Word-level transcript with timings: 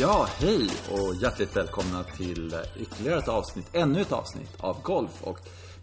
Ja, 0.00 0.26
hej 0.38 0.70
och 0.90 1.14
hjärtligt 1.14 1.56
välkomna 1.56 2.02
till 2.02 2.54
ytterligare 2.76 3.18
ett 3.18 3.28
avsnitt, 3.28 3.70
ännu 3.72 4.00
ett 4.00 4.12
avsnitt 4.12 4.56
av 4.60 4.82
Golf 4.82 5.22
och 5.22 5.38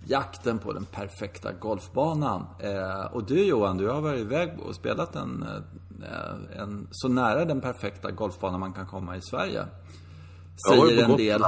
jakten 0.06 0.60
på 0.60 0.74
den 0.74 0.86
perfekta 0.86 1.52
golfbanan. 1.52 2.46
Eh, 2.60 3.06
och 3.06 3.26
du 3.26 3.44
Johan, 3.44 3.78
du 3.78 3.90
har 3.90 4.02
varit 4.02 4.20
iväg 4.20 4.60
och 4.60 4.76
spelat 4.76 5.16
en, 5.16 5.46
eh, 6.04 6.60
en 6.62 6.88
så 6.92 7.08
nära 7.08 7.46
den 7.46 7.62
perfekta 7.62 8.12
golfbanan 8.12 8.60
man 8.60 8.74
kan 8.74 8.88
komma 8.88 9.18
i 9.18 9.22
Sverige. 9.22 9.66
Säger 10.70 11.04
en 11.04 11.18
del. 11.18 11.42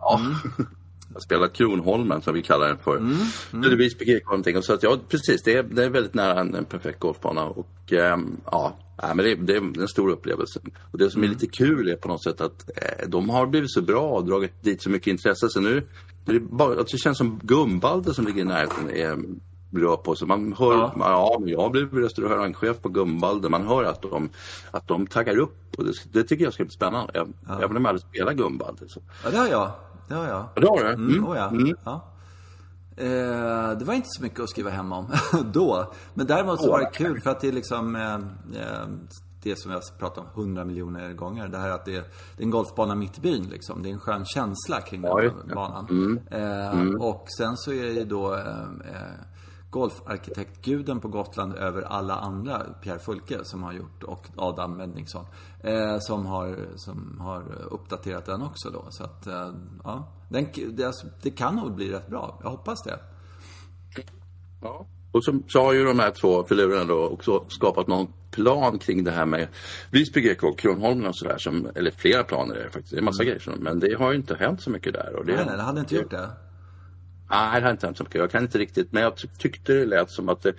Ja. 0.00 0.18
Mm. 0.18 0.66
Jag 1.14 1.22
spelar 1.22 1.48
Kronholmen 1.48 2.22
som 2.22 2.34
vi 2.34 2.42
kallar 2.42 2.68
den 2.68 2.78
för. 2.78 2.96
Mm. 2.96 3.16
Mm. 3.52 3.88
Någonting. 4.26 4.62
Så 4.62 4.72
att, 4.72 4.82
ja, 4.82 4.98
precis, 5.08 5.42
det 5.42 5.54
är, 5.54 5.62
det 5.62 5.84
är 5.84 5.90
väldigt 5.90 6.14
nära 6.14 6.40
en, 6.40 6.54
en 6.54 6.64
perfekt 6.64 7.00
golfbana. 7.00 7.44
Och 7.44 7.92
ähm, 7.92 8.36
ja, 8.44 8.76
men 8.96 9.16
det, 9.16 9.34
det, 9.34 9.52
är 9.52 9.80
en 9.80 9.88
stor 9.88 10.10
upplevelse. 10.10 10.60
Och 10.92 10.98
det 10.98 11.10
som 11.10 11.22
är 11.22 11.26
mm. 11.26 11.38
lite 11.38 11.56
kul 11.56 11.88
är 11.88 11.96
på 11.96 12.08
något 12.08 12.22
sätt 12.22 12.40
att 12.40 12.70
eh, 12.76 13.08
de 13.08 13.30
har 13.30 13.46
blivit 13.46 13.70
så 13.70 13.82
bra 13.82 14.08
och 14.08 14.24
dragit 14.24 14.62
dit 14.62 14.82
så 14.82 14.90
mycket 14.90 15.06
intresse. 15.06 15.48
Så 15.48 15.60
nu 15.60 15.86
det, 16.24 16.40
bara, 16.40 16.74
det 16.74 16.98
känns 16.98 17.18
som 17.18 17.40
Gumbalde 17.42 18.14
som 18.14 18.26
ligger 18.26 18.40
i 18.40 18.44
närheten 18.44 18.90
är 18.90 19.18
bra 19.70 19.96
på. 19.96 20.14
Så 20.14 20.26
man 20.26 20.52
hör, 20.58 20.74
ja, 20.74 20.94
ja 20.96 21.42
jag 21.46 21.72
blivit 21.72 21.92
restaurangchef 21.92 22.82
på 22.82 22.88
Gumbalde. 22.88 23.48
Man 23.48 23.66
hör 23.66 23.84
att 23.84 24.02
de, 24.02 24.28
att 24.70 24.88
de 24.88 25.06
taggar 25.06 25.38
upp 25.38 25.78
och 25.78 25.84
det, 25.84 25.92
det 26.12 26.24
tycker 26.24 26.44
jag 26.44 26.54
ska 26.54 26.64
bli 26.64 26.72
spännande. 26.72 27.12
Jag, 27.14 27.32
ja. 27.48 27.58
Även 27.62 27.76
om 27.76 27.84
jag 27.84 27.90
aldrig 27.90 28.10
spelar 28.10 28.32
Gumbalde. 28.32 28.88
Så. 28.88 29.00
Ja, 29.24 29.30
det 29.30 29.38
har 29.38 29.48
jag. 29.48 29.72
Det 30.08 30.14
har 30.14 30.26
jag. 30.26 30.48
Ja, 30.54 30.60
det 30.60 30.66
har 30.66 30.84
du? 30.84 30.88
Mm. 30.88 31.08
Mm. 31.08 31.26
Oh, 31.26 31.36
ja. 31.36 31.48
Mm. 31.48 31.76
ja. 31.84 32.04
Eh, 32.96 33.78
det 33.78 33.84
var 33.84 33.94
inte 33.94 34.08
så 34.10 34.22
mycket 34.22 34.40
att 34.40 34.50
skriva 34.50 34.70
hem 34.70 34.92
om 34.92 35.06
då. 35.52 35.92
Men 36.14 36.26
däremot 36.26 36.62
så 36.62 36.70
var 36.70 36.80
det 36.80 36.90
kul 36.92 37.20
för 37.20 37.30
att 37.30 37.40
det 37.40 37.48
är 37.48 37.52
liksom 37.52 37.96
eh, 37.96 38.14
eh 38.62 38.86
det 39.44 39.58
som 39.58 39.72
jag 39.72 39.82
pratat 39.98 40.18
om 40.18 40.42
hundra 40.42 40.64
miljoner 40.64 41.12
gånger. 41.12 41.48
Det 41.48 41.58
här 41.58 41.70
att 41.70 41.84
det 41.84 41.96
är, 41.96 42.04
det 42.36 42.42
är 42.42 42.44
en 42.44 42.50
golfbana 42.50 42.94
mitt 42.94 43.18
i 43.18 43.20
byn 43.20 43.44
liksom. 43.44 43.82
Det 43.82 43.88
är 43.88 43.92
en 43.92 44.00
skön 44.00 44.24
känsla 44.24 44.80
kring 44.80 45.02
den 45.02 45.32
ja, 45.48 45.54
banan. 45.54 45.86
Mm. 45.90 46.20
Eh, 46.30 46.80
mm. 46.80 47.00
Och 47.00 47.26
sen 47.38 47.56
så 47.56 47.72
är 47.72 47.82
det 47.82 47.92
ju 47.92 48.04
då 48.04 48.34
eh, 48.34 48.60
eh, 48.60 49.12
golfarkitektguden 49.74 51.00
på 51.00 51.08
Gotland 51.08 51.54
över 51.54 51.82
alla 51.82 52.14
andra, 52.14 52.66
Pierre 52.82 52.98
Fulke 52.98 53.44
som 53.44 53.62
har 53.62 53.72
gjort 53.72 54.02
och 54.02 54.26
Adam 54.36 54.76
Mendningsson. 54.76 55.24
Eh, 55.60 55.98
som, 55.98 56.26
har, 56.26 56.56
som 56.76 57.20
har 57.20 57.42
uppdaterat 57.70 58.26
den 58.26 58.42
också 58.42 58.70
då. 58.70 58.86
Så 58.90 59.04
att, 59.04 59.26
eh, 59.26 59.52
ja. 59.84 60.08
Den, 60.28 60.46
det, 60.72 60.84
alltså, 60.84 61.06
det 61.22 61.30
kan 61.30 61.56
nog 61.56 61.74
bli 61.74 61.92
rätt 61.92 62.08
bra. 62.08 62.40
Jag 62.42 62.50
hoppas 62.50 62.82
det. 62.82 62.98
Ja. 64.62 64.86
Och 65.12 65.24
så, 65.24 65.38
så 65.48 65.64
har 65.64 65.72
ju 65.72 65.84
de 65.84 65.98
här 65.98 66.10
två 66.10 66.44
filurerna 66.44 66.84
då 66.84 67.08
också 67.08 67.44
skapat 67.48 67.86
någon 67.86 68.06
plan 68.30 68.78
kring 68.78 69.04
det 69.04 69.10
här 69.10 69.26
med 69.26 69.48
Visby 69.90 70.20
GK, 70.20 70.52
Kronholmen 70.56 71.06
och 71.06 71.16
sådär. 71.16 71.38
Eller 71.74 71.90
flera 71.90 72.24
planer 72.24 72.54
är 72.54 72.64
det 72.64 72.70
faktiskt. 72.70 72.90
Det 72.90 72.96
är 72.96 72.98
en 72.98 73.04
massa 73.04 73.22
mm. 73.22 73.34
grejer. 73.34 73.58
Men 73.58 73.80
det 73.80 73.94
har 73.94 74.10
ju 74.10 74.16
inte 74.16 74.34
hänt 74.34 74.62
så 74.62 74.70
mycket 74.70 74.92
där. 74.92 75.16
Och 75.16 75.26
det, 75.26 75.36
nej, 75.36 75.44
nej, 75.46 75.56
det 75.56 75.62
hade 75.62 75.80
inte 75.80 75.94
gjort 75.94 76.10
det. 76.10 76.30
Nej, 77.30 77.60
det 77.60 77.66
har 77.66 77.70
inte 77.70 77.86
hänt 77.86 77.96
så 77.96 78.04
mycket. 78.04 78.20
Jag 78.20 78.30
kan 78.30 78.42
inte 78.42 78.58
riktigt. 78.58 78.92
Men 78.92 79.02
jag 79.02 79.12
tyckte 79.38 79.72
det 79.72 79.86
lät 79.86 80.10
som 80.10 80.28
att 80.28 80.42
det, 80.42 80.54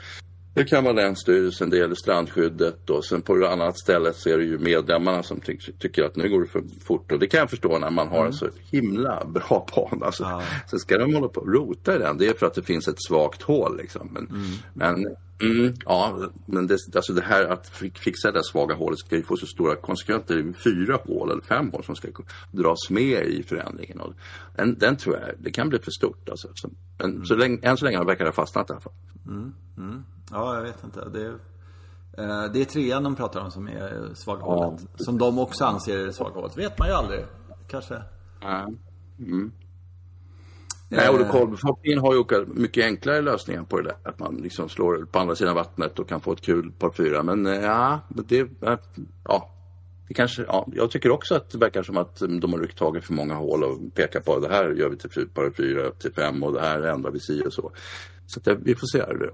det 0.53 0.63
kan 0.63 0.83
vara 0.83 0.94
Länsstyrelsen, 0.94 1.69
det 1.69 1.77
gäller 1.77 1.95
strandskyddet 1.95 2.89
och 2.89 3.05
sen 3.05 3.22
på 3.22 3.35
ett 3.35 3.49
annat 3.52 3.80
ställe 3.80 4.13
så 4.13 4.30
är 4.30 4.38
det 4.38 4.44
ju 4.44 4.57
medlemmarna 4.57 5.23
som 5.23 5.39
ty 5.39 5.57
tycker 5.80 6.03
att 6.03 6.16
nu 6.16 6.30
går 6.30 6.41
det 6.41 6.47
för 6.47 6.63
fort. 6.85 7.11
Och 7.11 7.19
det 7.19 7.27
kan 7.27 7.39
jag 7.39 7.49
förstå 7.49 7.80
när 7.80 7.89
man 7.89 8.07
har 8.07 8.17
mm. 8.17 8.27
en 8.27 8.33
så 8.33 8.47
himla 8.72 9.25
bra 9.25 9.67
bana. 9.75 10.05
Alltså, 10.05 10.23
ja. 10.23 10.41
Sen 10.69 10.80
ska 10.80 10.97
de 10.97 11.13
hålla 11.13 11.27
på 11.27 11.41
och 11.41 11.53
rota 11.53 11.95
i 11.95 11.99
den. 11.99 12.17
Det 12.17 12.27
är 12.27 12.33
för 12.33 12.45
att 12.45 12.53
det 12.53 12.63
finns 12.63 12.88
ett 12.88 13.03
svagt 13.07 13.41
hål 13.41 13.77
liksom. 13.77 14.09
Men, 14.13 14.27
mm. 14.27 14.52
men 14.73 15.16
Mm, 15.41 15.73
ja, 15.86 16.30
men 16.45 16.67
det, 16.67 16.78
alltså 16.95 17.14
det 17.14 17.22
här 17.22 17.45
att 17.45 17.67
fixa 17.94 18.31
det 18.31 18.44
svaga 18.44 18.75
hålet 18.75 19.00
ska 19.00 19.16
ju 19.16 19.23
få 19.23 19.38
så 19.38 19.46
stora 19.46 19.75
konsekvenser. 19.75 20.35
Det 20.35 20.41
är 20.41 20.53
fyra 20.53 21.00
hål 21.06 21.31
eller 21.31 21.41
fem 21.41 21.72
hål 21.72 21.84
som 21.84 21.96
ska 21.96 22.07
dras 22.51 22.90
med 22.90 23.28
i 23.28 23.44
förändringen. 23.44 24.00
Och 24.00 24.13
den, 24.56 24.78
den 24.79 24.97
tror 24.97 25.16
jag, 25.16 25.29
det 25.40 25.51
kan 25.51 25.69
bli 25.69 25.79
för 25.79 25.91
stort. 25.91 26.29
Alltså. 26.29 26.47
Men 26.97 27.12
mm. 27.12 27.25
så 27.25 27.35
länge, 27.35 27.59
än 27.62 27.78
så 27.78 27.85
länge 27.85 28.03
verkar 28.03 28.24
det 28.25 28.29
ha 28.29 28.35
fastnat 28.35 28.69
i 28.69 28.74
alla 28.74 28.81
fall. 28.81 28.94
Mm, 29.28 29.53
mm. 29.78 30.03
Ja, 30.31 30.56
jag 30.56 30.62
vet 30.62 30.84
inte. 30.84 31.09
Det 31.09 31.22
är, 31.22 31.34
eh, 32.18 32.51
det 32.51 32.62
är 32.62 32.66
trean 32.66 33.03
de 33.03 33.16
pratar 33.16 33.41
om 33.41 33.51
som 33.51 33.68
är 33.68 34.13
svaga 34.13 34.41
ja. 34.41 34.66
hålet. 34.66 34.88
Som 34.95 35.18
de 35.18 35.40
också 35.40 35.66
anser 35.66 35.97
är 35.97 36.06
det 36.06 36.13
svaga 36.13 36.35
hålet. 36.35 36.57
vet 36.57 36.79
man 36.79 36.88
ju 36.88 36.94
aldrig. 36.94 37.25
Kanske. 37.68 38.01
Mm. 39.19 39.51
Nej, 40.90 41.09
och 41.09 41.19
lokalbefolkningen 41.19 42.00
har 42.00 42.13
ju 42.13 42.46
mycket 42.47 42.85
enklare 42.85 43.22
lösningar 43.22 43.63
på 43.63 43.81
det 43.81 43.84
där. 43.84 44.09
Att 44.09 44.19
man 44.19 44.35
liksom 44.35 44.69
slår 44.69 45.06
på 45.06 45.19
andra 45.19 45.35
sidan 45.35 45.56
vattnet 45.56 46.00
och 46.00 46.09
kan 46.09 46.22
få 46.22 46.31
ett 46.31 46.41
kul 46.41 46.72
par 46.72 46.91
fyra. 46.91 47.23
Men 47.23 47.46
eh, 47.46 47.53
ja, 47.53 48.00
det, 48.09 48.47
ja, 49.24 49.51
det 50.07 50.13
kanske, 50.13 50.44
ja, 50.47 50.68
jag 50.74 50.91
tycker 50.91 51.09
också 51.09 51.35
att 51.35 51.50
det 51.50 51.57
verkar 51.57 51.84
som 51.84 51.97
att 51.97 52.19
de 52.19 52.53
har 52.53 52.59
ryckt 52.59 52.78
tag 52.78 52.97
i 52.97 53.01
för 53.01 53.13
många 53.13 53.34
hål 53.34 53.63
och 53.63 53.95
pekar 53.95 54.19
på 54.19 54.35
att 54.35 54.41
det 54.41 54.50
här 54.50 54.69
gör 54.69 54.90
vi 54.90 54.97
till 54.97 55.28
par 55.28 55.51
fyra 55.51 55.91
till 55.91 56.13
fem 56.13 56.44
och 56.44 56.53
det 56.53 56.62
här 56.62 56.81
ändrar 56.81 57.12
vi 57.12 57.19
si 57.19 57.44
och 57.45 57.53
så. 57.53 57.72
Så 58.28 58.40
att, 58.40 58.59
vi 58.62 58.75
får 58.75 58.88
se. 58.88 59.00
Det. 59.00 59.29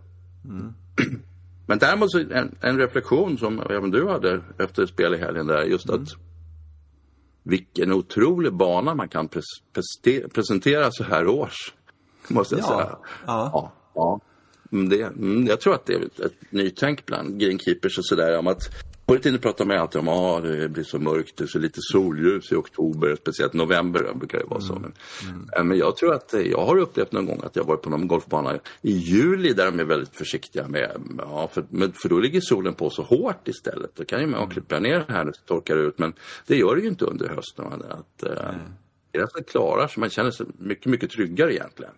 Mm. 0.46 0.74
Men 1.66 1.80
däremot 1.80 2.12
så 2.12 2.20
en, 2.20 2.56
en 2.62 2.78
reflektion 2.78 3.38
som 3.38 3.60
även 3.70 3.92
du 3.92 4.08
hade 4.08 4.42
efter 4.60 4.86
spel 4.86 5.14
i 5.14 5.18
helgen 5.18 5.48
där 5.48 5.64
just 5.64 5.90
mm. 5.90 6.04
att 6.04 6.10
vilken 7.44 7.92
otrolig 7.92 8.54
bana 8.54 8.96
man 8.96 9.10
kan 9.10 9.28
pres 9.28 9.46
presentera 10.34 10.92
så 10.92 11.04
här 11.04 11.28
års. 11.28 11.74
Måste 12.28 12.56
jag 12.56 12.64
ja. 12.64 12.68
säga. 12.68 12.98
Ja. 13.28 13.50
ja, 13.54 13.72
ja. 13.94 14.20
Mm, 14.72 14.90
det, 14.90 15.02
mm, 15.02 15.48
jag 15.48 15.62
tror 15.62 15.74
att 15.74 15.86
det 15.86 15.94
är 15.94 16.26
ett 16.26 16.34
nytänk 16.50 17.06
bland 17.06 17.40
greenkeepers 17.40 17.98
och 17.98 18.06
sådär 18.06 18.38
om 18.40 18.48
att 18.48 18.70
Förr 19.12 19.18
i 19.18 19.22
tiden 19.22 19.40
pratade 19.40 19.68
man 19.68 19.78
alltid 19.78 20.00
om 20.00 20.08
att 20.08 20.16
ah, 20.16 20.40
det 20.40 20.70
blir 20.70 20.84
så 20.84 21.00
mörkt, 21.00 21.38
det 21.38 21.44
är 21.44 21.48
så 21.48 21.60
lite 21.60 21.80
solljus 21.82 22.52
i 22.52 22.56
oktober, 22.56 23.16
speciellt 23.16 23.54
november 23.54 24.14
brukar 24.14 24.40
det 24.40 24.46
vara 24.46 24.62
så. 24.62 24.74
Men, 24.74 24.94
mm. 25.24 25.48
mm. 25.56 25.68
men 25.68 25.78
jag 25.78 25.98
tror 25.98 26.14
att 26.14 26.34
jag 26.46 26.66
har 26.66 26.78
upplevt 26.78 27.12
någon 27.12 27.26
gång 27.26 27.42
att 27.44 27.56
jag 27.56 27.64
varit 27.64 27.82
på 27.82 27.90
någon 27.90 28.08
golfbana 28.08 28.60
i 28.82 28.92
juli 28.92 29.54
där 29.54 29.66
de 29.66 29.80
är 29.80 29.84
väldigt 29.84 30.16
försiktiga 30.16 30.68
med, 30.68 30.92
ja, 31.18 31.50
för, 31.54 31.64
för 32.02 32.10
då 32.10 32.20
ligger 32.20 32.42
solen 32.42 32.74
på 32.74 32.90
så 32.90 33.04
hårt 33.04 33.48
istället. 33.48 33.96
Då 33.96 34.06
kan 34.06 34.22
ju 34.22 34.28
man 34.28 34.40
mm. 34.40 34.50
klippa 34.50 34.80
ner 34.80 35.06
här 35.08 35.26
när 35.26 35.26
det 35.26 35.46
torkar 35.46 35.78
ut 35.78 36.00
men 36.00 36.14
det 36.48 36.56
gör 36.56 36.76
det 36.76 36.82
ju 36.82 36.88
inte 36.88 37.06
under 37.06 37.28
hösten. 37.28 37.66
Att, 37.66 38.24
mm. 38.24 38.56
det 39.12 39.18
är 39.18 39.20
ganska 39.20 39.44
klara 39.44 39.88
så 39.88 40.00
man 40.00 40.10
känner 40.10 40.32
sig 40.32 40.46
mycket, 40.58 40.86
mycket 40.86 41.10
tryggare 41.10 41.54
egentligen. 41.54 41.94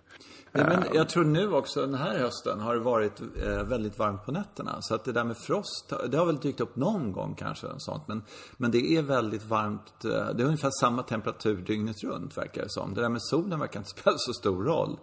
Ja, 0.56 0.64
men 0.68 0.84
jag 0.94 1.10
tror 1.10 1.24
nu 1.24 1.54
också 1.54 1.82
den 1.82 1.94
här 1.94 2.20
hösten 2.20 2.60
har 2.60 2.74
det 2.74 2.80
varit 2.80 3.22
eh, 3.44 3.64
väldigt 3.64 4.00
varmt 4.00 4.26
på 4.26 4.32
nätterna. 4.32 4.78
Så 4.82 4.96
att 4.96 5.06
det 5.06 5.12
där 5.12 5.24
med 5.24 5.38
frost, 5.38 5.94
det 6.10 6.18
har 6.18 6.26
väl 6.26 6.38
dykt 6.38 6.62
upp 6.62 6.76
någon 6.76 7.12
gång 7.12 7.36
kanske. 7.36 7.68
Sånt. 7.78 8.08
Men, 8.08 8.24
men 8.58 8.72
det 8.72 8.98
är 8.98 9.02
väldigt 9.02 9.46
varmt. 9.46 10.06
Eh, 10.06 10.10
det 10.10 10.44
är 10.44 10.46
ungefär 10.46 10.72
samma 10.80 11.04
temperatur 11.04 11.58
dygnet 11.58 12.04
runt 12.04 12.38
verkar 12.38 12.64
det 12.64 12.70
som. 12.70 12.94
Det 12.94 13.02
där 13.02 13.10
med 13.10 13.22
solen 13.22 13.60
verkar 13.60 13.80
inte 13.80 13.90
spela 14.00 14.18
så 14.18 14.34
stor 14.34 14.64
roll. 14.64 14.98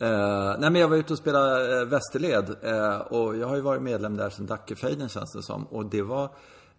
Eh, 0.00 0.56
nej 0.58 0.70
men 0.70 0.74
jag 0.74 0.88
var 0.88 0.96
ute 0.96 1.12
och 1.12 1.18
spelade 1.18 1.80
eh, 1.80 1.84
Västerled. 1.86 2.56
Eh, 2.62 2.98
och 2.98 3.36
jag 3.36 3.48
har 3.48 3.56
ju 3.56 3.62
varit 3.62 3.82
medlem 3.82 4.16
där 4.16 4.30
sedan 4.30 4.46
Dackefejden 4.46 5.08
känns 5.08 5.32
det 5.32 5.42
som. 5.42 5.64
Och 5.64 5.86
det 5.86 6.02
var 6.02 6.24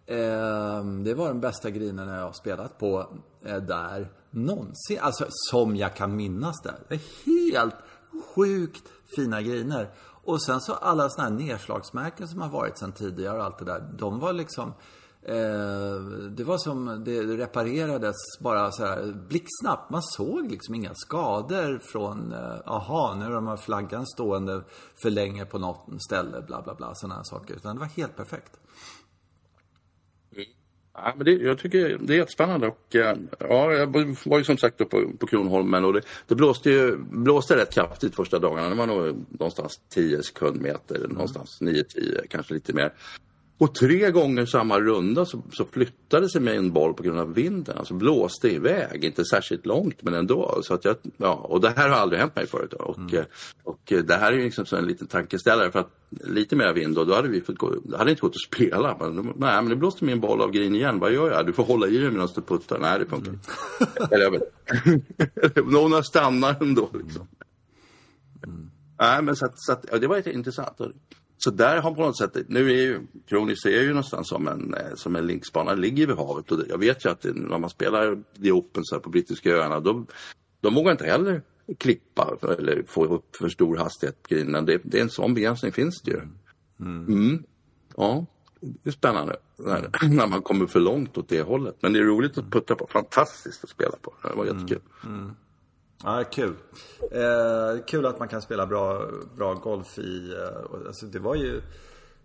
eh, 0.06 0.84
det 1.04 1.14
var 1.14 1.28
den 1.28 1.40
bästa 1.40 1.70
grinen 1.70 2.08
jag 2.08 2.24
har 2.24 2.32
spelat 2.32 2.78
på 2.78 3.06
där 3.42 4.08
någonsin. 4.30 4.98
Alltså 5.00 5.26
som 5.28 5.76
jag 5.76 5.96
kan 5.96 6.16
minnas 6.16 6.62
det. 6.62 6.74
Det 6.88 6.94
är 6.94 7.52
helt 7.52 7.76
sjukt 8.20 8.84
fina 9.16 9.42
griner. 9.42 9.90
Och 10.24 10.42
sen 10.42 10.60
så 10.60 10.72
alla 10.72 11.08
såna 11.08 11.28
här 11.28 11.34
nedslagsmärken 11.34 12.28
som 12.28 12.40
har 12.40 12.48
varit 12.48 12.78
sen 12.78 12.92
tidigare 12.92 13.38
och 13.38 13.44
allt 13.44 13.58
det 13.58 13.64
där. 13.64 13.94
De 13.98 14.18
var 14.18 14.32
liksom 14.32 14.74
eh, 15.22 16.00
det 16.30 16.44
var 16.44 16.58
som 16.58 17.04
det 17.04 17.22
reparerades 17.22 18.16
bara 18.40 18.72
så 18.72 18.84
här 18.84 19.12
blixtsnabbt. 19.28 19.90
Man 19.90 20.02
såg 20.02 20.50
liksom 20.50 20.74
inga 20.74 20.94
skador 20.94 21.78
från, 21.78 22.32
eh, 22.32 22.60
aha, 22.66 23.14
nu 23.18 23.24
har 23.24 23.32
de 23.32 23.46
här 23.46 23.56
flaggan 23.56 24.06
stående 24.06 24.62
för 25.02 25.10
länge 25.10 25.44
på 25.44 25.58
något 25.58 26.02
ställe, 26.02 26.42
bla 26.42 26.62
bla 26.62 26.74
bla, 26.74 26.94
sådana 26.94 27.14
här 27.14 27.24
saker. 27.24 27.54
Utan 27.54 27.76
det 27.76 27.80
var 27.80 27.86
helt 27.86 28.16
perfekt. 28.16 28.59
Ja, 31.04 31.14
men 31.16 31.24
det, 31.24 31.32
jag 31.32 31.58
tycker 31.58 31.98
det 32.00 32.14
är 32.14 32.16
jättespännande. 32.16 32.66
Och, 32.66 32.96
eh, 32.96 33.16
ja, 33.38 33.72
jag 33.72 33.86
var 34.24 34.38
ju 34.38 34.44
som 34.44 34.58
sagt 34.58 34.78
på, 34.78 35.12
på 35.18 35.26
Kronholmen 35.26 35.84
och 35.84 35.92
det, 35.92 36.00
det 36.26 36.34
blåste, 36.34 36.70
ju, 36.70 36.96
blåste 36.96 37.56
rätt 37.56 37.74
kraftigt 37.74 38.14
första 38.14 38.38
dagarna. 38.38 38.68
Det 38.68 38.74
var 38.74 38.86
nog 38.86 39.26
någonstans 39.28 39.80
10 39.88 40.22
sekundmeter, 40.22 40.96
mm. 40.96 41.10
någonstans 41.10 41.60
9-10, 41.60 42.26
kanske 42.28 42.54
lite 42.54 42.72
mer. 42.72 42.92
Och 43.60 43.74
tre 43.74 44.10
gånger 44.10 44.46
samma 44.46 44.80
runda 44.80 45.24
så, 45.24 45.42
så 45.52 45.64
flyttade 45.64 46.28
sig 46.28 46.40
min 46.40 46.72
boll 46.72 46.94
på 46.94 47.02
grund 47.02 47.18
av 47.18 47.34
vinden. 47.34 47.78
Alltså 47.78 47.94
blåste 47.94 48.48
iväg, 48.48 49.04
inte 49.04 49.24
särskilt 49.24 49.66
långt 49.66 50.02
men 50.02 50.14
ändå. 50.14 50.60
Så 50.62 50.74
att 50.74 50.84
jag, 50.84 50.96
ja, 51.16 51.34
och 51.34 51.60
det 51.60 51.72
här 51.76 51.88
har 51.88 51.96
aldrig 51.96 52.20
hänt 52.20 52.36
mig 52.36 52.46
förut. 52.46 52.72
Och, 52.72 52.98
mm. 52.98 53.14
Eh, 53.14 53.24
och, 53.62 53.74
och 53.74 53.92
det 54.04 54.14
här 54.14 54.32
är 54.32 54.36
ju 54.36 54.44
liksom 54.44 54.64
en 54.72 54.86
liten 54.86 55.06
tankeställare 55.06 55.72
för 55.72 55.78
att 55.78 55.90
lite 56.10 56.56
mer 56.56 56.72
vind 56.72 56.98
och 56.98 57.06
då 57.06 57.14
hade 57.14 57.28
vi 57.28 57.40
fått 57.40 57.58
gå, 57.58 57.74
det 57.84 57.96
hade 57.96 58.10
inte 58.10 58.20
gått 58.20 58.34
att 58.34 58.56
spela. 58.56 58.96
Men, 59.00 59.14
nej 59.36 59.54
men 59.54 59.64
nu 59.64 59.76
blåste 59.76 60.04
min 60.04 60.20
boll 60.20 60.40
av 60.40 60.50
green 60.50 60.74
igen, 60.74 60.98
vad 60.98 61.12
gör 61.12 61.30
jag? 61.30 61.46
Du 61.46 61.52
får 61.52 61.64
hålla 61.64 61.86
i 61.86 61.98
den 61.98 62.12
medan 62.12 62.28
du 62.34 62.42
puttar. 62.42 62.78
Nej 62.78 62.98
det 62.98 63.06
funkar 63.06 63.32
inte. 63.32 63.50
Mm. 63.96 64.08
Eller 64.10 64.24
jag 64.24 64.30
vet 64.30 65.66
Någon 65.72 65.92
har 65.92 66.02
stannat 66.02 66.62
ändå 66.62 66.90
liksom. 66.92 67.28
Mm. 68.46 68.70
Nej 69.00 69.22
men 69.22 69.36
så 69.36 69.46
att, 69.46 69.60
så 69.60 69.72
att, 69.72 69.84
ja, 69.92 69.98
det 69.98 70.06
var 70.06 70.28
intressant. 70.28 70.80
Så 71.44 71.50
där 71.50 71.80
har 71.80 71.94
på 71.94 72.00
något 72.02 72.18
sätt, 72.18 72.36
nu 72.48 72.70
är 72.70 72.82
ju 72.82 73.00
Kronis 73.28 73.64
är 73.64 73.82
ju 73.82 73.88
någonstans 73.88 74.28
som 74.28 74.48
en, 74.48 74.74
eh, 74.74 74.94
som 74.94 75.16
en 75.16 75.26
linksbana, 75.26 75.74
ligger 75.74 76.06
vid 76.06 76.16
havet 76.16 76.52
och 76.52 76.58
jag 76.68 76.78
vet 76.78 77.04
ju 77.04 77.10
att 77.10 77.24
när 77.24 77.58
man 77.58 77.70
spelar 77.70 78.22
The 78.42 78.52
Open 78.52 78.84
så 78.84 79.00
på 79.00 79.10
brittiska 79.10 79.50
öarna, 79.50 79.80
då, 79.80 80.06
de 80.60 80.74
vågar 80.74 80.92
inte 80.92 81.06
heller 81.06 81.42
klippa 81.78 82.36
eller 82.58 82.82
få 82.86 83.04
upp 83.04 83.36
för 83.36 83.48
stor 83.48 83.76
hastighet. 83.76 84.26
Det, 84.28 84.80
det 84.84 84.98
är 84.98 85.02
en 85.02 85.10
sån 85.10 85.34
begränsning 85.34 85.72
finns 85.72 86.02
det 86.02 86.10
ju. 86.10 86.20
Mm. 86.80 87.06
Mm. 87.08 87.44
Ja, 87.96 88.26
det 88.60 88.90
är 88.90 88.92
spännande 88.92 89.36
när, 89.56 90.08
när, 90.08 90.26
man 90.26 90.42
kommer 90.42 90.66
för 90.66 90.80
långt 90.80 91.18
åt 91.18 91.28
det 91.28 91.42
hållet. 91.42 91.76
Men 91.80 91.92
det 91.92 91.98
är 91.98 92.04
roligt 92.04 92.38
att 92.38 92.50
putta 92.50 92.74
på, 92.74 92.86
fantastiskt 92.86 93.64
att 93.64 93.70
spela 93.70 93.96
på. 94.02 94.14
Det 94.22 94.34
var 94.36 94.44
jättekul. 94.44 94.80
Mm. 95.04 95.30
Ja, 96.04 96.24
kul. 96.30 96.56
Eh, 97.10 97.84
kul 97.86 98.06
att 98.06 98.18
man 98.18 98.28
kan 98.28 98.42
spela 98.42 98.66
bra, 98.66 99.06
bra 99.36 99.54
golf 99.54 99.98
i, 99.98 100.32
eh, 100.32 100.86
alltså 100.86 101.06
det 101.06 101.18
var 101.18 101.34
ju 101.34 101.62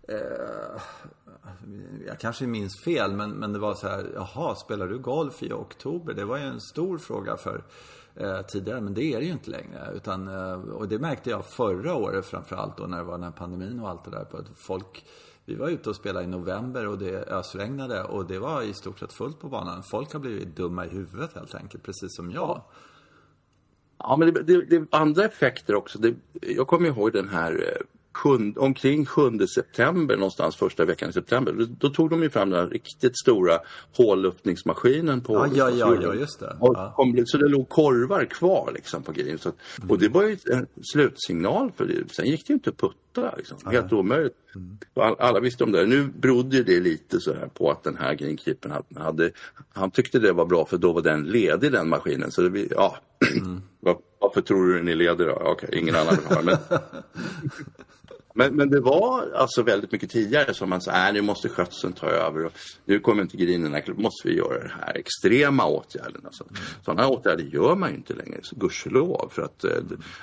eh, 0.08 0.80
jag 2.06 2.20
kanske 2.20 2.46
minns 2.46 2.80
fel 2.80 3.12
men, 3.12 3.30
men 3.30 3.52
det 3.52 3.58
var 3.58 3.74
så 3.74 3.88
här, 3.88 4.06
jaha, 4.14 4.54
spelar 4.54 4.86
du 4.86 4.98
golf 4.98 5.42
i 5.42 5.52
oktober? 5.52 6.14
Det 6.14 6.24
var 6.24 6.36
ju 6.36 6.42
en 6.42 6.60
stor 6.60 6.98
fråga 6.98 7.36
för 7.36 7.64
eh, 8.14 8.40
tidigare, 8.40 8.80
men 8.80 8.94
det 8.94 9.04
är 9.04 9.18
det 9.18 9.24
ju 9.24 9.32
inte 9.32 9.50
längre. 9.50 9.92
Utan, 9.94 10.28
eh, 10.28 10.52
och 10.52 10.88
det 10.88 10.98
märkte 10.98 11.30
jag 11.30 11.44
förra 11.44 11.94
året 11.94 12.26
framförallt 12.26 12.76
då 12.76 12.86
när 12.86 12.98
det 12.98 13.04
var 13.04 13.14
den 13.14 13.22
här 13.22 13.30
pandemin 13.30 13.80
och 13.80 13.88
allt 13.88 14.04
det 14.04 14.10
där. 14.10 14.24
På 14.24 14.36
att 14.36 14.48
folk, 14.56 15.04
vi 15.44 15.54
var 15.54 15.68
ute 15.68 15.90
och 15.90 15.96
spelade 15.96 16.24
i 16.24 16.28
november 16.28 16.86
och 16.86 16.98
det 16.98 17.28
ösregnade 17.28 18.04
och 18.04 18.26
det 18.26 18.38
var 18.38 18.62
i 18.62 18.74
stort 18.74 18.98
sett 18.98 19.12
fullt 19.12 19.40
på 19.40 19.48
banan. 19.48 19.82
Folk 19.82 20.12
har 20.12 20.20
blivit 20.20 20.56
dumma 20.56 20.86
i 20.86 20.88
huvudet 20.88 21.34
helt 21.34 21.54
enkelt, 21.54 21.82
precis 21.82 22.16
som 22.16 22.30
jag. 22.30 22.62
Ja, 23.98 24.16
men 24.16 24.34
det, 24.34 24.42
det, 24.42 24.62
det 24.64 24.76
är 24.76 24.86
andra 24.90 25.24
effekter 25.24 25.74
också. 25.74 25.98
Det, 25.98 26.14
jag 26.40 26.66
kommer 26.66 26.88
ihåg 26.88 27.12
den 27.12 27.28
här 27.28 27.52
eh, 27.52 27.95
sjund, 28.16 28.58
omkring 28.58 29.06
7 29.06 29.46
september, 29.46 30.16
någonstans 30.16 30.56
första 30.56 30.84
veckan 30.84 31.10
i 31.10 31.12
september, 31.12 31.52
då, 31.52 31.64
då 31.78 31.88
tog 31.88 32.10
de 32.10 32.22
ju 32.22 32.30
fram 32.30 32.50
den 32.50 32.70
riktigt 32.70 33.18
stora 33.18 33.58
hålluftningsmaskinen 33.96 35.20
på 35.20 35.34
Ja, 35.34 35.48
ja, 35.54 35.70
ja, 35.70 36.02
ja 36.02 36.14
just 36.14 36.40
det. 36.40 36.56
Ja. 36.60 36.92
Kom, 36.96 37.22
så 37.26 37.38
det 37.38 37.48
låg 37.48 37.68
korvar 37.68 38.24
kvar 38.24 38.70
liksom 38.74 39.02
på 39.02 39.12
grejen. 39.12 39.38
Så, 39.38 39.52
mm. 39.78 39.90
Och 39.90 39.98
det 39.98 40.08
var 40.08 40.22
ju 40.22 40.36
en 40.50 40.66
slutsignal 40.92 41.72
för 41.76 41.86
det. 41.86 42.12
Sen 42.14 42.26
gick 42.26 42.46
det 42.46 42.50
ju 42.50 42.54
inte 42.54 42.70
att 42.70 42.76
putta. 42.76 43.34
Liksom. 43.36 43.58
Helt 43.66 43.92
omöjligt. 43.92 44.36
Mm. 44.54 44.78
All, 44.94 45.16
alla 45.18 45.40
visste 45.40 45.64
om 45.64 45.72
det. 45.72 45.86
Nu 45.86 46.08
berodde 46.18 46.62
det 46.62 46.80
lite 46.80 47.20
så 47.20 47.34
här 47.34 47.46
på 47.46 47.70
att 47.70 47.84
den 47.84 47.96
här 47.96 48.14
greenkeepern 48.14 48.72
hade, 48.96 49.30
han 49.68 49.90
tyckte 49.90 50.18
det 50.18 50.32
var 50.32 50.46
bra 50.46 50.64
för 50.64 50.78
då 50.78 50.92
var 50.92 51.02
den 51.02 51.24
ledig 51.24 51.72
den 51.72 51.88
maskinen. 51.88 52.30
Så 52.30 52.42
det, 52.42 52.68
ja, 52.70 52.96
mm. 53.36 53.62
varför 54.26 54.40
tror 54.40 54.66
du 54.66 54.82
ni 54.82 54.94
leder 54.94 55.26
då? 55.26 55.32
Okej, 55.32 55.68
ingen 55.72 55.94
annan 55.94 56.16
vill 56.16 56.36
ha 56.36 56.42
men 56.42 56.56
Men, 58.36 58.56
men 58.56 58.70
det 58.70 58.80
var 58.80 59.32
alltså 59.34 59.62
väldigt 59.62 59.92
mycket 59.92 60.10
tidigare 60.10 60.54
som 60.54 60.70
man 60.70 60.80
sa, 60.80 61.08
äh, 61.08 61.12
nu 61.12 61.20
måste 61.22 61.48
skötseln 61.48 61.92
ta 61.92 62.06
över 62.06 62.44
och 62.44 62.52
nu 62.84 63.00
kommer 63.00 63.22
inte 63.22 63.36
grinerna, 63.36 63.80
måste 63.96 64.28
vi 64.28 64.36
göra 64.36 64.58
den 64.58 64.70
här 64.70 64.96
extrema 64.96 65.66
åtgärden. 65.66 66.20
Alltså. 66.24 66.44
Mm. 66.44 66.62
Sådana 66.84 67.08
åtgärder 67.08 67.44
gör 67.44 67.74
man 67.74 67.90
ju 67.90 67.96
inte 67.96 68.14
längre, 68.14 68.40
gudskelov. 68.50 69.28
För 69.30 69.42
att, 69.42 69.64
eh, 69.64 69.70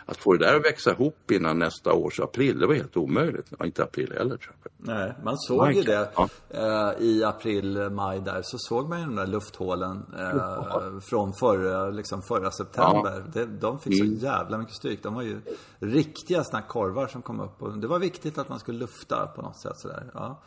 att 0.06 0.18
få 0.18 0.34
det 0.34 0.46
där 0.46 0.56
att 0.56 0.66
växa 0.66 0.92
ihop 0.92 1.32
innan 1.32 1.60
nästa 1.60 1.94
års 1.94 2.20
april, 2.20 2.60
det 2.60 2.68
var 2.68 2.74
helt 2.74 2.98
omöjligt. 2.98 3.48
Ja, 3.60 3.66
inte 3.66 3.84
april 3.84 4.14
heller 4.18 4.38
tror 4.38 4.56
jag. 4.64 4.72
Nej, 4.78 5.14
man 5.24 5.38
såg 5.38 5.68
Mike. 5.68 5.80
ju 5.80 5.86
det 5.86 6.10
ja. 6.16 6.30
eh, 6.50 7.06
i 7.06 7.24
april, 7.24 7.90
maj 7.90 8.20
där, 8.20 8.42
så 8.44 8.58
såg 8.58 8.90
man 8.90 9.00
ju 9.00 9.06
de 9.06 9.16
där 9.16 9.28
lufthålen 9.28 10.06
eh, 10.20 11.00
från 11.00 11.34
förra, 11.34 11.90
liksom 11.90 12.22
förra 12.22 12.52
september. 12.52 13.24
Ja. 13.34 13.46
De 13.46 13.80
fick 13.80 13.98
så 13.98 14.04
mm. 14.04 14.18
jävla 14.18 14.58
mycket 14.58 14.76
stryk. 14.76 15.04
De 15.04 15.14
var 15.14 15.22
ju 15.22 15.42
riktiga 15.80 16.44
sådana 16.44 16.66
korvar 16.66 17.08
som 17.08 17.22
kom 17.22 17.40
upp. 17.40 17.62
Och 17.62 17.78
det 17.78 17.88
var 17.88 18.00
viktigt 18.04 18.38
att 18.38 18.50
man 18.50 18.60
skulle 18.60 18.80
lufta 18.80 19.28
på 19.28 19.42
något 19.42 19.58
sätt 19.58 19.78
sådär. 19.78 20.04
Ja. 20.14 20.42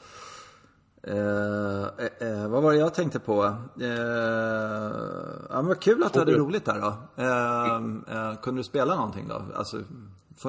Eh, 1.02 1.82
eh, 1.98 2.28
eh 2.28 2.48
vad 2.48 2.62
var 2.62 2.72
det 2.72 2.78
jag 2.78 2.94
tänkte 2.94 3.20
på? 3.20 3.44
Eh, 3.80 3.88
ja, 5.48 5.56
men 5.56 5.66
vad 5.66 5.80
kul 5.80 6.02
att 6.02 6.12
du 6.12 6.18
hade 6.18 6.32
roligt 6.32 6.64
där 6.64 6.80
då. 6.80 7.22
Eh, 7.22 7.76
eh, 8.16 8.40
kunde 8.40 8.60
du 8.60 8.64
spela 8.64 8.94
någonting 8.94 9.28
då? 9.28 9.42
Alltså, 9.54 9.82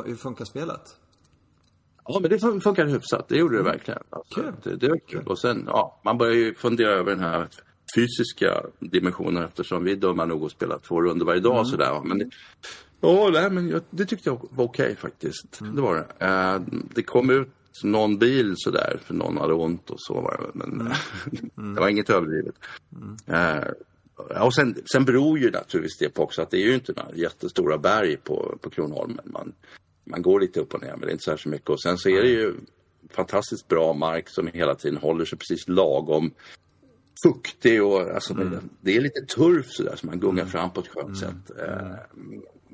hur 0.06 0.16
funkar 0.16 0.46
spelet? 0.46 0.96
Ja, 2.06 2.20
men 2.20 2.30
det 2.30 2.40
funkar 2.40 2.86
hyfsat. 2.86 3.28
Det 3.28 3.38
gjorde 3.38 3.56
det 3.56 3.62
mm. 3.62 3.72
verkligen. 3.72 4.04
Alltså, 4.10 4.42
kul. 4.42 4.54
Det, 4.64 4.76
det 4.76 4.90
var 4.90 5.00
kul. 5.08 5.28
Och 5.28 5.40
sen, 5.40 5.64
ja, 5.68 6.00
man 6.04 6.18
börjar 6.18 6.34
ju 6.34 6.56
fundera 6.56 6.92
över 6.92 7.12
den 7.12 7.24
här 7.24 7.48
fysiska 7.96 8.62
dimensionen 8.80 9.44
eftersom 9.44 9.84
vi 9.84 9.96
dumma 9.96 10.26
nog 10.26 10.46
att 10.46 10.52
spela 10.52 10.80
två 10.80 11.02
runder 11.02 11.26
varje 11.26 11.42
dag. 11.42 11.54
Mm. 11.54 11.66
Sådär. 11.66 12.02
Men 12.04 12.32
Ja, 13.02 13.30
nej, 13.34 13.50
men 13.50 13.70
jag, 13.70 13.82
det 13.90 14.06
tyckte 14.06 14.30
jag 14.30 14.48
var 14.52 14.66
okej 14.66 14.96
faktiskt. 14.96 15.62
Mm. 15.62 15.76
Det 15.76 15.82
var 15.82 15.96
det. 15.96 16.26
Uh, 16.26 16.82
det 16.96 17.04
kom 17.04 17.30
ut 17.30 17.50
någon 17.84 18.18
bil 18.18 18.54
sådär 18.58 19.00
för 19.06 19.14
någon 19.14 19.38
hade 19.38 19.54
ont 19.54 19.90
och 19.90 20.02
så 20.02 20.14
var 20.14 20.38
det. 20.42 20.60
Men 20.60 20.82
mm. 20.82 20.94
mm. 21.58 21.76
det 21.76 21.82
var 21.82 21.90
inget 21.90 22.10
överdrivet. 22.10 22.56
Uh, 23.30 24.44
och 24.44 24.54
sen, 24.54 24.76
sen 24.92 25.06
beror 25.06 25.40
ju 25.40 25.52
naturligtvis 25.52 25.98
det 25.98 26.10
på 26.10 26.24
också 26.24 26.42
att 26.42 26.52
det 26.52 26.58
är 26.58 26.66
ju 26.66 26.76
inte 26.76 26.94
några 26.96 27.16
jättestora 27.16 27.78
berg 27.78 28.18
på, 28.18 28.58
på 28.62 28.70
Kronholmen. 28.70 29.26
Man, 29.26 29.54
man 30.04 30.22
går 30.22 30.40
lite 30.40 30.60
upp 30.60 30.74
och 30.74 30.82
ner 30.82 30.92
men 30.92 31.00
det 31.00 31.08
är 31.08 31.12
inte 31.12 31.24
särskilt 31.24 31.52
mycket. 31.52 31.70
Och 31.70 31.82
sen 31.82 31.98
så 31.98 32.10
är 32.10 32.22
det 32.22 32.30
ju 32.30 32.54
fantastiskt 33.10 33.68
bra 33.68 33.94
mark 33.94 34.30
som 34.30 34.48
hela 34.48 34.76
tiden 34.76 34.98
håller 34.98 35.26
sig 35.26 35.38
precis 35.38 35.68
lagom 35.68 36.32
fuktig 37.24 37.84
och 37.84 38.02
alltså, 38.02 38.34
mm. 38.34 38.70
det 38.82 38.96
är 38.96 39.02
lite 39.02 39.22
turf 39.22 39.66
sådär 39.70 39.96
som 39.96 40.10
man 40.10 40.20
gungar 40.20 40.42
mm. 40.42 40.52
fram 40.52 40.72
på 40.72 40.80
ett 40.80 40.88
skönt 40.88 41.08
mm. 41.08 41.16
sätt. 41.16 41.58
Uh, 41.58 41.96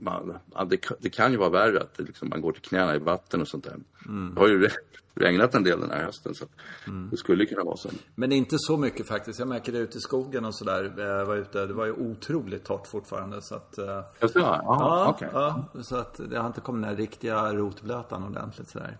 man, 0.04 0.38
det, 0.70 0.90
det, 1.00 1.10
kan 1.10 1.32
ju 1.32 1.38
vara 1.38 1.50
värre 1.50 1.82
att 1.82 1.98
det, 1.98 2.04
liksom, 2.04 2.30
man 2.30 2.42
går 2.42 2.52
till 2.52 2.62
knäna 2.62 2.96
i 2.96 3.00
vatten 3.00 3.42
och 3.42 3.48
sånt 3.48 3.64
där. 3.64 3.76
Mm. 4.06 4.34
Det 4.36 4.42
har 4.42 4.48
ju 4.48 4.70
regnat 5.16 5.56
en 5.56 5.64
del 5.64 5.80
den 5.80 5.92
här 5.92 6.04
hösten 6.04 6.36
så 6.36 6.46
mm. 6.88 7.10
det 7.12 7.18
skulle 7.18 7.46
kunna 7.46 7.64
vara 7.64 7.78
så. 7.78 7.90
Men 8.16 8.32
inte 8.32 8.56
så 8.60 8.78
mycket 8.78 9.08
faktiskt. 9.08 9.40
Jag 9.40 9.48
märker 9.48 9.72
det 9.72 9.78
ute 9.78 9.98
i 9.98 10.02
skogen 10.02 10.46
och 10.46 10.56
sådär. 10.56 10.94
Jag 10.98 11.26
var 11.26 11.36
ute, 11.36 11.66
det 11.66 11.74
var 11.74 11.86
ju 11.86 11.92
otroligt 11.92 12.64
torrt 12.64 12.88
fortfarande 12.88 13.42
så 13.42 13.56
att... 13.56 13.78
Eh, 13.78 14.02
jag 14.20 14.30
ska, 14.30 14.40
ja, 14.40 14.62
ja, 14.66 15.10
okay. 15.10 15.30
ja, 15.34 15.66
så 15.84 15.96
att 15.96 16.20
det 16.30 16.40
har 16.40 16.48
inte 16.48 16.62
kommit 16.62 16.82
den 16.82 16.90
här 16.90 16.98
riktiga 16.98 17.54
rotblötan 17.54 18.24
ordentligt 18.24 18.70
sådär. 18.70 18.98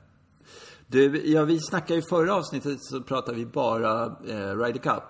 Du, 0.88 1.32
ja, 1.32 1.44
vi 1.44 1.60
snackade 1.60 2.00
i 2.00 2.04
förra 2.10 2.36
avsnittet 2.36 2.78
så 2.82 3.02
pratade 3.02 3.38
vi 3.38 3.46
bara 3.46 4.06
eh, 4.06 4.58
Ryder 4.58 4.80
Cup. 4.80 5.04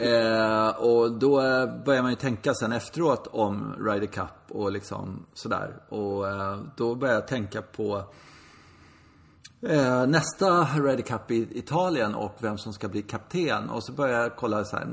Eh, 0.00 0.68
och 0.68 1.12
då 1.12 1.36
börjar 1.84 2.02
man 2.02 2.10
ju 2.10 2.16
tänka 2.16 2.54
sen 2.54 2.72
efteråt 2.72 3.26
om 3.26 3.74
Ryder 3.78 4.06
Cup 4.06 4.50
och 4.50 4.72
liksom 4.72 5.26
sådär. 5.34 5.82
Och 5.88 6.28
eh, 6.28 6.58
då 6.76 6.94
börjar 6.94 7.14
jag 7.14 7.28
tänka 7.28 7.62
på 7.62 8.04
eh, 9.62 10.06
nästa 10.06 10.64
Ryder 10.64 11.02
Cup 11.02 11.30
i 11.30 11.58
Italien 11.58 12.14
och 12.14 12.34
vem 12.38 12.58
som 12.58 12.72
ska 12.72 12.88
bli 12.88 13.02
kapten. 13.02 13.70
Och 13.70 13.82
så 13.82 13.92
börjar 13.92 14.20
jag 14.20 14.36
kolla 14.36 14.64
så 14.64 14.76
här, 14.76 14.86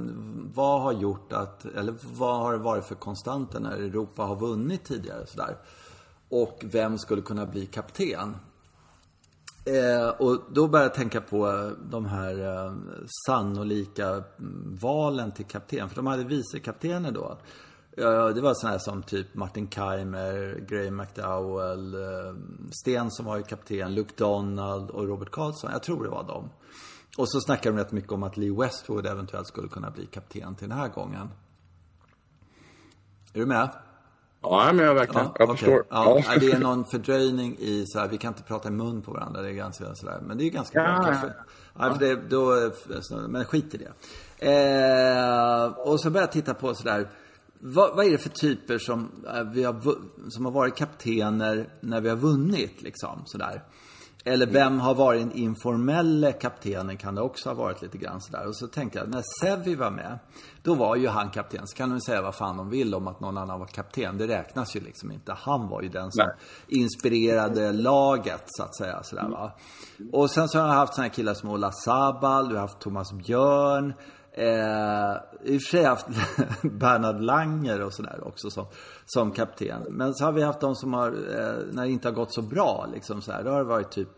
vad 0.54 0.82
har 0.82 0.94
gjort 0.94 1.34
att, 1.34 1.66
eller 1.66 1.96
vad 2.14 2.40
har 2.40 2.54
det 2.54 2.60
varit 2.60 2.86
för 2.86 2.96
konstanter 2.96 3.60
när 3.60 3.72
Europa 3.72 4.24
har 4.24 4.36
vunnit 4.36 4.86
tidigare 4.86 5.26
sådär. 5.26 5.58
Och 6.30 6.60
vem 6.64 6.98
skulle 6.98 7.22
kunna 7.22 7.46
bli 7.46 7.66
kapten? 7.66 8.36
Eh, 9.68 10.10
och 10.10 10.42
då 10.52 10.68
började 10.68 10.90
jag 10.90 10.96
tänka 10.96 11.22
på 11.22 11.72
de 11.90 12.06
här 12.06 12.40
eh, 12.40 12.74
sannolika 13.26 14.08
mm, 14.08 14.78
valen 14.82 15.32
till 15.32 15.46
kapten. 15.46 15.90
För 15.90 15.96
de 15.96 16.08
hade 16.08 16.24
vicekaptener 16.24 17.12
då. 17.12 17.38
Eh, 17.98 18.28
det 18.28 18.42
var 18.42 18.54
sådana 18.54 18.72
här 18.72 18.80
som 18.80 19.04
typ 19.04 19.36
Martin 19.36 19.70
Keimer, 19.70 20.66
Graham 20.68 20.96
McDowell, 20.96 21.94
eh, 21.94 22.36
Sten 22.72 23.12
som 23.12 23.26
var 23.26 23.38
ju 23.38 23.44
kapten, 23.44 23.96
Luke 23.96 24.14
Donald 24.18 24.90
och 24.90 25.08
Robert 25.08 25.32
Karlsson. 25.32 25.72
Jag 25.72 25.84
tror 25.84 26.04
det 26.04 26.10
var 26.10 26.24
dem. 26.24 26.50
Och 27.18 27.30
så 27.32 27.42
snackade 27.42 27.76
de 27.76 27.84
rätt 27.84 27.92
mycket 27.92 28.12
om 28.12 28.24
att 28.24 28.38
Lee 28.38 28.54
Westwood 28.54 29.06
eventuellt 29.06 29.48
skulle 29.48 29.68
kunna 29.68 29.92
bli 29.92 30.06
kapten 30.06 30.56
till 30.56 30.70
den 30.70 30.78
här 30.78 30.90
gången. 30.90 31.30
Är 33.34 33.40
du 33.40 33.46
med? 33.46 33.70
Ja, 34.42 34.74
men 34.74 34.86
jag 34.86 34.96
verkligen. 34.96 35.26
Ja, 35.26 35.36
jag 35.40 35.50
okay. 35.50 35.58
förstår. 35.58 35.86
Ja, 35.90 36.22
ja. 36.26 36.40
Det 36.40 36.52
är 36.52 36.60
någon 36.60 36.86
fördröjning 36.86 37.58
i 37.60 37.86
så 37.88 38.00
här, 38.00 38.08
vi 38.08 38.18
kan 38.18 38.34
inte 38.34 38.44
prata 38.44 38.68
i 38.68 38.72
mun 38.72 39.02
på 39.02 39.12
varandra. 39.12 39.42
Det 39.42 39.50
är 39.50 39.54
ganska 39.54 39.96
sådär. 39.96 40.20
Men 40.22 40.38
det 40.38 40.44
är 40.44 40.50
ganska 40.50 40.80
ja, 40.80 40.98
bra 40.98 41.06
kanske. 41.06 41.34
Ja, 41.80 41.94
för 41.94 42.00
det, 42.00 42.16
då, 42.30 42.72
men 43.28 43.46
skit 43.46 43.74
i 43.74 43.78
det. 43.78 43.92
Eh, 44.40 45.66
och 45.66 46.02
så 46.02 46.10
börjar 46.10 46.24
jag 46.24 46.32
titta 46.32 46.54
på 46.54 46.76
sådär. 46.76 47.10
Vad, 47.60 47.96
vad 47.96 48.06
är 48.06 48.12
det 48.12 48.18
för 48.18 48.30
typer 48.30 48.78
som, 48.78 49.12
eh, 49.28 49.44
vi 49.44 49.64
har, 49.64 49.76
som 50.30 50.46
har 50.46 50.52
varit 50.52 50.76
kaptener 50.76 51.70
när 51.82 52.02
vi 52.02 52.10
har 52.10 52.16
vunnit 52.16 52.82
liksom 52.82 53.22
sådär. 53.26 53.64
Eller 54.28 54.46
vem 54.46 54.80
har 54.80 54.96
varit 54.96 55.22
den 55.22 55.32
informella 55.32 56.32
kaptenen 56.32 56.98
kan 56.98 57.16
det 57.16 57.22
också 57.22 57.50
ha 57.50 57.54
varit 57.54 57.82
lite 57.82 57.98
grann 57.98 58.22
sådär. 58.22 58.48
Och 58.48 58.56
så 58.56 58.68
tänkte 58.68 59.00
jag, 59.00 59.10
när 59.10 59.24
Sevi 59.42 59.76
var 59.76 59.92
med, 59.92 60.20
då 60.64 60.74
var 60.74 60.96
ju 60.96 61.08
han 61.08 61.30
kapten. 61.30 61.68
Så 61.68 61.78
kan 61.78 61.90
de 61.90 62.02
säga 62.02 62.22
vad 62.22 62.36
fan 62.36 62.58
de 62.58 62.70
vill 62.70 62.96
om 62.96 63.08
att 63.08 63.20
någon 63.20 63.38
annan 63.38 63.60
var 63.60 63.68
kapten. 63.68 64.18
Det 64.18 64.28
räknas 64.28 64.76
ju 64.76 64.80
liksom 64.80 65.12
inte. 65.12 65.34
Han 65.38 65.68
var 65.68 65.82
ju 65.82 65.90
den 65.90 66.12
som 66.12 66.26
Nej. 66.26 66.82
inspirerade 66.82 67.72
laget, 67.72 68.44
så 68.46 68.64
att 68.64 68.76
säga. 68.78 69.04
Sådär, 69.04 69.30
va? 69.30 69.52
Och 70.12 70.32
sen 70.32 70.50
så 70.50 70.60
har 70.60 70.68
jag 70.68 70.74
haft 70.74 70.94
sådana 70.94 71.10
killar 71.10 71.34
som 71.34 71.50
Ola 71.50 71.72
Sabal, 71.72 72.50
du 72.50 72.56
har 72.56 72.62
haft 72.62 72.80
Thomas 72.80 73.14
Björn. 73.14 73.94
Eh, 74.38 75.18
I 75.44 75.58
och 75.58 75.62
för 75.62 75.70
sig 75.70 75.84
haft 75.84 76.08
Bernhard 76.62 77.22
Langer 77.22 77.82
och 77.82 77.94
sådär 77.94 78.28
också 78.28 78.50
som, 78.50 78.66
som 79.06 79.32
kapten. 79.32 79.82
Men 79.90 80.14
så 80.14 80.26
har 80.26 80.32
vi 80.32 80.42
haft 80.42 80.60
de 80.60 80.76
som 80.76 80.94
har, 80.94 81.08
eh, 81.08 81.66
när 81.72 81.84
det 81.84 81.92
inte 81.92 82.08
har 82.08 82.14
gått 82.14 82.34
så 82.34 82.42
bra, 82.42 82.90
liksom 82.94 83.22
så 83.22 83.32
här, 83.32 83.44
då 83.44 83.52
har 83.52 83.58
det 83.58 83.64
varit 83.64 83.92
typ 83.92 84.10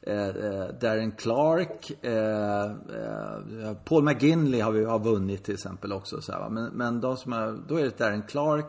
eh, 0.00 0.28
eh 0.28 0.68
Darren 0.80 1.12
Clark, 1.12 2.04
eh, 2.04 2.64
eh, 2.64 3.74
Paul 3.84 4.04
McGinley 4.04 4.60
har 4.60 4.72
vi 4.72 4.84
har 4.84 4.98
vunnit 4.98 5.44
till 5.44 5.54
exempel 5.54 5.92
också. 5.92 6.20
Så 6.20 6.32
här, 6.32 6.48
men, 6.48 6.64
men 6.72 7.00
de 7.00 7.16
som 7.16 7.32
har, 7.32 7.58
då 7.68 7.76
är 7.76 7.82
det 7.82 7.98
Darren 7.98 8.22
Clark, 8.22 8.66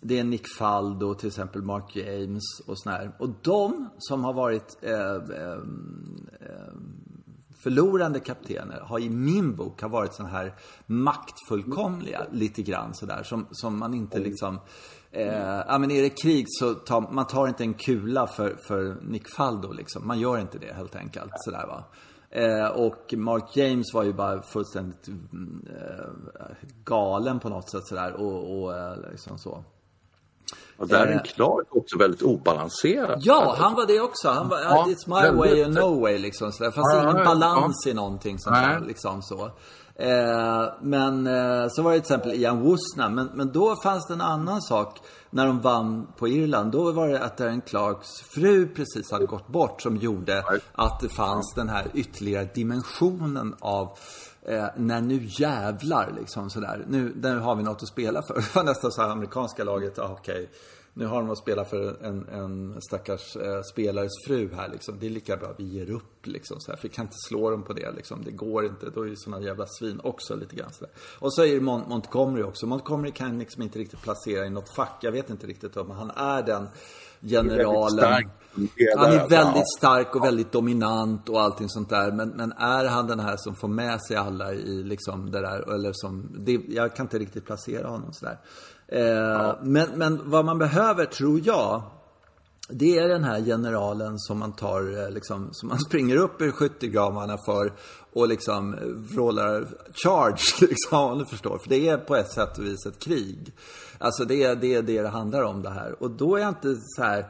det 0.00 0.18
är 0.18 0.24
Nick 0.24 0.48
Faldo, 0.58 1.14
till 1.14 1.28
exempel 1.28 1.62
Mark 1.62 1.96
James 1.96 2.60
och 2.66 2.78
sådär. 2.78 3.12
Och 3.18 3.28
de 3.42 3.88
som 3.98 4.24
har 4.24 4.32
varit 4.32 4.78
eh, 4.82 5.14
eh, 5.14 5.52
eh 6.40 6.72
förlorande 7.66 8.20
kaptener 8.20 8.80
har 8.80 8.98
i 8.98 9.10
min 9.10 9.56
bok 9.56 9.82
har 9.82 9.88
varit 9.88 10.14
sådana 10.14 10.32
här 10.32 10.54
maktfullkomliga 10.86 12.26
lite 12.32 12.62
grann 12.62 12.94
sådär 12.94 13.22
som, 13.22 13.46
som 13.50 13.78
man 13.78 13.94
inte 13.94 14.18
liksom 14.18 14.58
Eh, 15.10 15.62
ja 15.68 15.78
men 15.78 15.90
är 15.90 16.02
det 16.02 16.10
krig 16.10 16.44
så 16.48 16.74
tar 16.74 17.00
man 17.00 17.26
tar 17.26 17.48
inte 17.48 17.64
en 17.64 17.74
kula 17.74 18.26
för, 18.26 18.56
för 18.56 18.96
Nick 19.02 19.28
Faldo 19.36 19.72
liksom. 19.72 20.06
Man 20.06 20.20
gör 20.20 20.38
inte 20.38 20.58
det 20.58 20.72
helt 20.72 20.96
enkelt 20.96 21.32
sådär 21.36 21.66
va. 21.66 21.84
Eh, 22.30 22.66
och 22.66 23.14
Mark 23.16 23.56
James 23.56 23.94
var 23.94 24.04
ju 24.04 24.12
bara 24.12 24.42
fullständigt 24.42 25.08
eh, 25.08 26.06
galen 26.84 27.40
på 27.40 27.48
något 27.48 27.70
sätt 27.70 27.86
sådär 27.86 28.12
och, 28.12 28.62
och 28.62 28.76
eh, 28.76 29.10
liksom 29.10 29.38
så. 29.38 29.64
Och 30.78 30.88
där 30.88 31.06
är 31.06 31.12
en 31.12 31.22
Clark 31.22 31.66
också 31.70 31.98
väldigt 31.98 32.22
obalanserad. 32.22 33.18
Ja, 33.22 33.56
han 33.58 33.74
var 33.74 33.86
det 33.86 34.00
också. 34.00 34.28
Han 34.28 34.48
var, 34.48 34.60
ja, 34.60 34.86
it's 34.88 35.08
my 35.08 35.14
väldigt... 35.14 35.38
way 35.38 35.64
or 35.64 35.68
no 35.68 36.00
way 36.00 36.18
liksom. 36.18 36.52
Så 36.52 36.64
där. 36.64 36.70
Fast 36.70 36.94
ja, 36.94 37.10
ingen 37.10 37.24
balans 37.24 37.82
ja. 37.84 37.90
i 37.90 37.94
någonting 37.94 38.38
sånt 38.38 38.56
där 38.56 38.80
liksom 38.86 39.22
så. 39.22 39.50
Eh, 39.98 40.72
men 40.82 41.26
eh, 41.26 41.68
så 41.68 41.82
var 41.82 41.92
det 41.92 42.00
till 42.00 42.14
exempel 42.14 42.32
Ian 42.32 42.60
Woosna. 42.60 43.08
Men, 43.08 43.30
men 43.34 43.52
då 43.52 43.76
fanns 43.76 44.06
det 44.06 44.14
en 44.14 44.20
annan 44.20 44.62
sak. 44.62 44.98
När 45.30 45.46
de 45.46 45.60
vann 45.60 46.06
på 46.18 46.28
Irland. 46.28 46.72
Då 46.72 46.92
var 46.92 47.08
det 47.08 47.20
att 47.20 47.36
Darren 47.36 47.60
Clarks 47.60 48.08
fru 48.20 48.68
precis 48.68 49.10
hade 49.10 49.26
gått 49.26 49.48
bort. 49.48 49.82
Som 49.82 49.96
gjorde 49.96 50.44
att 50.72 51.00
det 51.00 51.08
fanns 51.08 51.54
den 51.56 51.68
här 51.68 51.86
ytterligare 51.94 52.48
dimensionen 52.54 53.54
av 53.60 53.98
Eh, 54.48 54.66
när 54.76 55.00
nu 55.00 55.20
jävlar 55.22 56.12
liksom 56.18 56.50
sådär. 56.50 56.84
Nu, 56.88 57.12
nu 57.22 57.38
har 57.38 57.56
vi 57.56 57.62
något 57.62 57.82
att 57.82 57.88
spela 57.88 58.22
för. 58.22 58.34
Det 58.34 58.54
var 58.54 58.64
nästan 58.64 58.92
så 58.92 59.02
här 59.02 59.08
amerikanska 59.08 59.64
laget, 59.64 59.98
ah, 59.98 60.16
okej. 60.20 60.34
Okay. 60.34 60.46
Nu 60.98 61.06
har 61.06 61.20
de 61.20 61.30
att 61.30 61.38
spela 61.38 61.64
för 61.64 62.04
en, 62.04 62.28
en 62.28 62.82
stackars 62.82 63.36
eh, 63.36 63.62
spelares 63.72 64.12
fru 64.26 64.54
här 64.54 64.68
liksom. 64.68 64.98
Det 65.00 65.06
är 65.06 65.10
lika 65.10 65.36
bra 65.36 65.54
vi 65.58 65.64
ger 65.64 65.90
upp 65.90 66.26
liksom. 66.26 66.60
Så 66.60 66.70
här. 66.70 66.76
För 66.76 66.88
vi 66.88 66.94
kan 66.94 67.04
inte 67.04 67.16
slå 67.28 67.50
dem 67.50 67.62
på 67.62 67.72
det 67.72 67.92
liksom. 67.92 68.22
Det 68.24 68.30
går 68.30 68.66
inte. 68.66 68.90
Då 68.90 69.02
är 69.02 69.06
ju 69.06 69.16
sådana 69.16 69.46
jävla 69.46 69.66
svin 69.66 70.00
också 70.04 70.36
lite 70.36 70.56
grann 70.56 70.72
sådär. 70.72 70.92
Och 71.18 71.34
så 71.34 71.44
är 71.44 71.54
det 71.54 71.60
Mont 71.60 71.88
Montgomery 71.88 72.42
också. 72.42 72.66
Montgomery 72.66 73.12
kan 73.12 73.38
liksom 73.38 73.62
inte 73.62 73.78
riktigt 73.78 74.02
placera 74.02 74.46
i 74.46 74.50
något 74.50 74.74
fack. 74.74 74.98
Jag 75.00 75.12
vet 75.12 75.30
inte 75.30 75.46
riktigt 75.46 75.76
om 75.76 75.90
han 75.90 76.10
är 76.10 76.42
den 76.42 76.68
generalen. 77.20 78.30
Han 78.96 79.12
är 79.12 79.28
väldigt 79.28 79.68
stark 79.78 80.16
och 80.16 80.24
väldigt 80.24 80.52
dominant 80.52 81.28
och 81.28 81.40
allting 81.40 81.68
sånt 81.68 81.88
där. 81.88 82.12
Men, 82.12 82.28
men 82.28 82.52
är 82.52 82.84
han 82.84 83.06
den 83.06 83.20
här 83.20 83.36
som 83.36 83.54
får 83.54 83.68
med 83.68 84.02
sig 84.02 84.16
alla 84.16 84.52
i 84.52 84.82
liksom 84.82 85.30
det 85.30 85.40
där, 85.40 85.74
eller 85.74 85.90
som, 85.92 86.30
det, 86.38 86.60
jag 86.68 86.96
kan 86.96 87.06
inte 87.06 87.18
riktigt 87.18 87.46
placera 87.46 87.88
honom 87.88 88.12
sådär. 88.12 88.38
Eh, 88.88 89.00
ja. 89.02 89.58
men, 89.62 89.90
men 89.98 90.30
vad 90.30 90.44
man 90.44 90.58
behöver, 90.58 91.04
tror 91.04 91.40
jag, 91.44 91.82
det 92.68 92.98
är 92.98 93.08
den 93.08 93.24
här 93.24 93.40
generalen 93.40 94.18
som 94.18 94.38
man 94.38 94.52
tar, 94.52 95.02
eh, 95.02 95.10
liksom, 95.10 95.48
som 95.52 95.68
man 95.68 95.78
springer 95.88 96.16
upp 96.16 96.42
i 96.42 96.50
skyttegravarna 96.50 97.38
för 97.46 97.72
och 98.12 98.28
liksom 98.28 98.74
eh, 98.74 98.80
vrålar 98.86 99.66
charge, 99.94 100.40
liksom, 100.68 100.98
om 100.98 101.18
du 101.18 101.26
förstår. 101.26 101.58
För 101.58 101.68
det 101.68 101.88
är 101.88 101.98
på 101.98 102.16
ett 102.16 102.32
sätt 102.32 102.58
och 102.58 102.64
vis 102.64 102.86
ett 102.86 102.98
krig. 102.98 103.52
Alltså 103.98 104.24
det 104.24 104.42
är 104.42 104.56
det, 104.56 104.74
är 104.74 104.82
det 104.82 105.02
det 105.02 105.08
handlar 105.08 105.42
om 105.42 105.62
det 105.62 105.70
här. 105.70 106.02
Och 106.02 106.10
då 106.10 106.36
är 106.36 106.40
jag 106.40 106.48
inte 106.48 106.76
så 106.80 107.02
här, 107.02 107.26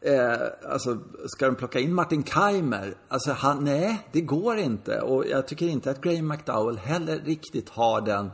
eh, 0.00 0.72
alltså 0.72 0.98
ska 1.26 1.46
de 1.46 1.54
plocka 1.54 1.80
in 1.80 1.94
Martin 1.94 2.24
Keimer? 2.24 2.94
Alltså 3.08 3.32
han, 3.32 3.64
nej, 3.64 4.08
det 4.12 4.20
går 4.20 4.58
inte. 4.58 5.00
Och 5.00 5.26
jag 5.26 5.48
tycker 5.48 5.66
inte 5.66 5.90
att 5.90 6.00
Graham 6.00 6.28
McDowell 6.28 6.78
heller 6.78 7.18
riktigt 7.18 7.68
har 7.68 8.00
den 8.00 8.30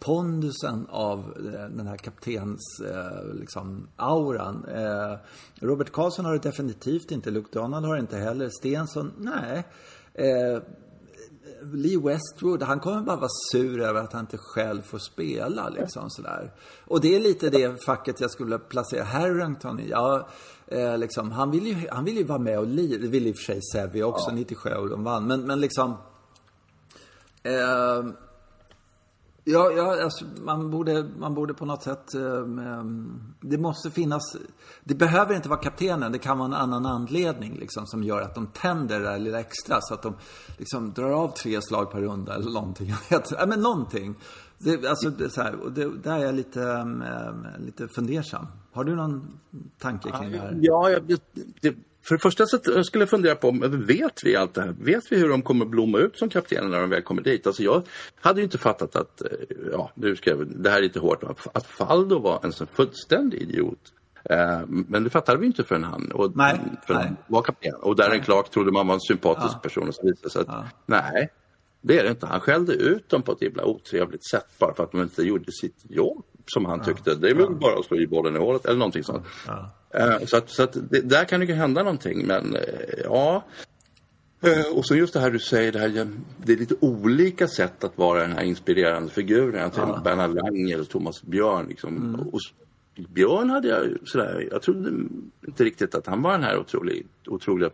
pondusen 0.00 0.86
av 0.90 1.18
eh, 1.18 1.76
den 1.76 1.86
här 1.86 1.96
kaptens 1.96 2.80
eh, 2.80 3.34
liksom, 3.34 3.88
auran. 3.96 4.64
Eh, 4.64 5.18
Robert 5.54 5.92
Karlsson 5.92 6.24
har 6.24 6.32
det 6.32 6.38
definitivt 6.38 7.10
inte. 7.10 7.30
Luke 7.30 7.48
Donald 7.52 7.86
har 7.86 7.94
det 7.94 8.00
inte 8.00 8.16
heller. 8.16 8.48
Stensson, 8.48 9.12
nej. 9.18 9.64
Lee 11.62 11.98
Westwood, 11.98 12.62
han 12.62 12.80
kommer 12.80 13.00
bara 13.00 13.16
vara 13.16 13.30
sur 13.52 13.80
över 13.80 14.00
att 14.00 14.12
han 14.12 14.20
inte 14.20 14.38
själv 14.38 14.82
får 14.82 14.98
spela 14.98 15.68
liksom 15.68 16.10
sådär. 16.10 16.52
Och 16.84 17.00
det 17.00 17.16
är 17.16 17.20
lite 17.20 17.50
det 17.50 17.84
facket 17.84 18.20
jag 18.20 18.30
skulle 18.30 18.58
placera 18.58 19.04
Harrington 19.04 19.80
i. 19.80 19.88
Ja, 19.88 20.28
eh, 20.66 20.98
liksom, 20.98 21.30
han, 21.32 21.50
vill 21.50 21.66
ju, 21.66 21.88
han 21.90 22.04
vill 22.04 22.16
ju 22.16 22.24
vara 22.24 22.38
med 22.38 22.58
och 22.58 22.66
lira. 22.66 23.00
Det 23.00 23.08
vill 23.08 23.26
i 23.26 23.32
och 23.32 23.36
för 23.36 23.42
sig 23.42 23.60
Sävi 23.72 24.02
också, 24.02 24.30
ja. 24.30 24.34
97 24.34 24.70
och 24.70 24.88
de 24.88 25.04
vann. 25.04 25.26
Men, 25.26 25.46
men 25.46 25.60
liksom... 25.60 25.96
Eh, 27.42 28.04
Ja, 29.52 29.70
ja 29.76 30.02
alltså, 30.02 30.24
man, 30.42 30.70
borde, 30.70 31.04
man 31.18 31.34
borde 31.34 31.54
på 31.54 31.64
något 31.64 31.82
sätt... 31.82 32.14
Eh, 32.14 32.84
det 33.40 33.58
måste 33.58 33.90
finnas... 33.90 34.36
Det 34.84 34.94
behöver 34.94 35.34
inte 35.34 35.48
vara 35.48 35.60
kaptenen. 35.60 36.12
Det 36.12 36.18
kan 36.18 36.38
vara 36.38 36.46
en 36.46 36.54
annan 36.54 36.86
anledning 36.86 37.54
liksom, 37.58 37.86
som 37.86 38.02
gör 38.02 38.22
att 38.22 38.34
de 38.34 38.46
tänder 38.46 39.00
det 39.00 39.06
där 39.06 39.18
lilla 39.18 39.40
extra. 39.40 39.80
Så 39.80 39.94
att 39.94 40.02
de 40.02 40.14
liksom 40.58 40.92
drar 40.92 41.10
av 41.10 41.28
tre 41.28 41.62
slag 41.62 41.90
per 41.90 42.00
runda 42.00 42.34
eller 42.34 42.50
någonting. 42.50 42.88
Jag 43.10 43.18
vet, 43.18 43.30
ja, 43.30 43.46
men 43.46 43.60
någonting. 43.60 44.14
Det, 44.58 44.86
alltså, 44.86 45.10
det, 45.10 45.30
så 45.30 45.42
här, 45.42 45.54
och 45.54 45.72
det, 45.72 46.02
där 46.02 46.18
är 46.18 46.24
jag 46.24 46.34
lite, 46.34 46.62
äh, 46.62 47.64
lite 47.64 47.88
fundersam. 47.88 48.46
Har 48.72 48.84
du 48.84 48.96
någon 48.96 49.38
tanke 49.78 50.10
kring 50.10 50.32
det 50.32 50.38
här? 50.38 50.58
Ja, 50.60 51.00
det, 51.60 51.76
för 52.10 52.16
det 52.16 52.20
första 52.20 52.46
så 52.46 52.84
skulle 52.84 53.02
jag 53.02 53.10
fundera 53.10 53.34
på, 53.34 53.50
vet 53.70 54.24
vi 54.24 54.36
allt 54.36 54.54
det 54.54 54.60
här? 54.60 54.74
Vet 54.80 55.12
vi 55.12 55.16
hur 55.16 55.28
de 55.28 55.42
kommer 55.42 55.64
blomma 55.64 55.98
ut 55.98 56.18
som 56.18 56.28
kaptener 56.28 56.68
när 56.68 56.80
de 56.80 56.90
väl 56.90 57.02
kommer 57.02 57.22
dit? 57.22 57.46
Alltså 57.46 57.62
jag 57.62 57.82
hade 58.20 58.40
ju 58.40 58.44
inte 58.44 58.58
fattat 58.58 58.96
att, 58.96 59.22
eh, 59.22 59.28
ja, 59.72 59.90
nu 59.94 60.16
ska 60.16 60.30
jag, 60.30 60.46
det 60.46 60.70
här 60.70 60.78
är 60.78 60.82
lite 60.82 61.00
hårt, 61.00 61.22
att 61.54 61.66
Faldo 61.66 62.18
var 62.18 62.40
en 62.42 62.52
så 62.52 62.66
fullständig 62.66 63.42
idiot. 63.42 63.78
Eh, 64.24 64.60
men 64.66 65.04
det 65.04 65.10
fattade 65.10 65.38
vi 65.38 65.46
inte 65.46 65.64
förrän 65.64 65.84
han, 65.84 66.12
och, 66.12 66.36
nej, 66.36 66.60
förrän 66.86 67.00
nej. 67.00 67.12
var 67.26 67.42
kapten. 67.42 67.74
Och 67.74 67.96
Darren 67.96 68.20
Clark 68.20 68.50
trodde 68.50 68.72
man 68.72 68.86
var 68.86 68.94
en 68.94 69.00
sympatisk 69.00 69.54
ja. 69.54 69.58
person 69.58 69.88
och 69.88 69.94
så 69.94 70.02
vidare. 70.02 70.30
Så 70.30 70.40
att, 70.40 70.46
ja. 70.48 70.64
nej, 70.86 71.28
det 71.80 71.98
är 71.98 72.04
det 72.04 72.10
inte. 72.10 72.26
Han 72.26 72.40
skällde 72.40 72.72
ut 72.72 73.08
dem 73.08 73.22
på 73.22 73.32
ett 73.32 73.42
himla 73.42 73.64
otrevligt 73.64 74.30
sätt 74.30 74.46
bara 74.58 74.74
för 74.74 74.82
att 74.82 74.92
de 74.92 75.02
inte 75.02 75.22
gjorde 75.22 75.52
sitt 75.52 75.84
jobb 75.88 76.24
som 76.46 76.64
han 76.64 76.84
tyckte. 76.84 77.14
Det 77.14 77.30
är 77.30 77.34
väl 77.34 77.54
bara 77.54 77.78
att 77.78 77.84
slå 77.84 77.96
i 77.96 78.06
bollen 78.06 78.36
i 78.36 78.38
hålet 78.38 78.66
eller 78.66 78.78
någonting 78.78 79.04
sånt. 79.04 79.26
Uh, 79.98 80.24
så 80.26 80.36
att, 80.36 80.50
så 80.50 80.62
att 80.62 80.76
det, 80.90 81.00
där 81.00 81.24
kan 81.24 81.40
det 81.40 81.46
ju 81.46 81.52
hända 81.52 81.82
någonting 81.82 82.26
men 82.26 82.56
uh, 82.56 82.62
ja. 83.04 83.44
Uh, 84.46 84.76
och 84.76 84.86
så 84.86 84.96
just 84.96 85.14
det 85.14 85.20
här 85.20 85.30
du 85.30 85.38
säger, 85.38 85.72
det, 85.72 85.78
här, 85.78 86.08
det 86.44 86.52
är 86.52 86.56
lite 86.56 86.74
olika 86.80 87.48
sätt 87.48 87.84
att 87.84 87.98
vara 87.98 88.20
den 88.20 88.32
här 88.32 88.42
inspirerande 88.42 89.10
figuren. 89.10 89.60
Jag 89.60 89.88
ja. 89.88 90.00
Bernhard 90.04 90.34
Lang 90.34 90.70
eller 90.70 90.84
Thomas 90.84 91.22
Björn. 91.22 91.66
Liksom. 91.68 91.96
Mm. 91.96 92.20
Och, 92.20 92.40
Björn 93.08 93.50
hade 93.50 93.68
jag 93.68 93.96
sådär, 94.04 94.48
jag 94.50 94.62
trodde 94.62 94.90
inte 95.46 95.64
riktigt 95.64 95.94
att 95.94 96.06
han 96.06 96.22
var 96.22 96.32
den 96.32 96.42
här 96.42 96.58
otrolig, 96.58 97.06
otroliga 97.26 97.70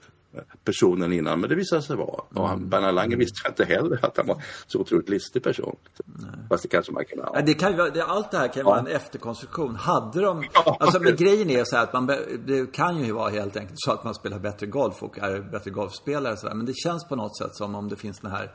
personen 0.64 1.12
innan, 1.12 1.40
men 1.40 1.50
det 1.50 1.56
visade 1.56 1.82
sig 1.82 1.96
vara. 1.96 2.22
Och 2.34 2.48
han, 2.48 2.56
mm. 2.56 2.70
Bernhard 2.70 2.94
Lange 2.94 3.16
visste 3.16 3.48
inte 3.48 3.64
heller 3.64 4.04
att 4.04 4.16
han 4.16 4.26
var 4.26 4.42
så 4.66 4.80
otroligt 4.80 5.08
listig 5.08 5.42
person. 5.42 5.76
Nej. 6.04 6.30
Fast 6.48 6.62
det 6.62 6.68
kanske 6.68 6.92
man 6.92 7.04
kan 7.04 7.18
ha. 7.18 7.30
Ja, 7.34 7.40
det 7.40 7.54
kan 7.54 7.76
ju, 7.76 7.90
det, 7.90 8.04
allt 8.04 8.30
det 8.30 8.38
här 8.38 8.48
kan 8.48 8.54
ju 8.54 8.60
ja. 8.60 8.70
vara 8.70 8.78
en 8.78 8.86
efterkonstruktion. 8.86 9.76
Hade 9.76 10.20
de, 10.20 10.44
ja. 10.54 10.76
alltså 10.80 11.00
men 11.00 11.16
grejen 11.16 11.50
är 11.50 11.64
så 11.64 11.76
här 11.76 11.82
att 11.82 11.92
man, 11.92 12.06
det 12.46 12.72
kan 12.72 13.04
ju 13.04 13.12
vara 13.12 13.30
helt 13.30 13.56
enkelt 13.56 13.76
så 13.76 13.92
att 13.92 14.04
man 14.04 14.14
spelar 14.14 14.38
bättre 14.38 14.66
golf 14.66 15.02
och 15.02 15.18
är 15.18 15.40
bättre 15.40 15.70
golfspelare 15.70 16.36
så 16.36 16.46
där. 16.46 16.54
Men 16.54 16.66
det 16.66 16.76
känns 16.76 17.08
på 17.08 17.16
något 17.16 17.38
sätt 17.38 17.56
som 17.56 17.74
om 17.74 17.88
det 17.88 17.96
finns 17.96 18.20
den 18.20 18.30
här 18.30 18.52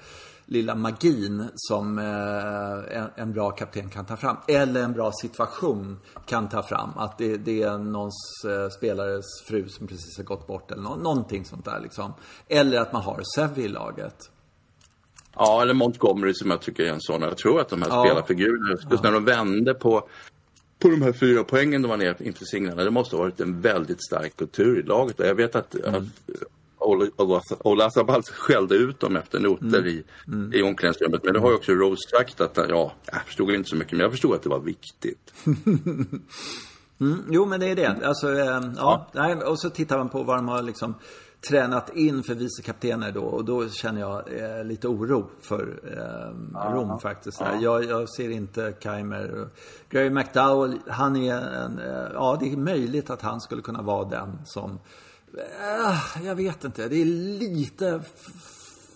lilla 0.52 0.76
magin 0.76 1.50
som 1.56 2.00
eh, 2.00 3.24
en, 3.24 3.34
bra 3.34 3.52
kapten 3.52 3.90
kan 3.90 4.06
ta 4.06 4.18
fram. 4.18 4.38
Eller 4.48 4.84
en 4.84 4.94
bra 4.94 5.12
situation 5.22 6.00
kan 6.26 6.50
ta 6.50 6.64
fram. 6.64 6.90
Att 6.96 7.18
det, 7.18 7.38
det 7.38 7.64
är 7.64 7.78
någons 7.78 8.46
eh, 8.46 8.70
spelares 8.70 9.26
fru 9.48 9.70
som 9.70 9.88
precis 9.88 10.18
har 10.18 10.24
gått 10.24 10.48
bort 10.48 10.72
eller 10.72 10.82
no 10.82 10.96
någonting 10.96 11.46
sånt 11.46 11.66
där 11.66 11.80
liksom. 11.80 12.14
Eller 12.48 12.80
att 12.80 12.94
man 12.94 13.02
har 13.02 13.22
Sevi 13.36 13.64
i 13.64 13.68
laget. 13.68 14.16
Ja, 15.36 15.62
eller 15.62 15.74
Montgomery 15.74 16.34
som 16.34 16.52
jag 16.52 16.62
tycker 16.62 16.84
är 16.84 16.90
en 16.90 17.02
sån. 17.02 17.22
Jag 17.22 17.38
tror 17.38 17.62
att 17.62 17.70
de 17.70 17.82
här 17.82 17.90
ja. 17.90 18.06
spelarfigurerna, 18.06 18.72
just 18.72 18.88
ja. 18.90 19.00
när 19.04 19.12
de 19.12 19.26
vände 19.26 19.74
på 19.74 20.08
på 20.80 20.90
de 20.90 21.02
här 21.02 21.14
fyra 21.14 21.44
poängen 21.44 21.82
de 21.82 21.88
var 21.88 21.98
ner 21.98 22.16
inför 22.20 22.46
singlarna. 22.46 22.84
Det 22.84 22.92
måste 22.92 23.16
ha 23.16 23.24
varit 23.24 23.40
en 23.40 23.62
väldigt 23.62 24.06
stark 24.06 24.38
kultur 24.38 24.80
i 24.80 24.84
laget. 24.84 25.20
Jag 25.20 25.36
vet 25.36 25.56
att, 25.56 25.76
mm. 25.76 25.96
att 25.96 26.04
Ola 27.64 27.90
Sabals 27.90 28.30
skällde 28.30 28.76
ut 28.76 29.00
dem 29.00 29.16
efter 29.16 29.40
noter 29.40 29.80
mm. 29.80 29.88
i, 29.88 30.04
mm. 30.28 30.54
i 30.54 30.62
omklädningsrummet. 30.62 31.24
Men 31.24 31.34
det 31.34 31.40
har 31.40 31.50
ju 31.50 31.56
också 31.56 31.72
Rose 31.72 32.10
sagt 32.10 32.42
att, 32.42 32.58
ja, 32.70 32.92
jag 33.12 33.22
förstod 33.26 33.52
inte 33.52 33.70
så 33.70 33.76
mycket, 33.76 33.92
men 33.92 34.02
jag 34.02 34.12
förstod 34.12 34.36
att 34.36 34.44
det 34.44 34.50
var 34.50 34.60
viktigt. 34.60 35.34
mm, 37.00 37.24
jo, 37.30 37.46
men 37.46 37.60
det 37.60 37.70
är 37.70 37.76
det. 37.76 38.08
Alltså, 38.08 38.34
eh, 38.34 38.62
ja. 38.78 39.08
ja. 39.14 39.48
och 39.48 39.60
så 39.60 39.70
tittar 39.70 39.98
man 39.98 40.10
på 40.10 40.24
vad 40.24 40.38
de 40.38 40.48
har 40.48 40.62
liksom 40.62 40.96
tränat 41.48 41.96
in 41.96 42.24
för 42.24 42.36
vicekaptener 42.36 43.12
då 43.12 43.22
och 43.22 43.46
då 43.46 43.70
känner 43.70 44.02
jag 44.02 44.40
eh, 44.40 44.64
lite 44.64 44.88
oro 44.88 45.30
för 45.42 45.80
eh, 45.84 46.74
Rom 46.74 47.00
faktiskt. 47.00 47.40
Ja. 47.40 47.56
Jag, 47.62 47.84
jag, 47.84 48.10
ser 48.10 48.30
inte 48.30 48.74
Keimer. 48.80 49.48
Gary 49.90 50.10
McDowell, 50.10 50.80
han 50.88 51.16
är 51.16 51.36
en, 51.36 51.80
eh, 51.80 52.12
ja 52.14 52.38
det 52.40 52.52
är 52.52 52.58
möjligt 52.58 53.10
att 53.10 53.22
han 53.22 53.42
skulle 53.42 53.62
kunna 53.62 53.82
vara 53.82 54.10
den 54.10 54.40
som 54.46 54.80
jag 56.24 56.36
vet 56.36 56.64
inte. 56.64 56.88
Det 56.88 57.02
är 57.02 57.06
lite... 57.06 58.02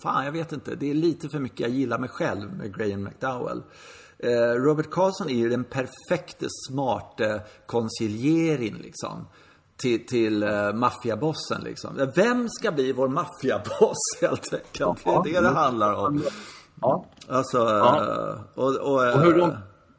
Fan, 0.02 0.24
jag 0.24 0.32
vet 0.32 0.52
inte. 0.52 0.74
Det 0.74 0.90
är 0.90 0.94
lite 0.94 1.28
för 1.28 1.38
mycket 1.38 1.60
jag 1.60 1.70
gillar 1.70 1.98
mig 1.98 2.08
själv 2.08 2.52
med 2.52 2.76
Graham 2.76 3.02
McDowell. 3.04 3.62
Eh, 4.18 4.52
Robert 4.54 4.90
Carlson 4.90 5.30
är 5.30 5.34
ju 5.34 5.48
den 5.48 5.64
perfekte, 5.64 6.46
smarte 6.68 7.42
koncilierin 7.66 8.74
liksom. 8.74 9.28
Till, 9.76 10.06
till 10.06 10.42
uh, 10.42 10.72
maffiabossen 10.72 11.60
liksom. 11.64 12.10
Vem 12.14 12.48
ska 12.48 12.72
bli 12.72 12.92
vår 12.92 13.08
maffiaboss 13.08 13.96
helt 14.20 14.54
enkelt? 14.54 15.04
Det 15.04 15.10
är 15.10 15.22
det 15.22 15.40
det 15.40 15.54
handlar 15.54 15.94
om. 15.94 16.22
Ja. 16.80 17.06
Alltså, 17.28 17.58
ja. 17.58 18.38
och, 18.54 18.76
och, 18.76 18.94
och 18.94 19.20
hur, 19.20 19.34
långt, 19.34 19.54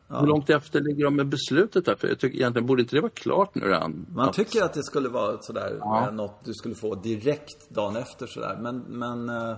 ja. 0.08 0.20
hur 0.20 0.28
långt 0.28 0.50
efter 0.50 0.82
ligger 0.82 1.04
de 1.04 1.16
med 1.16 1.28
beslutet 1.28 1.86
där? 1.86 1.96
För 1.96 2.08
jag 2.08 2.20
tycker 2.20 2.38
egentligen 2.38 2.66
borde 2.66 2.82
inte 2.82 2.96
det 2.96 3.02
vara 3.02 3.12
klart 3.12 3.56
nu 3.56 3.66
redan? 3.66 4.06
Man 4.16 4.32
tycker 4.32 4.64
att 4.64 4.74
det 4.74 4.84
skulle 4.84 5.10
vara 5.10 5.42
sådär, 5.42 5.78
ja. 5.80 6.12
något 6.12 6.46
du 6.46 6.54
skulle 6.54 6.76
få 6.76 6.96
direkt 6.96 7.70
dagen 7.70 7.96
efter 7.96 8.28
sådär. 8.28 8.58
Men, 8.62 8.80
men 8.80 9.30
uh, 9.30 9.56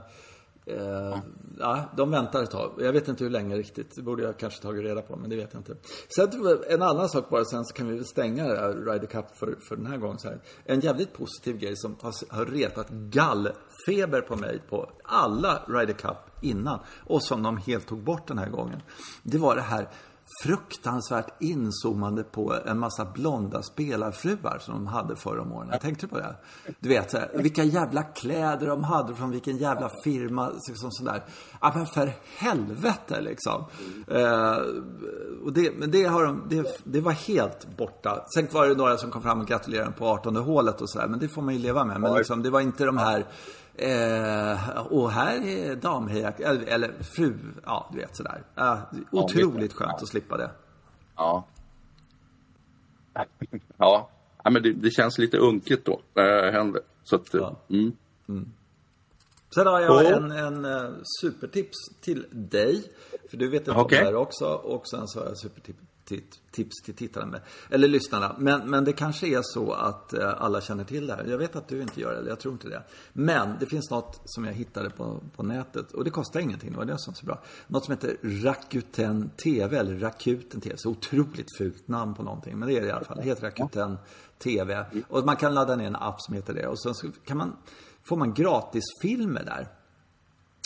uh, 0.71 1.17
ja, 1.59 1.83
de 1.97 2.11
väntar 2.11 2.43
ett 2.43 2.51
tag. 2.51 2.71
Jag 2.77 2.93
vet 2.93 3.07
inte 3.07 3.23
hur 3.23 3.31
länge 3.31 3.55
riktigt. 3.55 3.95
Det 3.95 4.01
borde 4.01 4.23
jag 4.23 4.37
kanske 4.37 4.61
tagit 4.61 4.83
reda 4.83 5.01
på, 5.01 5.15
men 5.15 5.29
det 5.29 5.35
vet 5.35 5.53
jag 5.53 5.59
inte. 5.59 5.75
Sen 6.15 6.29
en 6.69 6.81
annan 6.81 7.09
sak 7.09 7.29
bara, 7.29 7.45
sen 7.45 7.65
så 7.65 7.73
kan 7.73 7.87
vi 7.87 8.03
stänga 8.03 8.47
Ryder 8.67 9.07
Cup 9.07 9.25
för, 9.35 9.55
för 9.67 9.75
den 9.75 9.85
här 9.85 9.97
gången. 9.97 10.19
Så 10.19 10.27
här. 10.27 10.39
En 10.65 10.79
jävligt 10.79 11.13
positiv 11.13 11.57
grej 11.57 11.75
som 11.75 11.95
har, 12.01 12.35
har 12.35 12.45
retat 12.45 12.89
gallfeber 12.89 14.21
på 14.21 14.35
mig 14.35 14.61
på 14.69 14.89
alla 15.03 15.63
Ryder 15.67 15.93
Cup 15.93 16.17
innan 16.41 16.79
och 17.05 17.23
som 17.23 17.43
de 17.43 17.57
helt 17.57 17.87
tog 17.87 18.03
bort 18.03 18.27
den 18.27 18.37
här 18.37 18.49
gången. 18.49 18.81
Det 19.23 19.37
var 19.37 19.55
det 19.55 19.61
här 19.61 19.87
fruktansvärt 20.43 21.41
inzoomande 21.41 22.23
på 22.23 22.55
en 22.65 22.79
massa 22.79 23.05
blonda 23.05 23.63
spelarfruar 23.63 24.59
som 24.59 24.73
de 24.73 24.87
hade 24.87 25.15
förra 25.15 25.41
om 25.41 25.51
åren. 25.51 25.79
Tänkte 25.81 26.07
på 26.07 26.17
det. 26.17 26.35
Du 26.79 26.89
vet, 26.89 27.15
vilka 27.33 27.63
jävla 27.63 28.03
kläder 28.03 28.67
de 28.67 28.83
hade 28.83 29.15
från 29.15 29.31
vilken 29.31 29.57
jävla 29.57 29.91
firma. 30.03 30.51
Liksom 30.67 30.91
sådär. 30.91 31.23
Ja, 31.61 31.71
men 31.75 31.85
för 31.85 32.11
helvete 32.37 33.21
liksom. 33.21 33.65
Eh, 34.07 34.57
och 35.43 35.53
det, 35.53 35.71
men 35.77 35.91
det, 35.91 36.03
har 36.03 36.23
de, 36.23 36.43
det, 36.49 36.81
det, 36.83 37.01
var 37.01 37.11
helt 37.11 37.77
borta. 37.77 38.25
Sen 38.35 38.47
var 38.51 38.67
det 38.67 38.75
några 38.75 38.97
som 38.97 39.11
kom 39.11 39.21
fram 39.21 39.39
och 39.39 39.47
gratulerade 39.47 39.91
på 39.91 40.07
18 40.07 40.35
hålet 40.35 40.81
och 40.81 40.89
sådär. 40.89 41.07
Men 41.07 41.19
det 41.19 41.27
får 41.27 41.41
man 41.41 41.53
ju 41.53 41.59
leva 41.59 41.83
med. 41.85 42.01
Men 42.01 42.13
liksom, 42.13 42.43
det 42.43 42.49
var 42.49 42.61
inte 42.61 42.85
de 42.85 42.97
här 42.97 43.25
Eh, 43.81 44.87
och 44.89 45.11
här 45.11 45.47
är 45.47 45.75
damheja, 45.75 46.31
eller, 46.31 46.65
eller, 46.65 46.93
fru, 47.03 47.33
ja 47.65 47.89
du 47.91 47.97
vet 47.97 48.15
sådär. 48.15 48.43
Eh, 48.55 48.79
otroligt 49.11 49.73
skönt 49.73 50.01
att 50.01 50.07
slippa 50.07 50.37
det. 50.37 50.51
Ja. 51.15 51.45
Ja, 53.77 54.09
ja 54.43 54.49
men 54.49 54.63
det, 54.63 54.73
det 54.73 54.91
känns 54.91 55.17
lite 55.17 55.37
unket 55.37 55.85
då 55.85 56.01
när 56.13 56.23
det 56.23 56.51
händer. 56.51 56.81
Så 57.03 57.15
att, 57.15 57.33
ja. 57.33 57.55
mm. 57.69 57.91
Mm. 58.29 58.51
Sen 59.55 59.67
har 59.67 59.81
jag 59.81 59.91
oh. 59.91 60.13
en, 60.13 60.31
en 60.31 60.65
uh, 60.65 60.91
supertips 61.21 61.77
till 62.01 62.25
dig. 62.31 62.83
För 63.29 63.37
du 63.37 63.49
vet 63.49 63.67
inte 63.67 63.71
okay. 63.71 63.81
om 63.81 63.89
det 63.89 64.09
här 64.09 64.15
också. 64.15 64.45
Och 64.45 64.87
sen 64.87 65.07
så 65.07 65.19
har 65.19 65.25
jag 65.25 65.37
supertips 65.37 65.79
tips 66.51 66.81
till 66.85 66.93
tittarna 66.93 67.39
eller 67.69 67.87
lyssnarna. 67.87 68.35
Men, 68.39 68.69
men 68.69 68.83
det 68.83 68.93
kanske 68.93 69.27
är 69.27 69.41
så 69.43 69.71
att 69.71 70.13
eh, 70.13 70.33
alla 70.37 70.61
känner 70.61 70.83
till 70.83 71.07
det 71.07 71.15
här. 71.15 71.25
Jag 71.25 71.37
vet 71.37 71.55
att 71.55 71.67
du 71.67 71.81
inte 71.81 72.01
gör 72.01 72.21
det, 72.23 72.29
jag 72.29 72.39
tror 72.39 72.53
inte 72.53 72.69
det. 72.69 72.83
Men 73.13 73.55
det 73.59 73.65
finns 73.65 73.89
något 73.89 74.21
som 74.25 74.45
jag 74.45 74.53
hittade 74.53 74.89
på, 74.89 75.23
på 75.35 75.43
nätet 75.43 75.91
och 75.91 76.03
det 76.03 76.09
kostar 76.09 76.39
ingenting. 76.39 76.71
Det 76.71 76.77
var 76.77 76.85
det 76.85 76.99
som 76.99 77.11
var 77.11 77.15
så 77.15 77.25
bra. 77.25 77.41
Något 77.67 77.85
som 77.85 77.91
heter 77.91 78.17
Rakuten 78.21 79.29
TV, 79.29 79.77
eller 79.77 79.99
Rakuten 79.99 80.61
TV. 80.61 80.77
Så 80.77 80.89
otroligt 80.89 81.57
fult 81.57 81.87
namn 81.87 82.13
på 82.13 82.23
någonting, 82.23 82.59
men 82.59 82.67
det 82.67 82.77
är 82.77 82.81
det 82.81 82.87
i 82.87 82.91
alla 82.91 83.05
fall. 83.05 83.17
Det 83.17 83.23
heter 83.23 83.41
Rakuten 83.41 83.97
TV. 84.39 84.85
Och 85.07 85.25
man 85.25 85.35
kan 85.35 85.53
ladda 85.53 85.75
ner 85.75 85.87
en 85.87 85.95
app 85.95 86.21
som 86.21 86.35
heter 86.35 86.53
det. 86.53 86.67
Och 86.67 86.81
sen 86.81 86.95
så 86.95 87.07
kan 87.25 87.37
man, 87.37 87.55
får 88.03 88.17
man 88.17 88.33
gratisfilmer 88.33 89.43
där. 89.43 89.67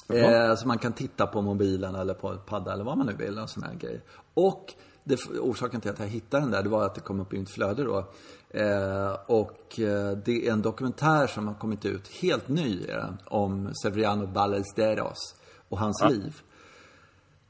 Eh, 0.10 0.56
som 0.56 0.68
man 0.68 0.78
kan 0.78 0.94
titta 0.94 1.28
på 1.28 1.42
mobilen 1.42 1.96
eller 1.96 2.14
på 2.14 2.38
padda 2.38 2.74
eller 2.74 2.84
vad 2.84 2.98
man 2.98 3.08
nu 3.08 3.14
vill. 3.14 3.38
En 3.38 3.48
sån 3.48 3.64
här 3.64 3.74
grej. 3.74 4.02
Och 4.34 4.74
det, 5.04 5.26
orsaken 5.40 5.82
till 5.82 5.92
att 5.92 6.00
jag 6.00 6.08
hittade 6.08 6.44
den 6.44 6.52
där, 6.52 6.64
det 6.64 6.70
var 6.70 6.86
att 6.86 6.96
det 6.96 7.02
kom 7.02 7.20
upp 7.20 7.34
i 7.34 7.40
mitt 7.40 7.50
flöde 7.50 7.84
då. 7.84 8.06
Eh, 8.50 9.18
och 9.26 9.80
eh, 9.80 10.18
det 10.26 10.48
är 10.48 10.52
en 10.52 10.62
dokumentär 10.62 11.28
som 11.28 11.48
har 11.48 11.56
kommit 11.56 11.86
ut, 11.86 12.08
helt 12.08 12.48
ny 12.48 12.86
den, 12.86 13.18
om 13.26 13.74
Severiano 13.84 14.28
Ballesteros 14.28 15.36
och 15.70 15.80
hans 15.80 16.00
ja. 16.02 16.10
liv. 16.10 16.42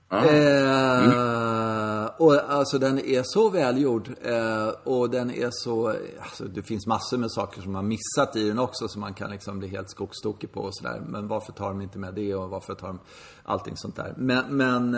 Ah. 0.08 0.26
Eh, 0.26 1.06
mm. 1.06 2.10
Och 2.18 2.50
alltså 2.50 2.80
den 2.80 3.00
är 3.00 3.24
så 3.26 3.50
välgjord 3.50 4.10
eh, 4.22 4.68
och 4.84 5.10
den 5.10 5.32
är 5.32 5.50
så, 5.52 5.96
alltså 6.22 6.44
det 6.44 6.64
finns 6.64 6.88
massor 6.88 7.18
med 7.18 7.32
saker 7.32 7.62
som 7.62 7.72
man 7.72 7.88
missat 7.88 8.36
i 8.36 8.48
den 8.48 8.60
också 8.60 8.88
som 8.88 9.02
man 9.02 9.14
kan 9.14 9.32
liksom 9.32 9.60
bli 9.60 9.68
helt 9.68 9.90
skogstokig 9.90 10.52
på 10.52 10.62
och 10.62 10.76
sådär. 10.76 11.02
Men 11.08 11.28
varför 11.28 11.54
tar 11.54 11.68
de 11.68 11.82
inte 11.82 12.00
med 12.00 12.14
det 12.14 12.36
och 12.36 12.50
varför 12.50 12.74
tar 12.76 12.88
de 12.88 13.00
allting 13.44 13.78
sånt 13.78 13.96
där. 13.96 14.14
Men, 14.18 14.58
men 14.58 14.96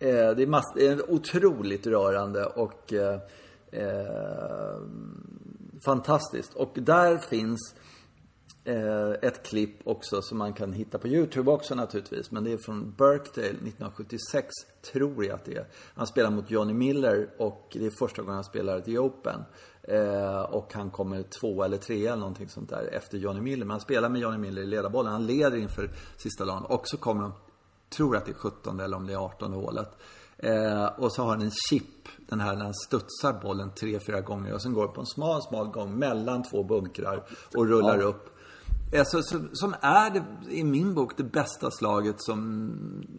eh, 0.00 0.30
det, 0.36 0.42
är 0.42 0.46
mass, 0.46 0.72
det 0.74 0.86
är 0.86 1.10
otroligt 1.10 1.86
rörande 1.86 2.46
och 2.46 2.92
eh, 2.92 3.20
eh, 3.72 4.80
fantastiskt. 5.84 6.54
Och 6.54 6.72
där 6.74 7.18
finns 7.18 7.74
eh, 8.64 9.10
ett 9.10 9.46
klipp 9.46 9.76
också 9.84 10.22
som 10.22 10.38
man 10.38 10.52
kan 10.52 10.72
hitta 10.72 10.98
på 10.98 11.08
YouTube 11.08 11.50
också 11.50 11.74
naturligtvis. 11.74 12.30
Men 12.30 12.44
det 12.44 12.52
är 12.52 12.58
från 12.58 12.90
Birkdale 12.90 13.48
1976, 13.48 14.54
tror 14.92 15.24
jag 15.24 15.34
att 15.34 15.44
det 15.44 15.56
är. 15.56 15.66
Han 15.94 16.06
spelar 16.06 16.30
mot 16.30 16.50
Johnny 16.50 16.74
Miller 16.74 17.28
och 17.38 17.68
det 17.72 17.86
är 17.86 17.90
första 17.90 18.22
gången 18.22 18.34
han 18.34 18.44
spelar 18.44 18.80
The 18.80 18.98
Open. 18.98 19.40
Eh, 19.82 20.40
och 20.40 20.74
han 20.74 20.90
kommer 20.90 21.22
två 21.22 21.62
eller 21.62 21.76
tre 21.76 22.06
eller 22.06 22.16
någonting 22.16 22.48
sånt 22.48 22.70
där 22.70 22.88
efter 22.92 23.18
Johnny 23.18 23.40
Miller. 23.40 23.64
Men 23.64 23.70
han 23.70 23.80
spelar 23.80 24.08
med 24.08 24.20
Johnny 24.20 24.38
Miller 24.38 24.62
i 24.62 24.66
ledarbollen. 24.66 25.12
Han 25.12 25.26
leder 25.26 25.56
inför 25.56 25.90
sista 26.16 26.44
dagen. 26.44 26.64
Och 26.64 26.82
så 26.88 26.96
kommer 26.96 27.22
de 27.22 27.32
tror 27.96 28.16
att 28.16 28.24
det 28.24 28.32
är 28.32 28.34
17 28.34 28.80
eller 28.80 28.96
om 28.96 29.06
det 29.06 29.12
är 29.12 29.24
18 29.24 29.52
hålet. 29.52 29.98
Eh, 30.38 30.84
och 30.84 31.12
så 31.12 31.24
har 31.24 31.36
den 31.36 31.46
en 31.46 31.52
chip, 31.70 32.08
den 32.28 32.40
här 32.40 32.56
när 32.56 32.64
den 32.64 32.74
studsar 32.74 33.40
bollen 33.42 33.70
tre, 33.80 34.00
fyra 34.06 34.20
gånger 34.20 34.54
och 34.54 34.62
sen 34.62 34.72
går 34.72 34.88
på 34.88 35.00
en 35.00 35.06
smal, 35.06 35.42
smal 35.42 35.68
gång 35.68 35.98
mellan 35.98 36.42
två 36.42 36.62
bunkrar 36.62 37.24
och 37.54 37.66
rullar 37.66 37.98
ja. 37.98 38.04
upp. 38.04 38.36
Alltså, 38.98 39.22
som 39.52 39.74
är 39.80 40.10
det, 40.10 40.24
i 40.48 40.64
min 40.64 40.94
bok 40.94 41.16
det 41.16 41.24
bästa 41.24 41.70
slaget 41.70 42.22
som, 42.22 42.72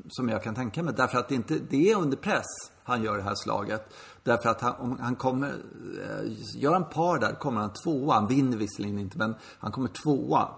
som 0.10 0.30
jag 0.30 0.44
kan 0.44 0.56
tänka 0.56 0.84
mig. 0.84 0.94
Därför 0.98 1.18
att 1.18 1.30
det, 1.30 1.36
inte, 1.36 1.60
det 1.70 1.92
är 1.92 1.98
under 1.98 2.18
press 2.18 2.72
han 2.84 3.04
gör 3.04 3.18
det 3.18 3.24
här 3.24 3.36
slaget. 3.36 3.94
Därför 4.24 4.50
att 4.50 4.62
han, 4.62 4.76
om 4.76 5.00
han 5.00 5.16
kommer, 5.16 5.50
eh, 5.50 6.32
gör 6.56 6.74
han 6.74 6.90
par 6.90 7.20
där 7.20 7.34
kommer 7.40 7.62
han 7.62 7.74
tvåa. 7.74 8.14
Han 8.14 8.28
vinner 8.28 8.58
visserligen 8.58 9.00
inte 9.00 9.18
men 9.18 9.36
han 9.60 9.72
kommer 9.72 9.88
tvåa 9.88 10.50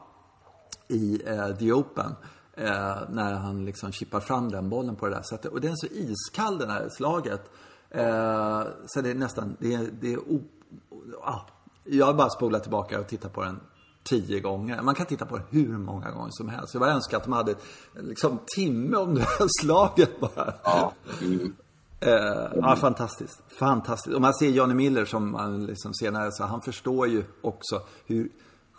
i 0.88 1.22
eh, 1.26 1.58
The 1.58 1.72
Open. 1.72 2.16
Eh, 2.58 2.98
när 3.10 3.34
han 3.34 3.66
liksom 3.66 3.92
chippar 3.92 4.20
fram 4.20 4.52
den 4.52 4.70
bollen 4.70 4.96
på 4.96 5.08
det 5.08 5.16
där 5.16 5.22
sättet. 5.22 5.52
Och 5.52 5.62
den 5.62 5.72
är 5.72 5.76
så 5.76 5.88
iskall 5.88 6.58
det 6.58 6.72
här 6.72 6.90
slaget. 6.90 7.52
Eh, 7.90 8.64
så 8.86 9.02
det 9.02 9.10
är 9.10 9.16
nästan, 9.16 9.58
det 9.60 9.74
är, 9.74 9.90
det 10.02 10.14
är 10.14 10.20
o, 10.20 10.44
ah, 11.24 11.40
Jag 11.84 12.06
har 12.06 12.14
bara 12.14 12.30
spolat 12.30 12.62
tillbaka 12.62 13.00
och 13.00 13.08
tittat 13.08 13.34
på 13.34 13.44
den 13.44 13.60
tio 14.04 14.40
gånger. 14.40 14.82
Man 14.82 14.96
kan 14.96 15.06
titta 15.06 15.26
på 15.26 15.38
den 15.38 15.46
hur 15.50 15.78
många 15.78 16.12
gånger 16.12 16.32
som 16.32 16.50
helst. 16.50 16.74
Jag 16.74 16.82
bara 16.82 16.92
önskar 16.92 17.18
att 17.18 17.24
de 17.24 17.34
hade 17.34 17.56
liksom 17.94 18.40
timme 18.56 18.98
om 18.98 19.16
det 19.16 19.22
här 19.22 19.48
slaget 19.62 20.20
bara. 20.20 20.54
Ja. 20.64 20.94
Mm. 21.22 21.56
Eh, 22.00 22.52
ja, 22.56 22.76
fantastiskt. 22.76 23.42
Fantastiskt. 23.60 24.16
Och 24.16 24.22
man 24.22 24.34
ser 24.34 24.50
Johnny 24.50 24.74
Miller 24.74 25.06
som 25.06 25.32
man 25.32 25.66
liksom 25.66 25.94
senare, 25.94 26.32
så 26.32 26.44
han 26.44 26.62
förstår 26.62 27.08
ju 27.08 27.24
också 27.42 27.82
hur 28.06 28.30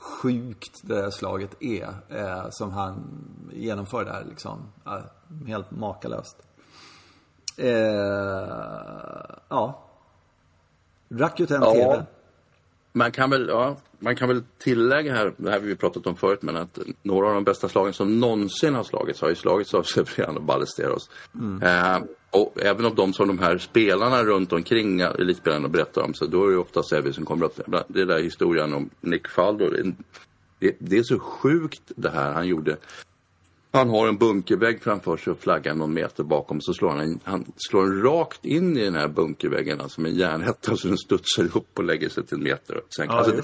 sjukt 0.05 0.81
det 0.83 0.95
där 0.95 1.11
slaget 1.11 1.57
är. 1.61 1.89
Eh, 2.09 2.47
som 2.51 2.71
han 2.71 3.05
genomför 3.53 4.05
där 4.05 4.25
liksom. 4.29 4.73
Eh, 4.87 5.47
helt 5.47 5.71
makalöst. 5.71 6.37
Eh, 7.57 7.69
ja. 9.49 9.89
Rakuten 11.11 11.63
ja. 11.63 11.73
TV. 11.73 12.05
Man 12.93 13.13
kan 13.13 13.31
väl, 13.31 13.49
ja, 13.49 13.77
man 13.99 14.17
kan 14.17 14.29
väl 14.29 14.43
tillägga 14.59 15.15
här, 15.15 15.35
det 15.37 15.51
här 15.51 15.61
vi 15.61 15.77
pratat 15.77 16.07
om 16.07 16.17
förut, 16.17 16.43
men 16.43 16.57
att 16.57 16.79
några 17.03 17.29
av 17.29 17.35
de 17.35 17.45
bästa 17.45 17.69
slagen 17.69 17.93
som 17.93 18.21
någonsin 18.21 18.75
har 18.75 18.85
slagits 18.85 19.21
har 19.21 19.29
ju 19.29 19.35
slagits 19.35 19.75
av 19.75 19.83
Severiano 19.83 20.41
Ballesteros. 20.41 21.11
Mm. 21.35 21.63
Och 22.35 22.63
även 22.63 22.85
av 22.85 22.95
de 22.95 23.13
som 23.13 23.29
de 23.29 23.39
här 23.39 23.59
spelarna 23.59 24.25
runt 24.25 24.53
omkring 24.53 25.01
elitspelarna 25.01 25.69
berättar 25.69 26.03
om, 26.03 26.15
så 26.15 26.27
då 26.27 26.47
är 26.47 26.51
det 26.51 26.59
ofta 26.59 26.83
Sevi 26.83 27.13
som 27.13 27.25
kommer 27.25 27.47
upp. 27.47 27.61
Det 27.89 28.05
där 28.05 28.23
historien 28.23 28.75
om 28.75 28.91
Nick 29.01 29.29
Faldo, 29.29 29.71
det, 30.59 30.77
det 30.79 30.99
är 30.99 31.03
så 31.03 31.19
sjukt 31.19 31.83
det 31.97 32.11
här 32.11 32.33
han 32.33 32.47
gjorde. 32.47 32.77
Han 33.73 33.91
har 33.91 34.09
en 34.09 34.17
bunkervägg 34.17 34.83
framför 34.83 35.17
sig 35.17 35.31
och 35.31 35.39
flaggan 35.39 35.79
någon 35.79 35.95
meter 35.95 36.25
bakom. 36.25 36.61
Så 36.61 36.75
slår 36.75 36.91
han, 36.91 37.21
han 37.25 37.53
slår 37.57 38.03
rakt 38.03 38.45
in 38.45 38.77
i 38.77 38.85
den 38.85 38.95
här 38.95 39.09
bunkerväggen, 39.09 39.81
alltså 39.81 40.01
med 40.01 40.13
järnhätta 40.13 40.77
så 40.77 40.89
den 40.89 40.99
studsar 40.99 41.57
upp 41.57 41.79
och 41.79 41.85
lägger 41.85 42.09
sig 42.09 42.27
till 42.27 42.37
en 42.37 42.43
meter. 42.43 42.81
Sen, 42.97 43.07
ja, 43.09 43.13
alltså, 43.13 43.37
det, 43.37 43.43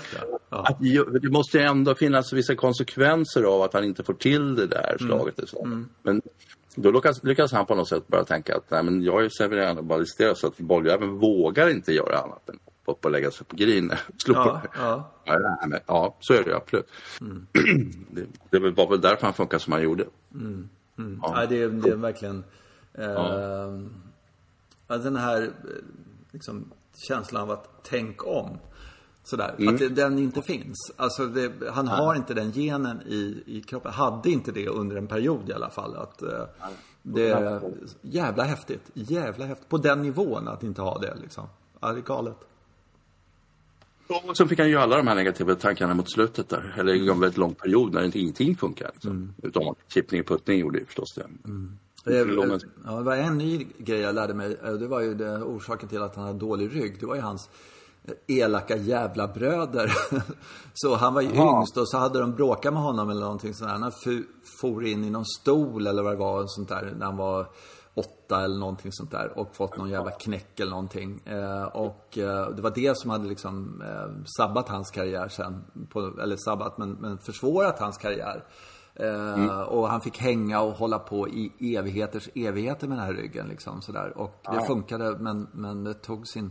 ja. 0.51 0.63
att, 0.67 0.79
det 1.23 1.31
måste 1.31 1.63
ändå 1.63 1.95
finnas 1.95 2.33
vissa 2.33 2.55
konsekvenser 2.55 3.43
av 3.43 3.63
att 3.63 3.73
han 3.73 3.85
inte 3.85 4.05
får 4.05 4.15
till 4.15 4.55
det 4.55 4.67
där 4.67 4.97
slaget. 4.99 5.39
Mm. 5.39 5.49
Så. 5.49 5.85
Men 6.03 6.23
då 6.75 6.91
lyckas, 6.91 7.25
lyckas, 7.25 7.53
han 7.53 7.67
på 7.67 7.75
något 7.75 7.89
sätt 7.89 8.09
börja 8.09 8.25
tänka 8.25 8.57
att 8.57 8.71
nej, 8.71 8.83
men 8.83 9.03
jag 9.03 9.25
är 9.25 9.29
Severiano 9.29 9.83
Ballesteros 9.83 10.41
så 10.41 10.47
att 10.47 10.59
bolljäveln 10.59 11.19
vågar 11.19 11.69
inte 11.69 11.93
göra 11.93 12.19
annat 12.19 12.49
än 12.49 12.59
upp 12.91 13.05
och 13.05 13.11
lägga 13.11 13.31
sig 13.31 13.47
på 13.47 13.57
green. 13.57 13.93
Slå 14.19 14.35
Ja, 14.35 14.63
ja. 14.77 15.13
Ja, 15.25 15.67
men, 15.67 15.81
ja, 15.87 16.17
så 16.21 16.35
är 16.35 16.45
det 16.45 16.57
absolut. 16.57 16.89
Mm. 17.21 17.47
det, 18.11 18.27
det 18.51 18.71
var 18.71 18.91
väl 18.91 19.01
därför 19.01 19.25
han 19.25 19.35
funkar 19.35 19.59
som 19.59 19.73
han 19.73 19.83
gjorde. 19.83 20.05
Ja. 20.97 21.33
Nej, 21.35 21.47
det, 21.49 21.63
är, 21.63 21.69
det 21.69 21.91
är 21.91 21.97
verkligen... 21.97 22.45
Eh, 22.95 23.05
ja. 24.89 24.97
Den 24.97 25.17
här 25.17 25.43
eh, 25.43 25.49
liksom, 26.31 26.73
känslan 26.97 27.43
av 27.43 27.51
att 27.51 27.81
tänk 27.83 28.27
om. 28.27 28.59
Sådär. 29.25 29.55
Att 29.69 29.79
det, 29.79 29.89
den 29.89 30.19
inte 30.19 30.43
finns. 30.43 30.93
Alltså 30.97 31.27
det, 31.27 31.53
han 31.73 31.89
har 31.89 32.15
inte 32.15 32.35
den 32.35 32.53
genen 32.53 33.03
i, 33.07 33.43
i 33.47 33.61
kroppen. 33.63 33.93
Hade 33.93 34.31
inte 34.31 34.53
det 34.53 34.69
under 34.69 34.97
en 34.97 35.07
period 35.07 35.49
i 35.49 35.53
alla 35.53 35.71
fall. 35.71 35.97
Att, 35.97 36.23
eh, 36.23 36.45
det 37.03 37.29
är 37.29 37.61
jävla 38.03 38.43
häftigt. 38.45 38.91
Jävla 38.95 39.45
häftigt. 39.47 39.69
På 39.69 39.77
den 39.79 40.03
nivån 40.03 40.49
att 40.49 40.63
inte 40.63 40.83
ha 40.83 40.99
det 40.99 41.15
liksom. 41.23 41.45
Ja, 41.81 41.93
det 41.93 41.99
är 41.99 42.03
galet. 42.03 42.37
Och 44.29 44.37
sen 44.37 44.49
fick 44.49 44.59
han 44.59 44.69
ju 44.69 44.77
alla 44.77 44.97
de 44.97 45.07
här 45.07 45.15
negativa 45.15 45.55
tankarna 45.55 45.95
mot 45.95 46.13
slutet 46.13 46.49
där. 46.49 46.75
Eller 46.79 46.95
Mm. 46.95 47.09
en 47.11 47.21
väldigt 47.21 47.37
lång 47.39 47.55
period 47.55 47.93
när 47.95 48.03
inte 48.03 48.19
ingenting 48.19 48.57
funkar. 48.57 48.91
Liksom. 48.95 49.35
Utom 49.43 49.75
chippning 49.89 50.21
och 50.21 50.27
puttning 50.27 50.59
gjorde 50.59 50.79
ju 50.79 50.85
förstås 50.85 51.15
det. 51.15 51.23
Mm. 51.45 51.79
Det, 52.05 52.25
Långa- 52.25 52.61
ja, 52.87 52.93
det 52.97 53.03
var 53.03 53.17
en 53.17 53.39
ny 53.39 53.67
grej 53.79 54.01
jag 54.01 54.15
lärde 54.15 54.35
mig. 54.35 54.57
Eh, 54.65 54.73
Det 54.73 54.87
var 54.87 55.01
ju 55.01 55.15
det, 55.15 55.37
orsaken 55.43 55.89
till 55.89 56.03
att 56.03 56.17
han 56.17 56.25
hade 56.27 56.39
dålig 56.39 56.77
rygg. 56.77 56.97
Det 57.01 57.07
var 57.07 57.15
ju 57.15 57.21
hans 57.21 57.51
elaka 58.27 58.77
jävla 58.77 59.29
bröder. 59.29 59.93
så 60.75 60.97
han 60.97 61.15
var 61.15 61.21
ju 61.21 61.29
yngst 61.29 61.77
och 61.77 61.89
så 61.89 61.99
hade 61.99 62.21
de 62.21 62.35
bråkat 62.35 62.73
med 62.73 62.83
honom 62.83 63.11
eller 63.11 63.21
någonting 63.21 63.55
sånt 63.55 63.71
där. 63.71 63.79
Han 63.79 63.93
for 64.61 64.87
in 64.87 65.05
i 65.05 65.11
någon 65.11 65.27
stol 65.27 65.87
eller 65.87 66.03
vad 66.03 66.13
det 66.13 66.17
var, 66.17 66.45
sånt 66.47 66.69
där, 66.69 66.95
när 66.99 67.07
han 67.07 67.17
var 67.17 67.47
åtta 67.95 68.45
eller 68.45 68.59
någonting 68.59 68.93
sånt 68.93 69.11
där. 69.11 69.39
Och 69.39 69.57
fått 69.57 69.77
någon 69.77 69.91
jävla 69.91 70.11
knäck 70.11 70.61
eller 70.61 70.71
någonting. 70.71 71.21
Eh, 71.25 71.65
och 71.65 72.19
eh, 72.19 72.51
det 72.51 72.63
var 72.63 72.73
det 72.75 72.99
som 72.99 73.11
hade 73.11 73.29
liksom 73.29 73.83
eh, 73.83 74.25
sabbat 74.37 74.69
hans 74.69 74.91
karriär 74.91 75.29
sen. 75.29 75.65
På, 75.89 76.21
eller 76.23 76.37
sabbat, 76.37 76.79
men, 76.79 76.93
men 76.93 77.19
försvårat 77.19 77.79
hans 77.79 77.99
karriär. 77.99 78.45
Eh, 78.95 79.61
Och 79.61 79.89
han 79.89 80.01
fick 80.01 80.19
hänga 80.19 80.61
och 80.61 80.73
hålla 80.73 80.99
på 80.99 81.29
i 81.29 81.77
evigheters 81.77 82.29
evigheter 82.35 82.89
med 82.89 82.99
den 82.99 83.07
här 83.07 83.13
ryggen. 83.15 83.49
Liksom, 83.49 83.83
sådär. 83.83 84.19
Och 84.19 84.35
det 84.53 84.67
funkade, 84.67 85.19
men, 85.19 85.49
men 85.53 85.85
det 85.85 85.95
tog 85.95 86.29
sin... 86.29 86.51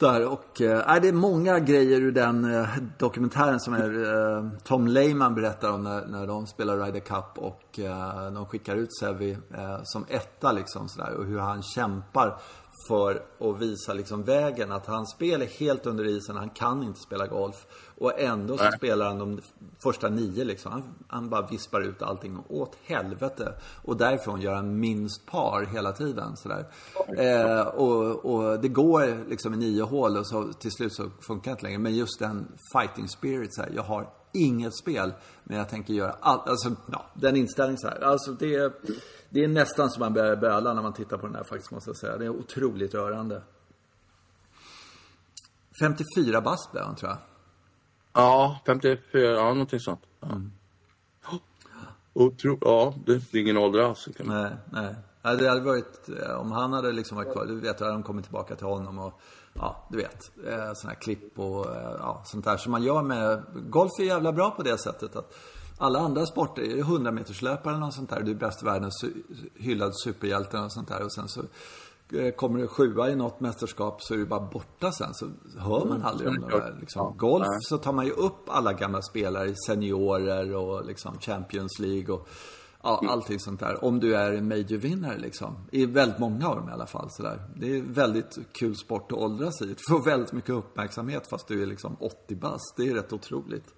Där 0.00 0.26
och, 0.26 0.60
äh, 0.60 1.00
det 1.02 1.08
är 1.08 1.12
många 1.12 1.58
grejer 1.58 2.00
ur 2.00 2.12
den 2.12 2.54
äh, 2.54 2.68
dokumentären 2.98 3.60
som 3.60 3.74
är, 3.74 4.04
äh, 4.36 4.48
Tom 4.64 4.86
Lehman 4.86 5.34
berättar 5.34 5.72
om 5.72 5.82
när, 5.82 6.06
när 6.06 6.26
de 6.26 6.46
spelar 6.46 6.78
Ryder 6.78 7.00
Cup 7.00 7.38
och 7.38 7.78
äh, 7.78 8.32
de 8.32 8.46
skickar 8.46 8.76
ut 8.76 8.96
Sevi 9.00 9.38
som 9.82 10.04
etta 10.08 10.52
liksom 10.52 10.88
sådär 10.88 11.14
och 11.14 11.24
hur 11.24 11.38
han 11.38 11.62
kämpar 11.62 12.38
för 12.90 13.22
att 13.38 13.60
visa 13.60 13.94
liksom 13.94 14.22
vägen 14.22 14.72
att 14.72 14.86
hans 14.86 15.10
spel 15.10 15.42
är 15.42 15.46
helt 15.46 15.86
under 15.86 16.04
isen, 16.04 16.36
han 16.36 16.50
kan 16.50 16.82
inte 16.82 17.00
spela 17.00 17.26
golf 17.26 17.66
och 17.98 18.20
ändå 18.20 18.56
så 18.56 18.64
Nej. 18.64 18.72
spelar 18.72 19.06
han 19.06 19.18
de 19.18 19.40
första 19.82 20.08
nio 20.08 20.44
liksom. 20.44 20.72
Han, 20.72 20.82
han 21.08 21.28
bara 21.30 21.46
vispar 21.46 21.80
ut 21.80 22.02
allting 22.02 22.38
åt 22.48 22.76
helvete. 22.84 23.54
Och 23.84 23.96
därifrån 23.96 24.40
gör 24.40 24.54
han 24.54 24.80
minst 24.80 25.26
par 25.26 25.64
hela 25.64 25.92
tiden. 25.92 26.36
Sådär. 26.36 26.66
Eh, 27.16 27.60
och, 27.60 28.24
och 28.24 28.60
det 28.60 28.68
går 28.68 29.28
liksom 29.28 29.54
i 29.54 29.56
nio 29.56 29.82
hål 29.82 30.16
och 30.16 30.26
så 30.26 30.52
till 30.52 30.72
slut 30.72 30.94
så 30.94 31.10
funkar 31.20 31.50
det 31.50 31.52
inte 31.52 31.64
längre. 31.64 31.78
Men 31.78 31.94
just 31.94 32.18
den 32.18 32.48
fighting 32.72 33.08
spirit 33.08 33.54
så 33.54 33.62
här, 33.62 33.70
Jag 33.74 33.82
har 33.82 34.08
inget 34.32 34.76
spel, 34.76 35.12
men 35.44 35.58
jag 35.58 35.68
tänker 35.68 35.94
göra 35.94 36.16
allt. 36.20 36.48
Alltså, 36.48 36.76
ja, 36.92 37.06
den 37.14 37.36
inställningen 37.36 37.78
så 37.78 37.88
här. 37.88 38.00
Alltså 38.00 38.32
det, 38.32 38.72
det 39.30 39.44
är 39.44 39.48
nästan 39.48 39.90
som 39.90 40.00
man 40.00 40.12
börjar 40.12 40.36
böla 40.36 40.74
när 40.74 40.82
man 40.82 40.92
tittar 40.92 41.18
på 41.18 41.26
den 41.26 41.34
här 41.34 41.44
faktiskt, 41.44 41.70
måste 41.70 41.90
jag 41.90 41.96
säga. 41.96 42.16
Det 42.16 42.24
är 42.24 42.28
otroligt 42.28 42.94
rörande. 42.94 43.42
54 45.80 46.40
bast 46.40 46.72
blev 46.72 46.84
han, 46.84 46.96
tror 46.96 47.10
jag. 47.10 47.18
Ja, 48.12 48.60
54, 48.66 49.22
ja 49.22 49.42
någonting 49.42 49.80
sånt. 49.80 50.00
Ja. 50.20 50.28
Mm. 50.28 50.52
Otro, 52.12 52.58
ja, 52.60 52.94
det 53.06 53.12
är 53.12 53.36
ingen 53.36 53.56
ålder 53.56 53.80
alls. 53.80 54.08
Nej, 54.18 54.50
nej. 54.72 54.94
Nej, 55.22 55.36
Det 55.36 55.48
hade 55.48 55.60
varit, 55.60 56.08
eh, 56.08 56.40
om 56.40 56.52
han 56.52 56.72
hade 56.72 56.92
liksom 56.92 57.16
varit 57.16 57.32
kvar, 57.32 57.46
du 57.46 57.60
vet, 57.60 57.78
då 57.78 57.84
hade 57.84 57.96
de 57.96 58.02
kommit 58.02 58.24
tillbaka 58.24 58.56
till 58.56 58.66
honom 58.66 58.98
och, 58.98 59.20
ja, 59.54 59.86
du 59.90 59.96
vet, 59.96 60.30
eh, 60.46 60.72
sådana 60.74 60.94
här 60.94 61.00
klipp 61.00 61.38
och, 61.38 61.76
eh, 61.76 61.96
ja, 61.98 62.22
sånt 62.24 62.44
där 62.44 62.56
som 62.56 62.72
man 62.72 62.82
gör 62.82 63.02
med, 63.02 63.42
golf 63.54 63.90
är 63.98 64.04
jävla 64.04 64.32
bra 64.32 64.50
på 64.50 64.62
det 64.62 64.78
sättet 64.78 65.16
att 65.16 65.34
alla 65.80 65.98
andra 65.98 66.26
sporter, 66.26 66.62
är 66.62 66.74
det 66.74 66.80
100 66.80 67.12
meterslöpare 67.12 67.74
eller 67.74 67.84
något 67.84 67.94
sånt 67.94 68.10
där, 68.10 68.20
du 68.20 68.30
är 68.30 68.34
bäst 68.34 68.62
i 68.62 68.64
världen, 68.64 68.90
hyllad 69.54 69.92
superhjälte 70.04 70.58
och 70.58 70.72
sånt 70.72 70.88
där 70.88 71.02
och 71.04 71.12
sen 71.12 71.28
så 71.28 71.40
eh, 72.16 72.34
kommer 72.34 72.60
det 72.60 72.66
sjua 72.66 73.10
i 73.10 73.16
något 73.16 73.40
mästerskap 73.40 74.02
så 74.02 74.14
är 74.14 74.18
du 74.18 74.26
bara 74.26 74.40
borta 74.40 74.92
sen. 74.92 75.14
Så 75.14 75.26
hör 75.58 75.84
man 75.84 76.02
aldrig 76.02 76.28
om 76.28 76.40
det 76.40 76.58
där. 76.58 76.76
Liksom. 76.80 77.16
Golf 77.16 77.46
så 77.60 77.78
tar 77.78 77.92
man 77.92 78.06
ju 78.06 78.12
upp 78.12 78.44
alla 78.46 78.72
gamla 78.72 79.02
spelare, 79.02 79.54
seniorer 79.66 80.54
och 80.54 80.84
liksom 80.84 81.18
Champions 81.20 81.78
League 81.78 82.14
och 82.14 82.28
ja, 82.82 83.04
allting 83.08 83.38
sånt 83.38 83.60
där. 83.60 83.84
Om 83.84 84.00
du 84.00 84.16
är 84.16 84.32
en 84.32 84.48
major-vinnare 84.48 85.18
liksom. 85.18 85.56
I 85.70 85.86
väldigt 85.86 86.18
många 86.18 86.48
av 86.48 86.56
dem 86.56 86.68
i 86.68 86.72
alla 86.72 86.86
fall. 86.86 87.10
Så 87.10 87.22
där. 87.22 87.42
Det 87.56 87.76
är 87.76 87.82
väldigt 87.82 88.38
kul 88.52 88.76
sport 88.76 89.12
att 89.12 89.18
åldras 89.18 89.62
i. 89.62 89.66
Du 89.66 89.74
får 89.88 90.04
väldigt 90.04 90.32
mycket 90.32 90.50
uppmärksamhet 90.50 91.30
fast 91.30 91.48
du 91.48 91.62
är 91.62 91.66
liksom 91.66 91.96
80 92.00 92.36
bast. 92.36 92.74
Det 92.76 92.88
är 92.88 92.94
rätt 92.94 93.12
otroligt. 93.12 93.74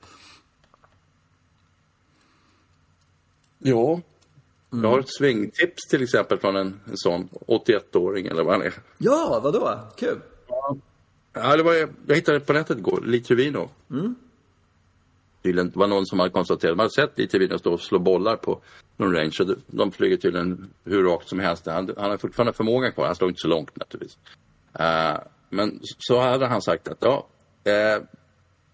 Ja. 3.62 4.00
Mm. 4.72 4.84
Jag 4.84 4.90
har 4.90 4.98
ett 5.00 5.14
svingtips 5.18 5.88
till 5.90 6.02
exempel 6.02 6.38
från 6.38 6.56
en, 6.56 6.66
en 6.90 6.96
sån 6.96 7.28
81-åring 7.46 8.26
eller 8.26 8.42
vad 8.44 8.54
han 8.54 8.62
är. 8.66 8.74
Ja, 8.98 9.40
vadå? 9.42 9.78
Kul. 9.96 10.20
Ja, 11.32 11.56
det 11.56 11.62
var, 11.62 11.74
jag 12.06 12.14
hittade 12.14 12.40
på 12.40 12.52
nätet 12.52 12.78
igår, 12.78 13.02
Lee 13.06 13.20
Trevino. 13.20 13.70
Tydligen, 15.42 15.70
det 15.70 15.78
var 15.78 15.86
någon 15.86 16.06
som 16.06 16.18
hade 16.18 16.30
konstaterat, 16.30 16.76
man 16.76 16.84
hade 16.84 16.94
sett 16.94 17.18
Lee 17.18 17.26
Trevino 17.28 17.58
stå 17.58 17.72
och 17.72 17.80
slå 17.80 17.98
bollar 17.98 18.36
på 18.36 18.60
någon 18.96 19.16
range. 19.16 19.36
Och 19.40 19.56
de- 19.66 19.92
flyger 19.92 20.16
tydligen 20.16 20.70
hur 20.84 21.04
rakt 21.04 21.28
som 21.28 21.38
helst. 21.38 21.66
Han, 21.66 21.90
han 21.96 22.10
har 22.10 22.16
fortfarande 22.16 22.52
förmågan 22.52 22.92
kvar, 22.92 23.06
han 23.06 23.14
slår 23.16 23.30
inte 23.30 23.40
så 23.40 23.48
långt 23.48 23.76
naturligtvis. 23.76 24.18
Eh, 24.78 25.16
men 25.48 25.80
så 25.98 26.20
hade 26.20 26.46
han 26.46 26.62
sagt 26.62 26.88
att 26.88 26.98
ja, 27.00 27.26
eh, 27.64 28.02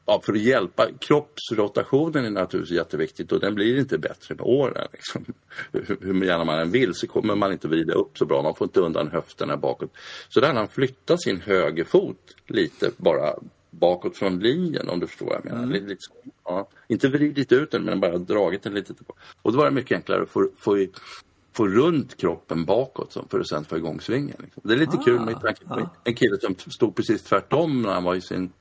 ja, 0.09 0.21
för 0.21 0.33
att 0.33 0.39
hjälpa, 0.39 0.87
kroppsrotationen 1.01 2.25
är 2.25 2.31
naturligtvis 2.31 2.77
jätteviktigt 2.77 3.33
och 3.33 3.41
den 3.41 3.55
blir 3.55 3.79
inte 3.79 3.99
bättre 3.99 4.35
med 4.35 4.45
åren. 4.45 4.89
Liksom. 4.93 5.25
Hur, 5.73 5.99
hur 6.01 6.25
gärna 6.25 6.45
man 6.45 6.59
än 6.59 6.71
vill 6.71 6.95
så 6.95 7.07
kommer 7.07 7.35
man 7.35 7.53
inte 7.53 7.69
vrida 7.69 7.95
upp 7.95 8.19
så 8.19 8.27
bra, 8.27 8.43
man 8.43 8.55
får 8.55 8.65
inte 8.65 8.81
undan 8.81 9.09
höfterna 9.09 9.57
bakåt. 9.57 9.91
Så 10.29 10.41
där 10.41 10.47
hade 10.47 10.59
han 10.59 10.69
flyttat 10.69 11.23
sin 11.23 11.41
högerfot 11.41 12.37
lite 12.47 12.91
bara 12.97 13.35
bakåt 13.71 14.17
från 14.17 14.39
linjen 14.39 14.89
om 14.89 15.01
du 15.01 15.07
förstår 15.07 15.27
vad 15.27 15.37
jag 15.37 15.45
menar. 15.45 15.67
Lite, 15.67 15.87
lite, 15.87 16.03
så. 16.03 16.13
ja. 16.45 16.69
Inte 16.89 17.09
vridit 17.09 17.53
ut 17.53 17.71
den 17.71 17.83
men 17.83 18.01
bara 18.01 18.19
dragit 18.19 18.63
den 18.63 18.75
lite 18.75 18.95
tillbaka. 18.95 19.21
Och 19.43 19.53
då 19.53 19.59
var 19.59 19.65
det 19.65 19.71
mycket 19.71 19.97
enklare 19.97 20.23
att 20.23 20.31
få, 20.31 20.49
få, 20.59 20.87
få 21.53 21.69
runt 21.69 22.17
kroppen 22.17 22.65
bakåt 22.65 23.17
för 23.31 23.41
att 23.41 23.49
sen 23.49 23.65
få 23.65 23.77
igång 23.77 24.01
svingen. 24.01 24.37
Liksom. 24.39 24.63
Det 24.65 24.75
är 24.75 24.79
lite 24.79 24.97
kul 25.05 25.21
med 25.21 25.41
tanke 25.41 25.65
på 25.65 25.91
en 26.05 26.15
kille 26.15 26.39
som 26.41 26.55
stod 26.55 26.97
precis 26.97 27.23
tvärtom 27.23 27.83
när 27.83 27.93
han 27.93 28.05
var 28.05 28.15
i 28.15 28.21
sin 28.21 28.53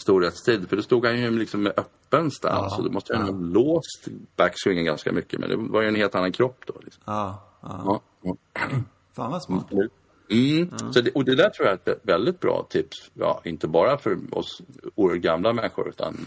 storhetstid. 0.00 0.68
För 0.68 0.76
då 0.76 0.82
stod 0.82 1.06
han 1.06 1.18
ju 1.18 1.38
liksom 1.38 1.62
med 1.62 1.72
öppen 1.76 2.30
stans. 2.30 2.76
Så 2.76 2.82
då 2.82 2.90
måste 2.90 3.16
han 3.16 3.26
ha 3.26 3.32
låst 3.32 4.08
backswingen 4.36 4.84
ganska 4.84 5.12
mycket. 5.12 5.40
Men 5.40 5.48
det 5.48 5.56
var 5.56 5.82
ju 5.82 5.88
en 5.88 5.94
helt 5.94 6.14
annan 6.14 6.32
kropp 6.32 6.64
då. 6.66 6.74
Liksom. 6.84 7.02
Ja, 7.06 7.42
ja. 7.62 8.02
Ja. 8.22 8.36
Fan 9.16 9.30
vad 9.30 9.42
smart. 9.42 9.66
Mm. 10.30 10.92
Så 10.92 11.00
det, 11.00 11.10
och 11.10 11.24
det 11.24 11.34
där 11.34 11.50
tror 11.50 11.68
jag 11.68 11.78
är 11.86 11.92
ett 11.92 12.00
väldigt 12.02 12.40
bra 12.40 12.66
tips. 12.70 13.10
Ja, 13.14 13.40
inte 13.44 13.68
bara 13.68 13.98
för 13.98 14.18
oss 14.30 14.62
gamla 15.16 15.52
människor 15.52 15.88
utan 15.88 16.26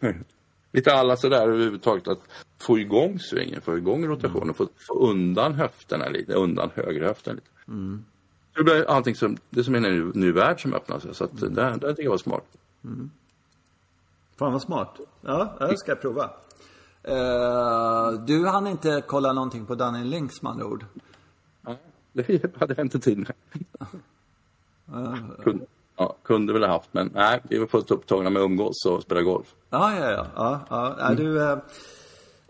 lite 0.72 0.94
alla 0.94 1.16
sådär 1.16 1.42
överhuvudtaget 1.48 2.08
att 2.08 2.20
få 2.58 2.78
igång 2.78 3.18
svingen, 3.18 3.60
få 3.60 3.76
igång 3.76 4.06
rotationen, 4.06 4.54
få, 4.54 4.68
få 4.86 4.94
undan 4.94 5.54
höfterna 5.54 6.08
lite, 6.08 6.34
undan 6.34 6.70
högerhöften 6.74 7.34
lite. 7.34 7.48
Det 8.56 8.64
blir 8.64 8.84
allting 8.90 9.14
som, 9.14 9.36
det 9.50 9.60
är 9.60 9.64
som 9.64 9.74
en 9.74 9.82
ny, 9.82 10.10
ny 10.14 10.32
värld 10.32 10.62
som 10.62 10.74
öppnar 10.74 10.98
sig. 10.98 11.14
Så 11.14 11.24
att 11.24 11.40
det 11.40 11.48
där, 11.48 11.76
det 11.76 11.88
tycker 11.88 12.02
jag 12.02 12.10
var 12.10 12.18
smart. 12.18 12.44
Fan 14.36 14.52
vad 14.52 14.62
smart. 14.62 15.00
Ja, 15.20 15.56
det 15.58 15.78
ska 15.78 15.90
jag 15.90 16.00
prova. 16.00 16.30
Eh, 17.02 18.12
du 18.26 18.46
hann 18.46 18.66
inte 18.66 19.02
kolla 19.06 19.32
någonting 19.32 19.66
på 19.66 19.74
Danny 19.74 20.04
Links 20.04 20.42
med 20.42 20.52
andra 20.52 20.66
ord? 20.66 20.84
Ja, 21.66 21.76
det 22.12 22.56
hade 22.60 22.74
jag 22.76 22.84
inte 22.86 22.98
tid 22.98 23.18
med. 23.18 23.32
kunde, 25.42 25.66
ja, 25.96 26.16
kunde 26.22 26.52
väl 26.52 26.62
ha 26.62 26.70
haft, 26.70 26.88
men 26.92 27.10
nej, 27.14 27.40
vi 27.48 27.58
var 27.58 27.66
fullt 27.66 27.90
upptagna 27.90 28.30
med 28.30 28.42
att 28.42 28.46
umgås 28.46 28.86
och 28.86 29.02
spela 29.02 29.22
golf. 29.22 29.54
Ja, 29.70 29.94
ja, 29.94 30.10
ja. 30.10 30.26
ja, 30.36 30.60
ja. 30.70 30.96
ja 30.98 31.14
du, 31.14 31.42
eh, 31.42 31.58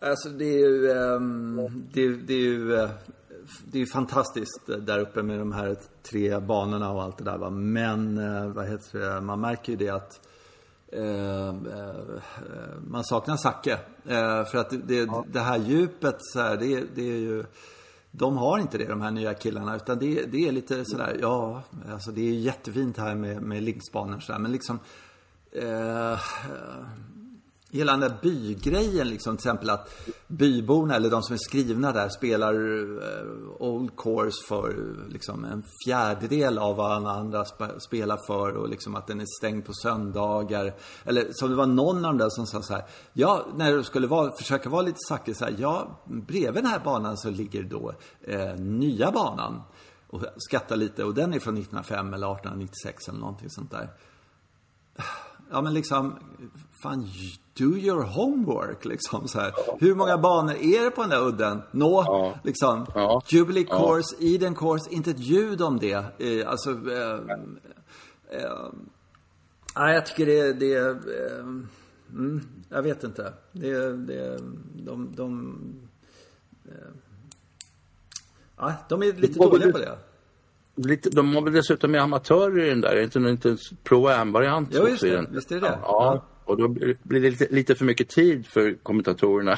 alltså 0.03 0.29
det 0.29 0.45
är 0.45 0.59
ju, 0.59 0.91
ehm, 0.91 1.87
det, 1.93 2.09
det 2.09 2.35
är 2.35 2.39
ju, 2.39 2.89
det 3.65 3.79
är 3.79 3.81
ju 3.81 3.87
fantastiskt 3.87 4.69
eh, 4.69 4.77
där 4.77 4.99
uppe 4.99 5.23
med 5.23 5.39
de 5.39 5.53
här 5.53 5.77
tre 6.03 6.39
banorna 6.39 6.91
och 6.91 7.03
allt 7.03 7.19
det 7.19 7.25
där 7.25 7.39
va. 7.39 7.51
Men, 7.51 8.19
eh, 8.19 8.47
vad 8.47 8.69
heter 8.69 8.99
det, 8.99 9.21
man 9.21 9.41
märker 9.41 9.73
ju 9.73 9.79
det 9.79 9.91
att 9.91 10.21
eh, 10.93 11.49
eh, 11.49 11.95
man 12.87 13.05
saknar 13.05 13.37
Zacke. 13.37 13.79
Eh, 14.05 14.45
för 14.45 14.57
att 14.59 14.71
det, 14.71 14.77
det, 14.77 15.23
det 15.33 15.41
här 15.41 15.59
djupet 15.59 16.17
så 16.19 16.41
här, 16.41 16.57
det, 16.57 16.85
det 16.95 17.03
är 17.03 17.17
ju 17.17 17.45
de 18.11 18.37
har 18.37 18.59
inte 18.59 18.79
det, 18.79 18.85
de 18.85 19.01
här 19.01 19.11
nya 19.11 19.35
killarna. 19.35 19.77
Utan 19.77 19.99
det, 19.99 20.25
det 20.25 20.49
är 20.49 20.53
lite 20.53 20.85
sådär, 20.85 21.17
ja, 21.21 21.63
alltså 21.93 22.11
det 22.11 22.21
är 22.21 22.33
jättefint 22.33 22.99
här 22.99 23.15
med, 23.15 23.43
med 23.43 23.63
linksbanor 23.63 24.21
sådär. 24.21 24.39
Men 24.39 24.53
liksom, 24.53 24.79
hela 27.71 27.93
den 27.93 28.01
där 28.01 28.19
bygrejen 28.23 29.09
liksom, 29.09 29.37
till 29.37 29.49
exempel 29.49 29.71
att 29.71 29.91
byborna 30.27 30.97
eller 30.97 31.11
de 31.11 31.23
som 31.23 31.35
är 31.35 31.39
skrivna 31.39 31.93
där 31.93 32.09
spelar 32.09 32.55
eh, 32.55 33.63
Old 33.63 33.97
Course 33.97 34.47
för 34.47 34.95
liksom 35.09 35.45
en 35.45 35.63
fjärdedel 35.85 36.59
av 36.59 36.77
vad 36.77 36.93
alla 36.93 37.11
andra 37.11 37.45
sp 37.51 37.61
spelar 37.79 38.17
för 38.27 38.57
och 38.57 38.69
liksom 38.69 38.95
att 38.95 39.07
den 39.07 39.21
är 39.21 39.27
stängd 39.39 39.65
på 39.65 39.73
söndagar. 39.73 40.75
Eller 41.05 41.33
som 41.33 41.51
det 41.51 41.57
var 41.57 41.67
någon 41.67 41.97
av 41.97 42.03
dem 42.03 42.19
där 42.19 42.29
som 42.29 42.47
sa 42.47 42.63
så 42.63 42.75
här, 42.75 42.85
ja, 43.13 43.47
när 43.55 43.73
du 43.73 43.85
skulle 43.85 44.07
vara, 44.07 44.37
försöka 44.37 44.69
vara 44.69 44.83
lite 44.83 44.99
sackig 45.09 45.37
så 45.37 45.45
här, 45.45 45.55
ja, 45.59 46.01
bredvid 46.05 46.63
den 46.63 46.71
här 46.71 46.81
banan 46.81 47.17
så 47.17 47.31
ligger 47.31 47.63
då 47.63 47.95
eh, 48.21 48.55
nya 48.55 49.11
banan 49.11 49.63
och 50.07 50.23
skatta 50.37 50.75
lite 50.75 51.05
och 51.05 51.15
den 51.15 51.35
är 51.35 51.39
från 51.39 51.55
1905 51.55 52.15
eller 52.15 52.33
1896 52.33 53.09
eller 53.09 53.19
någonting 53.19 53.51
sånt 53.51 53.71
där. 53.71 53.89
Ja 55.51 55.63
men 55.63 55.75
liksom, 55.75 56.19
fan, 56.83 57.09
do 57.61 57.77
your 57.77 58.03
homework 58.03 58.85
liksom 58.85 59.29
så 59.29 59.41
här. 59.41 59.53
Hur 59.79 59.95
många 59.95 60.19
banor 60.19 60.55
är 60.55 60.85
det 60.85 60.91
på 60.91 61.01
den 61.01 61.11
där 61.11 61.27
udden? 61.27 61.63
Nå, 61.71 62.05
ja. 62.07 62.39
liksom. 62.45 62.87
Ja. 62.95 63.23
Jubilee 63.29 63.67
ja. 63.69 63.79
Course, 63.79 64.17
Eden 64.21 64.55
Course, 64.55 64.91
inte 64.91 65.11
ett 65.11 65.19
ljud 65.19 65.63
om 65.63 65.79
det. 65.79 66.05
Eh, 66.19 66.51
alltså, 66.51 66.71
eh, 66.71 67.15
eh, 68.41 68.69
nej, 69.77 69.95
jag 69.95 70.07
tycker 70.07 70.27
det, 70.27 70.53
det 70.53 70.77
eh, 70.77 71.39
mm, 72.13 72.41
jag 72.69 72.83
vet 72.83 73.05
inte. 73.05 73.33
Det, 73.53 73.97
det, 73.97 74.39
de, 74.75 75.13
de, 75.17 75.59
eh, 76.65 76.73
ja, 78.57 78.75
de 78.89 79.03
är 79.03 79.13
lite 79.13 79.39
dåliga 79.39 79.73
på 79.73 79.79
det. 79.79 79.99
Lite, 80.75 81.11
de 81.11 81.35
har 81.35 81.43
väl 81.43 81.53
dessutom 81.53 81.91
med 81.91 82.03
amatörer 82.03 82.65
i 82.65 82.69
den 82.69 82.81
där, 82.81 82.97
är 82.97 83.03
inte 83.03 83.19
en 83.19 83.29
inte 83.29 83.57
pro-am-variant? 83.85 84.69
Ja, 84.75 84.89
just 84.89 85.03
det. 85.03 85.27
Visst 85.31 85.53
är 85.53 85.61
det 85.61 85.67
ja, 85.67 85.79
ja, 85.83 86.27
och 86.51 86.57
då 86.57 86.69
blir 86.69 87.21
det 87.21 87.31
lite, 87.31 87.47
lite 87.51 87.75
för 87.75 87.85
mycket 87.85 88.09
tid 88.09 88.47
för 88.47 88.75
kommentatorerna 88.83 89.57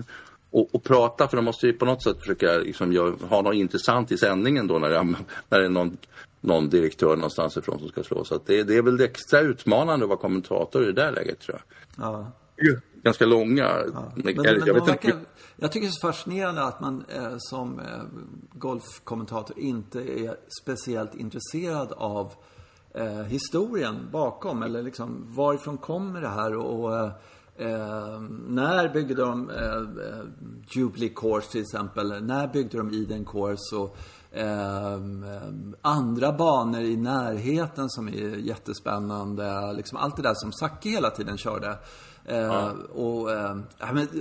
och, 0.50 0.74
och 0.74 0.84
prata 0.84 1.28
för 1.28 1.36
de 1.36 1.44
måste 1.44 1.66
ju 1.66 1.72
på 1.72 1.84
något 1.84 2.02
sätt 2.02 2.16
försöka 2.18 2.52
liksom, 2.58 2.92
gör, 2.92 3.16
ha 3.28 3.42
något 3.42 3.54
intressant 3.54 4.12
i 4.12 4.18
sändningen 4.18 4.66
då 4.66 4.78
när 4.78 4.90
det, 4.90 5.02
när 5.48 5.58
det 5.58 5.64
är 5.64 5.68
någon, 5.68 5.96
någon 6.40 6.68
direktör 6.68 7.16
någonstans 7.16 7.56
ifrån 7.56 7.78
som 7.78 7.88
ska 7.88 8.02
slå. 8.02 8.24
Så 8.24 8.40
det, 8.46 8.62
det, 8.62 8.76
är 8.76 8.82
väl 8.82 9.00
extra 9.00 9.40
utmanande 9.40 10.04
att 10.04 10.08
vara 10.08 10.18
kommentator 10.18 10.82
i 10.82 10.86
det 10.86 10.92
där 10.92 11.12
läget 11.12 11.40
tror 11.40 11.58
jag. 11.58 12.06
Ja. 12.06 12.32
Ganska 13.02 13.26
långa. 13.26 13.62
Ja. 13.62 14.12
Men, 14.16 14.36
men, 14.36 14.44
jag, 14.44 14.68
jag, 14.68 14.86
verkar, 14.86 15.14
jag, 15.56 15.72
tycker 15.72 15.86
det 15.86 15.90
är 15.90 15.92
så 15.92 16.06
fascinerande 16.06 16.62
att 16.62 16.80
man 16.80 17.04
eh, 17.08 17.34
som 17.38 17.80
eh, 17.80 17.86
golfkommentator 18.52 19.58
inte 19.58 20.00
är 20.00 20.36
speciellt 20.62 21.14
intresserad 21.14 21.92
av 21.92 22.32
eh, 22.94 23.22
historien 23.22 24.08
bakom 24.12 24.62
eller 24.62 24.82
liksom 24.82 25.26
varifrån 25.28 25.78
kommer 25.78 26.20
det 26.20 26.28
här 26.28 26.56
och, 26.56 26.84
och 26.84 27.04
eh, 27.62 28.20
när 28.48 28.92
byggde 28.92 29.14
de 29.14 29.50
eh, 29.50 29.82
Jubilee 30.68 31.08
Course 31.08 31.50
till 31.50 31.60
exempel? 31.60 32.24
När 32.24 32.46
byggde 32.46 32.78
de 32.78 32.90
Eden 33.02 33.24
Course? 33.24 33.76
Och, 33.76 33.96
eh, 34.36 34.98
andra 35.82 36.32
banor 36.32 36.80
i 36.80 36.96
närheten 36.96 37.90
som 37.90 38.08
är 38.08 38.36
jättespännande. 38.36 39.72
Liksom 39.72 39.98
allt 39.98 40.16
det 40.16 40.22
där 40.22 40.34
som 40.34 40.52
Zacke 40.52 40.88
hela 40.88 41.10
tiden 41.10 41.36
körde. 41.36 41.78
Eh, 42.26 42.36
ja. 42.36 42.72
och, 42.94 43.32
eh, 43.32 43.56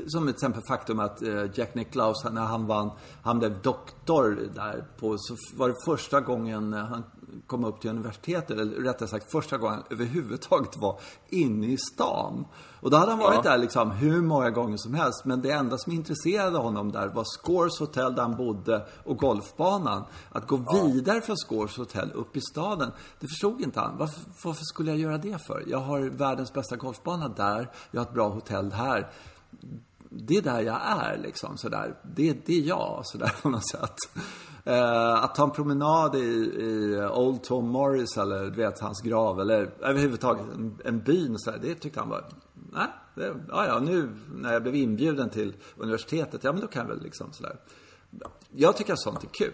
som 0.07 0.27
ett 0.27 0.35
exempel 0.35 0.61
faktum 0.67 0.99
att 0.99 1.21
eh, 1.21 1.45
Jack 1.53 1.75
Nicklaus, 1.75 2.23
när 2.31 2.41
han 2.41 2.67
vann, 2.67 2.91
han 3.21 3.39
blev 3.39 3.61
doktor 3.61 4.39
där 4.55 4.85
på, 4.99 5.15
så 5.17 5.35
var 5.55 5.67
det 5.67 5.75
första 5.85 6.21
gången 6.21 6.73
han 6.73 7.03
komma 7.47 7.67
upp 7.67 7.81
till 7.81 7.89
universitetet, 7.89 8.59
eller 8.59 8.65
rättare 8.65 9.09
sagt 9.09 9.31
första 9.31 9.57
gången 9.57 9.83
överhuvudtaget 9.89 10.77
var 10.77 10.99
inne 11.29 11.67
i 11.67 11.77
stan. 11.77 12.45
Och 12.81 12.91
då 12.91 12.97
hade 12.97 13.11
han 13.11 13.19
varit 13.19 13.45
ja. 13.45 13.51
där 13.51 13.57
liksom 13.57 13.91
hur 13.91 14.21
många 14.21 14.49
gånger 14.49 14.77
som 14.77 14.93
helst. 14.93 15.25
Men 15.25 15.41
det 15.41 15.51
enda 15.51 15.77
som 15.77 15.93
intresserade 15.93 16.57
honom 16.57 16.91
där 16.91 17.07
var 17.07 17.23
Scores 17.23 17.79
Hotel 17.79 18.15
där 18.15 18.21
han 18.21 18.35
bodde 18.35 18.85
och 19.03 19.17
golfbanan. 19.17 20.03
Att 20.31 20.47
gå 20.47 20.63
ja. 20.65 20.83
vidare 20.85 21.21
från 21.21 21.37
Scores 21.37 21.77
Hotel 21.77 22.11
upp 22.11 22.37
i 22.37 22.41
staden, 22.41 22.91
det 23.19 23.27
förstod 23.27 23.61
inte 23.61 23.79
han. 23.79 23.97
Varför, 23.97 24.21
varför 24.43 24.63
skulle 24.63 24.91
jag 24.91 24.99
göra 24.99 25.17
det 25.17 25.45
för? 25.47 25.63
Jag 25.67 25.79
har 25.79 26.01
världens 26.01 26.53
bästa 26.53 26.75
golfbana 26.75 27.27
där, 27.27 27.71
jag 27.91 28.01
har 28.01 28.05
ett 28.05 28.13
bra 28.13 28.29
hotell 28.29 28.71
här 28.71 29.09
det 30.15 30.37
är 30.37 30.41
där 30.41 30.61
jag 30.61 30.79
är 30.81 31.17
liksom 31.17 31.57
sådär. 31.57 31.95
Det, 32.03 32.45
det 32.45 32.53
är 32.53 32.61
jag 32.61 33.01
sådär 33.03 33.33
på 33.41 33.49
något 33.49 33.69
sätt. 33.69 33.95
Eh, 34.65 35.23
att 35.23 35.35
ta 35.35 35.43
en 35.43 35.51
promenad 35.51 36.15
i, 36.15 36.19
i 36.19 37.01
Old 37.13 37.43
Tom 37.43 37.69
Morris 37.69 38.17
eller 38.17 38.43
du 38.43 38.57
vet 38.57 38.79
hans 38.79 39.01
grav 39.01 39.39
eller 39.39 39.69
överhuvudtaget 39.81 40.45
en, 40.53 40.79
en 40.85 40.99
byn 40.99 41.39
så 41.39 41.51
det 41.51 41.75
tyckte 41.75 41.99
han 41.99 42.09
var, 42.09 42.25
nej, 42.53 42.87
det, 43.15 43.35
ja, 43.49 43.65
ja, 43.67 43.79
nu 43.79 44.09
när 44.33 44.53
jag 44.53 44.63
blev 44.63 44.75
inbjuden 44.75 45.29
till 45.29 45.53
universitetet, 45.77 46.43
ja 46.43 46.51
men 46.51 46.61
då 46.61 46.67
kan 46.67 46.81
jag 46.81 46.95
väl 46.95 47.03
liksom 47.03 47.33
sådär. 47.33 47.55
Jag 48.51 48.77
tycker 48.77 48.93
att 48.93 48.99
sånt 48.99 49.23
är 49.23 49.27
kul. 49.27 49.53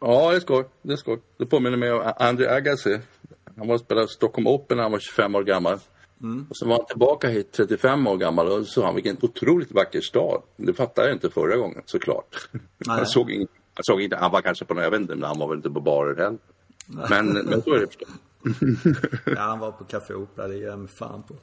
Ja, 0.00 0.30
det 0.30 0.36
är 0.36 0.40
skoj. 0.40 0.64
Det 0.82 0.92
är 0.92 0.96
skoj. 0.96 1.20
Det 1.36 1.46
påminner 1.46 1.76
mig 1.76 1.92
om 1.92 2.12
Andrew 2.16 2.56
Agassi. 2.56 3.00
Han 3.56 3.68
var 3.68 3.74
och 3.74 3.80
spelade 3.80 4.08
Stockholm 4.08 4.46
Open 4.46 4.76
när 4.76 4.82
han 4.82 4.92
var 4.92 4.98
25 4.98 5.34
år 5.34 5.42
gammal. 5.42 5.78
Mm. 6.22 6.46
Och 6.50 6.56
så 6.56 6.66
var 6.66 6.76
han 6.76 6.86
tillbaka 6.86 7.28
hit 7.28 7.52
35 7.52 8.06
år 8.06 8.16
gammal 8.16 8.48
och 8.48 8.66
så 8.66 8.72
sa 8.72 8.86
han 8.86 8.94
vilken 8.94 9.16
otroligt 9.22 9.72
vacker 9.72 10.00
stad. 10.00 10.42
Det 10.56 10.74
fattade 10.74 11.08
jag 11.08 11.16
inte 11.16 11.30
förra 11.30 11.56
gången 11.56 11.82
såklart. 11.86 12.48
Han 12.86 13.06
såg 13.06 13.30
inget 13.30 13.50
jag 13.74 13.84
såg 13.84 14.00
inte, 14.00 14.16
han 14.16 14.30
var 14.30 14.40
kanske 14.40 14.64
på 14.64 14.74
någon, 14.74 14.84
jag 14.84 14.90
vet 14.90 15.00
inte, 15.00 15.14
men 15.14 15.24
han 15.24 15.38
var 15.38 15.48
väl 15.48 15.56
inte 15.56 15.70
på 15.70 15.80
barer 15.80 16.16
heller. 16.16 16.38
Men, 16.86 17.26
men 17.32 17.62
så 17.62 17.74
är 17.74 17.80
det 17.80 17.86
förstås. 17.86 18.08
ja, 19.26 19.40
han 19.40 19.58
var 19.58 19.72
på 19.72 19.84
Café 19.84 20.14
Opera, 20.14 20.48
det 20.48 20.56
ger 20.56 20.66
jag 20.66 20.78
mig 20.78 20.88
fan 20.88 21.22
på. 21.22 21.34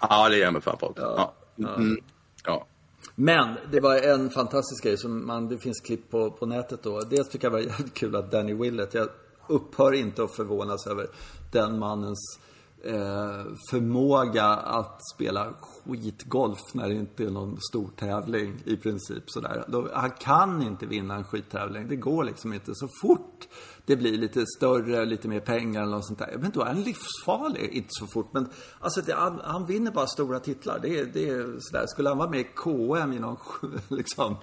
Ja, 0.00 0.28
det 0.28 0.36
ger 0.36 0.44
jag 0.44 0.52
mig 0.52 0.62
fan 0.62 0.76
på. 0.76 0.92
Ja. 0.96 1.34
Ja. 1.56 1.74
Mm, 1.74 1.96
ja. 2.44 2.66
Men 3.14 3.56
det 3.72 3.80
var 3.80 3.96
en 3.96 4.30
fantastisk 4.30 4.84
grej 4.84 4.98
som 4.98 5.26
man, 5.26 5.48
det 5.48 5.58
finns 5.58 5.80
klipp 5.80 6.10
på, 6.10 6.30
på 6.30 6.46
nätet 6.46 6.82
då. 6.82 7.00
Dels 7.00 7.28
tycker 7.28 7.46
jag 7.46 7.52
det 7.52 7.56
var 7.56 7.72
jävligt 7.72 7.94
kul 7.94 8.16
att 8.16 8.30
Danny 8.30 8.54
Willett, 8.54 8.94
jag 8.94 9.08
upphör 9.48 9.92
inte 9.92 10.22
att 10.22 10.36
förvånas 10.36 10.86
över 10.86 11.06
den 11.52 11.78
mannens 11.78 12.40
Eh, 12.84 13.44
förmåga 13.70 14.44
att 14.46 15.00
spela 15.14 15.54
skitgolf 15.86 16.74
när 16.74 16.88
det 16.88 16.94
inte 16.94 17.24
är 17.24 17.30
någon 17.30 17.60
stor 17.60 17.90
tävling 17.96 18.62
i 18.64 18.76
princip 18.76 19.22
sådär. 19.26 19.64
Då, 19.68 19.88
han 19.94 20.10
kan 20.10 20.62
inte 20.62 20.86
vinna 20.86 21.14
en 21.14 21.24
skittävling. 21.24 21.88
Det 21.88 21.96
går 21.96 22.24
liksom 22.24 22.52
inte. 22.52 22.74
Så 22.74 22.88
fort 23.02 23.48
det 23.86 23.96
blir 23.96 24.18
lite 24.18 24.44
större, 24.56 25.04
lite 25.04 25.28
mer 25.28 25.40
pengar 25.40 25.82
eller 25.82 25.92
något 25.92 26.06
sånt 26.06 26.18
där. 26.18 26.28
Jag 26.32 26.38
vet 26.38 26.46
inte, 26.46 26.64
han 26.64 26.82
livsfarlig. 26.82 27.70
Inte 27.72 27.88
så 27.90 28.06
fort, 28.06 28.30
men 28.32 28.48
alltså 28.80 29.00
det, 29.00 29.14
han, 29.14 29.40
han, 29.44 29.66
vinner 29.66 29.90
bara 29.90 30.06
stora 30.06 30.40
titlar. 30.40 30.78
Det, 30.82 31.04
det 31.04 31.28
är 31.28 31.60
sådär. 31.60 31.86
Skulle 31.86 32.08
han 32.08 32.18
vara 32.18 32.30
med 32.30 32.40
i 32.40 32.44
KM 32.44 33.12
i 33.12 33.18
någon, 33.18 33.36
liksom, 33.88 34.36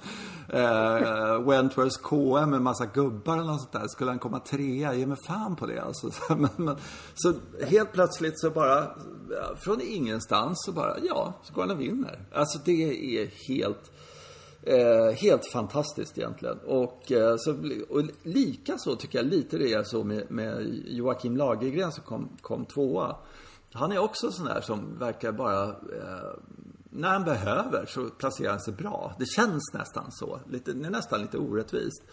eh, 0.50 1.42
Wentworths 1.42 1.98
KM 1.98 2.50
med 2.50 2.62
massa 2.62 2.86
gubbar 2.86 3.34
eller 3.34 3.48
något 3.48 3.62
sånt 3.62 3.72
där. 3.72 3.88
Skulle 3.88 4.12
han 4.12 4.20
komma 4.20 4.40
trea, 4.40 4.94
ge 4.94 5.06
mig 5.06 5.18
fan 5.28 5.56
på 5.56 5.66
det 5.66 5.82
alltså. 5.82 6.12
Men, 6.38 6.50
men, 6.56 6.78
så 7.16 7.34
helt 7.68 7.94
plötsligt 7.94 8.40
så 8.40 8.50
bara, 8.50 8.88
från 9.56 9.82
ingenstans 9.82 10.64
så 10.66 10.72
bara, 10.72 11.00
ja, 11.00 11.34
så 11.44 11.54
går 11.54 11.62
han 11.62 11.72
och 11.72 11.82
vinner. 11.82 12.26
Alltså 12.34 12.60
det 12.66 12.84
är 13.20 13.28
helt 13.48 13.92
Eh, 14.68 15.12
helt 15.12 15.46
fantastiskt 15.46 16.18
egentligen. 16.18 16.58
Och, 16.66 17.12
eh, 17.12 17.36
så, 17.38 17.52
och 17.90 18.04
lika 18.24 18.78
så 18.78 18.96
tycker 18.96 19.20
jag 19.20 19.26
lite 19.26 19.58
det 19.58 19.74
är 19.74 19.84
så 19.84 20.04
med, 20.04 20.32
med 20.32 20.82
Joakim 20.86 21.38
Lagergren 21.38 21.92
som 21.92 22.04
kom, 22.04 22.30
kom 22.42 22.66
tvåa. 22.66 23.16
Han 23.72 23.92
är 23.92 24.00
också 24.00 24.32
sån 24.32 24.46
där 24.46 24.62
som 24.62 25.00
verkar 25.00 25.32
bara 25.32 25.64
eh, 25.64 26.40
när 26.90 27.10
han 27.10 27.24
behöver 27.24 27.86
så 27.86 28.10
placerar 28.10 28.50
han 28.50 28.60
sig 28.60 28.74
bra. 28.74 29.16
Det 29.20 29.26
känns 29.26 29.74
nästan 29.74 30.12
så. 30.12 30.40
Lite, 30.50 30.74
det 30.74 30.86
är 30.86 30.92
nästan 30.92 31.22
lite 31.22 31.38
orättvist. 31.38 32.04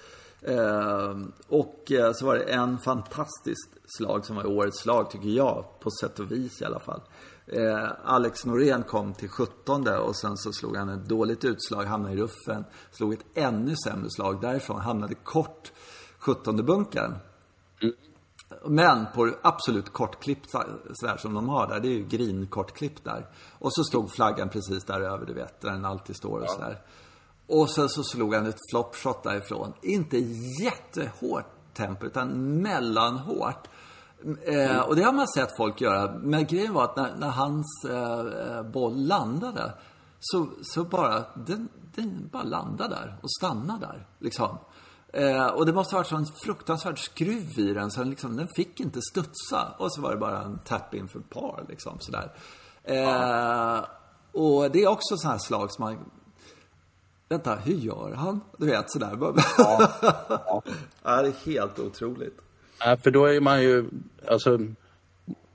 Eh, 0.41 1.17
och 1.49 1.93
eh, 1.93 2.13
så 2.13 2.27
var 2.27 2.35
det 2.35 2.43
en 2.43 2.79
fantastiskt 2.79 3.71
slag 3.97 4.27
som 4.27 4.37
var 4.37 4.47
årets 4.47 4.83
slag 4.83 5.11
tycker 5.11 5.29
jag. 5.29 5.65
På 5.81 5.91
sätt 6.01 6.19
och 6.19 6.33
vis 6.33 6.63
i 6.63 6.65
alla 6.65 6.81
fall. 6.81 7.01
Eh, 7.47 7.91
Alex 8.05 8.45
Norén 8.45 8.83
kom 8.83 9.15
till 9.15 9.29
17 9.29 9.89
och 9.89 10.17
sen 10.17 10.37
så 10.37 10.53
slog 10.53 10.77
han 10.77 10.89
ett 10.89 11.09
dåligt 11.09 11.45
utslag, 11.45 11.85
hamnade 11.85 12.15
i 12.15 12.17
ruffen. 12.17 12.65
Slog 12.91 13.13
ett 13.13 13.25
ännu 13.35 13.75
sämre 13.85 14.11
slag 14.11 14.41
därifrån, 14.41 14.81
hamnade 14.81 15.15
kort 15.15 15.73
17 16.19 16.57
bunkern. 16.67 17.15
Mm. 17.83 17.95
Men 18.67 19.07
på 19.15 19.35
absolut 19.43 19.93
kortklippt 19.93 20.51
sådär 20.95 21.17
som 21.17 21.35
de 21.35 21.49
har 21.49 21.67
där, 21.67 21.81
det 21.81 21.89
är 21.89 21.93
ju 21.93 22.05
green 22.05 22.47
kortklippt 22.47 23.05
där. 23.05 23.27
Och 23.59 23.75
så 23.75 23.85
stod 23.85 24.11
flaggan 24.11 24.49
precis 24.49 24.85
där 24.85 25.01
över, 25.01 25.27
du 25.27 25.35
vet, 25.35 25.61
där 25.61 25.71
den 25.71 25.85
alltid 25.85 26.17
står 26.17 26.41
och 26.41 26.51
sådär. 26.51 26.83
Och 27.47 27.71
sen 27.71 27.89
så 27.89 28.03
slog 28.03 28.35
han 28.35 28.47
ett 28.47 28.71
flopshot 28.71 29.23
därifrån. 29.23 29.73
Inte 29.83 30.19
jättehårt 30.63 31.75
tempo, 31.75 32.07
utan 32.07 32.57
mellanhårt. 32.63 33.69
Eh, 34.45 34.81
och 34.81 34.97
det 34.97 35.03
har 35.03 35.13
man 35.13 35.29
sett 35.29 35.57
folk 35.57 35.81
göra. 35.81 36.13
Men 36.13 36.47
grejen 36.47 36.75
var 36.75 36.85
att 36.85 36.97
när, 36.97 37.17
när 37.17 37.29
hans 37.29 37.85
eh, 37.91 38.57
eh 38.57 38.63
boll 38.63 39.07
landade 39.07 39.73
så, 40.21 40.49
så 40.63 40.85
bara, 40.85 41.25
den, 41.35 41.69
den 41.95 42.29
bara 42.33 42.43
landade 42.43 42.95
där 42.95 43.19
och 43.23 43.31
stannade 43.33 43.87
där. 43.87 44.07
Liksom. 44.19 44.59
Eh, 45.13 45.47
och 45.47 45.67
det 45.67 45.73
måste 45.73 45.95
ha 45.95 45.99
varit 45.99 46.09
sån 46.09 46.27
fruktansvärd 46.27 46.99
skruv 46.99 47.59
i 47.59 47.75
den 47.75 47.91
så 47.91 48.01
den, 48.01 48.11
liksom, 48.11 48.37
den 48.37 48.49
fick 48.49 48.81
inte 48.81 49.03
studsa. 49.03 49.75
Och 49.79 49.95
så 49.95 50.01
var 50.01 50.11
det 50.11 50.17
bara 50.17 50.43
en 50.43 50.59
tap-in 50.59 51.09
för 51.09 51.21
par 51.21 51.65
liksom 51.69 51.99
sådär. 52.01 52.33
Eh, 52.85 52.97
ja. 52.97 53.87
Och 54.33 54.71
det 54.71 54.83
är 54.83 54.89
också 54.89 55.17
sådana 55.17 55.33
här 55.33 55.39
slag 55.39 55.73
som 55.73 55.85
man... 55.85 55.99
Vänta, 57.29 57.55
hur 57.55 57.75
gör 57.75 58.13
han? 58.13 58.41
Du 58.59 58.67
vet 58.67 58.91
sådär. 58.91 59.19
Ja. 59.59 59.89
ja. 60.29 60.63
ja 61.03 61.23
det 61.23 61.29
är 61.29 61.47
helt 61.47 61.79
otroligt. 61.79 62.41
Ja, 62.81 62.97
för 62.97 63.11
då 63.11 63.27
är 63.27 63.41
man 63.41 63.63
ju, 63.63 63.85
alltså 64.27 64.59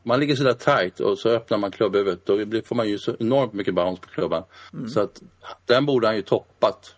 man 0.03 0.19
ligger 0.19 0.35
sådär 0.35 0.53
tight 0.53 0.99
och 0.99 1.17
så 1.19 1.29
öppnar 1.29 1.57
man 1.57 1.71
klubbhuvudet. 1.71 2.25
Då 2.25 2.61
får 2.65 2.75
man 2.75 2.89
ju 2.89 2.97
så 2.97 3.15
enormt 3.19 3.53
mycket 3.53 3.75
bounce 3.75 4.01
på 4.01 4.07
klubban. 4.07 4.43
Mm. 4.73 4.89
Så 4.89 4.99
att 5.01 5.21
den 5.65 5.85
borde 5.85 6.07
han 6.07 6.15
ju 6.15 6.21
toppat 6.21 6.95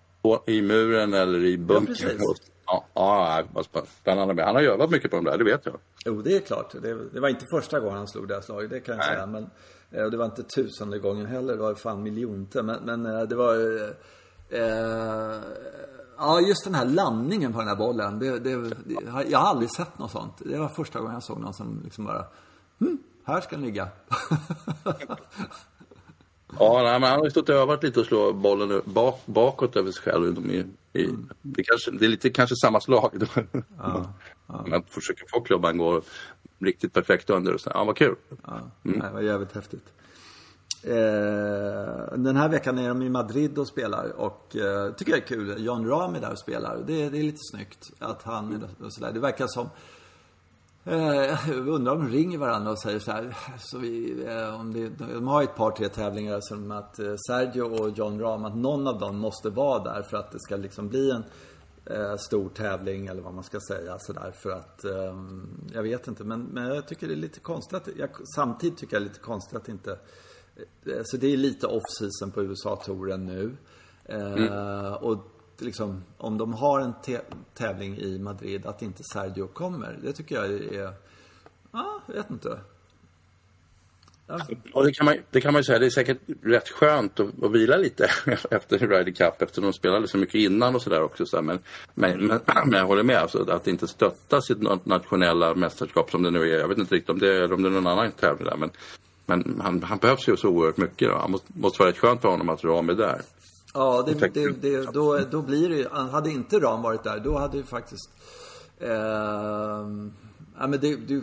i 0.47 0.61
muren 0.61 1.13
eller 1.13 1.45
i 1.45 1.57
bunkern. 1.57 2.19
Ja, 2.65 2.85
ja, 2.93 3.43
ja, 3.73 3.83
spännande. 4.01 4.43
Han 4.43 4.55
har 4.55 4.61
ju 4.61 4.67
övat 4.67 4.89
mycket 4.89 5.11
på 5.11 5.15
de 5.15 5.25
där, 5.25 5.37
det 5.37 5.43
vet 5.43 5.65
jag. 5.65 5.77
Jo, 6.05 6.21
det 6.21 6.35
är 6.35 6.39
klart. 6.39 6.71
Det, 6.81 6.97
det 7.13 7.19
var 7.19 7.29
inte 7.29 7.45
första 7.51 7.79
gången 7.79 7.97
han 7.97 8.07
slog 8.07 8.27
det 8.27 8.33
här 8.33 8.41
slaget, 8.41 8.69
det 8.69 8.79
kan 8.79 8.95
jag 8.95 9.05
Nej. 9.05 9.15
säga. 9.15 9.25
Men, 9.25 9.49
eh, 9.91 10.03
och 10.03 10.11
det 10.11 10.17
var 10.17 10.25
inte 10.25 10.43
tusende 10.43 10.99
gången 10.99 11.25
heller, 11.25 11.53
det 11.53 11.61
var 11.61 11.75
fan 11.75 12.03
miljonte. 12.03 12.63
Men, 12.63 12.83
men 12.83 13.05
eh, 13.05 13.21
det 13.21 13.35
var... 13.35 13.55
Eh, 14.49 15.39
ja, 16.21 16.41
just 16.41 16.63
den 16.63 16.75
här 16.75 16.85
landningen 16.85 17.53
på 17.53 17.59
den 17.59 17.67
här 17.67 17.75
bollen. 17.75 18.19
Det, 18.19 18.39
det, 18.39 18.75
jag 19.29 19.39
har 19.39 19.47
aldrig 19.47 19.71
sett 19.71 19.99
något 19.99 20.11
sånt. 20.11 20.33
Det 20.37 20.57
var 20.57 20.69
första 20.69 20.99
gången 20.99 21.13
jag 21.13 21.23
såg 21.23 21.39
någon 21.39 21.53
som 21.53 21.81
liksom 21.83 22.05
bara 22.05 22.25
hm, 22.79 22.97
här 23.23 23.41
ska 23.41 23.55
den 23.55 23.65
ligga. 23.65 23.87
ja, 26.59 26.81
nej, 26.83 26.99
men 26.99 27.09
han 27.09 27.19
har 27.19 27.23
ju 27.23 27.31
stått 27.31 27.49
och 27.49 27.55
övat 27.55 27.83
lite 27.83 27.99
och 27.99 28.05
slå 28.05 28.33
bollen 28.33 28.81
bak, 28.85 29.21
bakåt 29.25 29.75
över 29.75 29.91
sig 29.91 30.03
själv. 30.03 30.51
I, 30.51 30.65
i, 30.93 31.05
mm. 31.05 31.29
det, 31.41 31.63
kanske, 31.63 31.91
det 31.91 32.05
är 32.05 32.09
lite 32.09 32.29
kanske 32.29 32.55
samma 32.55 32.81
slag. 32.81 33.23
Ja, 33.77 34.13
ja. 34.47 34.65
Man 34.67 34.83
försöker 34.83 35.25
få 35.27 35.41
klubban 35.41 35.77
gå 35.77 36.01
riktigt 36.59 36.93
perfekt 36.93 37.29
under 37.29 37.53
och 37.53 37.61
så. 37.61 37.71
Ja, 37.73 37.83
vad 37.83 37.97
kul. 37.97 38.15
Ja, 38.43 38.59
mm. 38.85 38.99
det 38.99 39.09
var 39.13 39.21
jävligt 39.21 39.55
häftigt. 39.55 39.93
Eh, 40.83 42.17
den 42.17 42.35
här 42.35 42.49
veckan 42.49 42.77
är 42.77 42.87
de 42.87 43.01
i 43.01 43.09
Madrid 43.09 43.57
och 43.57 43.67
spelar 43.67 44.11
och 44.11 44.55
eh, 44.55 44.93
tycker 44.93 45.11
jag 45.11 45.21
är 45.21 45.27
kul. 45.27 45.65
John 45.65 45.87
Rahm 45.87 46.15
är 46.15 46.21
där 46.21 46.31
och 46.31 46.39
spelar. 46.39 46.77
Det, 46.87 47.09
det 47.09 47.17
är 47.19 47.23
lite 47.23 47.41
snyggt 47.51 47.91
att 47.99 48.23
han 48.23 48.53
är 48.53 48.85
och 48.85 48.93
sådär. 48.93 49.11
Det 49.11 49.19
verkar 49.19 49.47
som 49.47 49.69
jag 50.83 51.67
undrar 51.67 51.93
om 51.93 51.99
de 51.99 52.09
ringer 52.09 52.37
varandra 52.37 52.71
och 52.71 52.81
säger 52.81 52.99
så 52.99 53.11
här. 53.11 53.37
Så 53.59 53.77
vi, 53.77 54.25
eh, 54.25 54.59
om 54.59 54.73
det, 54.73 54.89
de 55.13 55.27
har 55.27 55.43
ett 55.43 55.55
par, 55.55 55.71
tre 55.71 55.89
tävlingar 55.89 56.39
som 56.41 56.71
att 56.71 56.99
eh, 56.99 57.15
Sergio 57.27 57.61
och 57.61 57.97
John 57.97 58.19
Rahm, 58.19 58.45
att 58.45 58.55
någon 58.55 58.87
av 58.87 58.99
dem 58.99 59.17
måste 59.17 59.49
vara 59.49 59.83
där 59.83 60.01
för 60.01 60.17
att 60.17 60.31
det 60.31 60.39
ska 60.39 60.55
liksom 60.55 60.89
bli 60.89 61.11
en 61.11 61.23
eh, 61.85 62.15
stor 62.17 62.49
tävling 62.49 63.07
eller 63.07 63.21
vad 63.21 63.33
man 63.33 63.43
ska 63.43 63.59
säga 63.59 63.99
sådär 63.99 64.31
för 64.35 64.51
att 64.51 64.85
eh, 64.85 65.15
Jag 65.73 65.83
vet 65.83 66.07
inte 66.07 66.23
men, 66.23 66.41
men 66.41 66.67
jag 66.67 66.87
tycker 66.87 67.07
det 67.07 67.13
är 67.13 67.17
lite 67.17 67.39
konstigt 67.39 67.77
att, 67.77 67.87
jag, 67.97 68.09
samtidigt 68.35 68.77
tycker 68.77 68.95
jag 68.95 69.01
det 69.01 69.05
är 69.05 69.09
lite 69.09 69.19
konstigt 69.19 69.57
att 69.57 69.69
inte 69.69 69.99
så 71.05 71.17
det 71.17 71.33
är 71.33 71.37
lite 71.37 71.67
off-season 71.67 72.31
på 72.31 72.43
USA-touren 72.43 73.25
nu 73.25 73.55
mm. 74.05 74.93
Och 74.93 75.31
liksom, 75.59 76.03
om 76.17 76.37
de 76.37 76.53
har 76.53 76.79
en 76.79 76.93
tävling 77.53 77.97
i 77.97 78.19
Madrid, 78.19 78.65
att 78.65 78.81
inte 78.81 79.03
Sergio 79.03 79.47
kommer. 79.47 79.99
Det 80.03 80.13
tycker 80.13 80.35
jag 80.35 80.45
är, 80.45 80.93
ja, 81.71 82.01
jag 82.07 82.13
vet 82.13 82.29
inte. 82.29 82.59
Ja. 84.27 84.39
Och 84.73 84.85
det, 84.85 84.91
kan 84.93 85.05
man, 85.05 85.15
det 85.31 85.41
kan 85.41 85.53
man 85.53 85.59
ju 85.59 85.63
säga, 85.63 85.79
det 85.79 85.85
är 85.85 85.89
säkert 85.89 86.17
rätt 86.43 86.69
skönt 86.69 87.19
att, 87.19 87.43
att 87.43 87.51
vila 87.51 87.77
lite 87.77 88.09
efter 88.51 88.77
Ryder 88.77 89.11
Cup 89.11 89.41
eftersom 89.41 89.63
de 89.63 89.73
spelade 89.73 90.07
så 90.07 90.17
mycket 90.17 90.35
innan 90.35 90.75
och 90.75 90.81
sådär 90.81 91.03
också. 91.03 91.25
Så 91.25 91.41
men, 91.41 91.59
men, 91.93 92.27
men, 92.27 92.39
men, 92.65 92.79
jag 92.79 92.85
håller 92.85 93.03
med, 93.03 93.17
alltså, 93.17 93.51
att 93.51 93.67
inte 93.67 93.87
stötta 93.87 94.41
sitt 94.41 94.85
nationella 94.85 95.55
mästerskap 95.55 96.11
som 96.11 96.23
det 96.23 96.31
nu 96.31 96.41
är. 96.41 96.59
Jag 96.59 96.67
vet 96.67 96.77
inte 96.77 96.95
riktigt 96.95 97.09
om 97.09 97.19
det 97.19 97.35
är, 97.35 97.53
om 97.53 97.61
det 97.61 97.69
är 97.69 97.71
någon 97.71 97.87
annan 97.87 98.11
tävling 98.11 98.47
där. 98.47 98.57
Men, 98.57 98.71
men 99.25 99.61
han, 99.63 99.83
han 99.83 99.97
behövs 99.97 100.27
ju 100.27 100.37
så 100.37 100.49
oerhört 100.49 100.77
mycket. 100.77 101.09
Då. 101.09 101.17
Han 101.17 101.31
måste, 101.31 101.47
måste 101.53 101.79
vara 101.79 101.89
rätt 101.89 101.97
skönt 101.97 102.21
för 102.21 102.29
honom 102.29 102.49
att 102.49 102.63
Ram 102.63 102.89
är 102.89 102.93
där. 102.93 103.21
Ja, 103.73 104.03
det, 104.07 104.33
det, 104.33 104.61
det, 104.61 104.93
då, 104.93 105.19
då 105.31 105.41
blir 105.41 105.69
det 105.69 105.75
ju, 105.75 105.89
hade 105.89 106.31
inte 106.31 106.59
Ram 106.59 106.81
varit 106.81 107.03
där, 107.03 107.19
då 107.19 107.37
hade 107.37 107.57
ju 107.57 107.63
faktiskt 107.63 108.09
eh, 108.77 108.89
ja, 110.59 110.67
men 110.67 110.79
det, 110.79 110.95
det, 110.95 111.21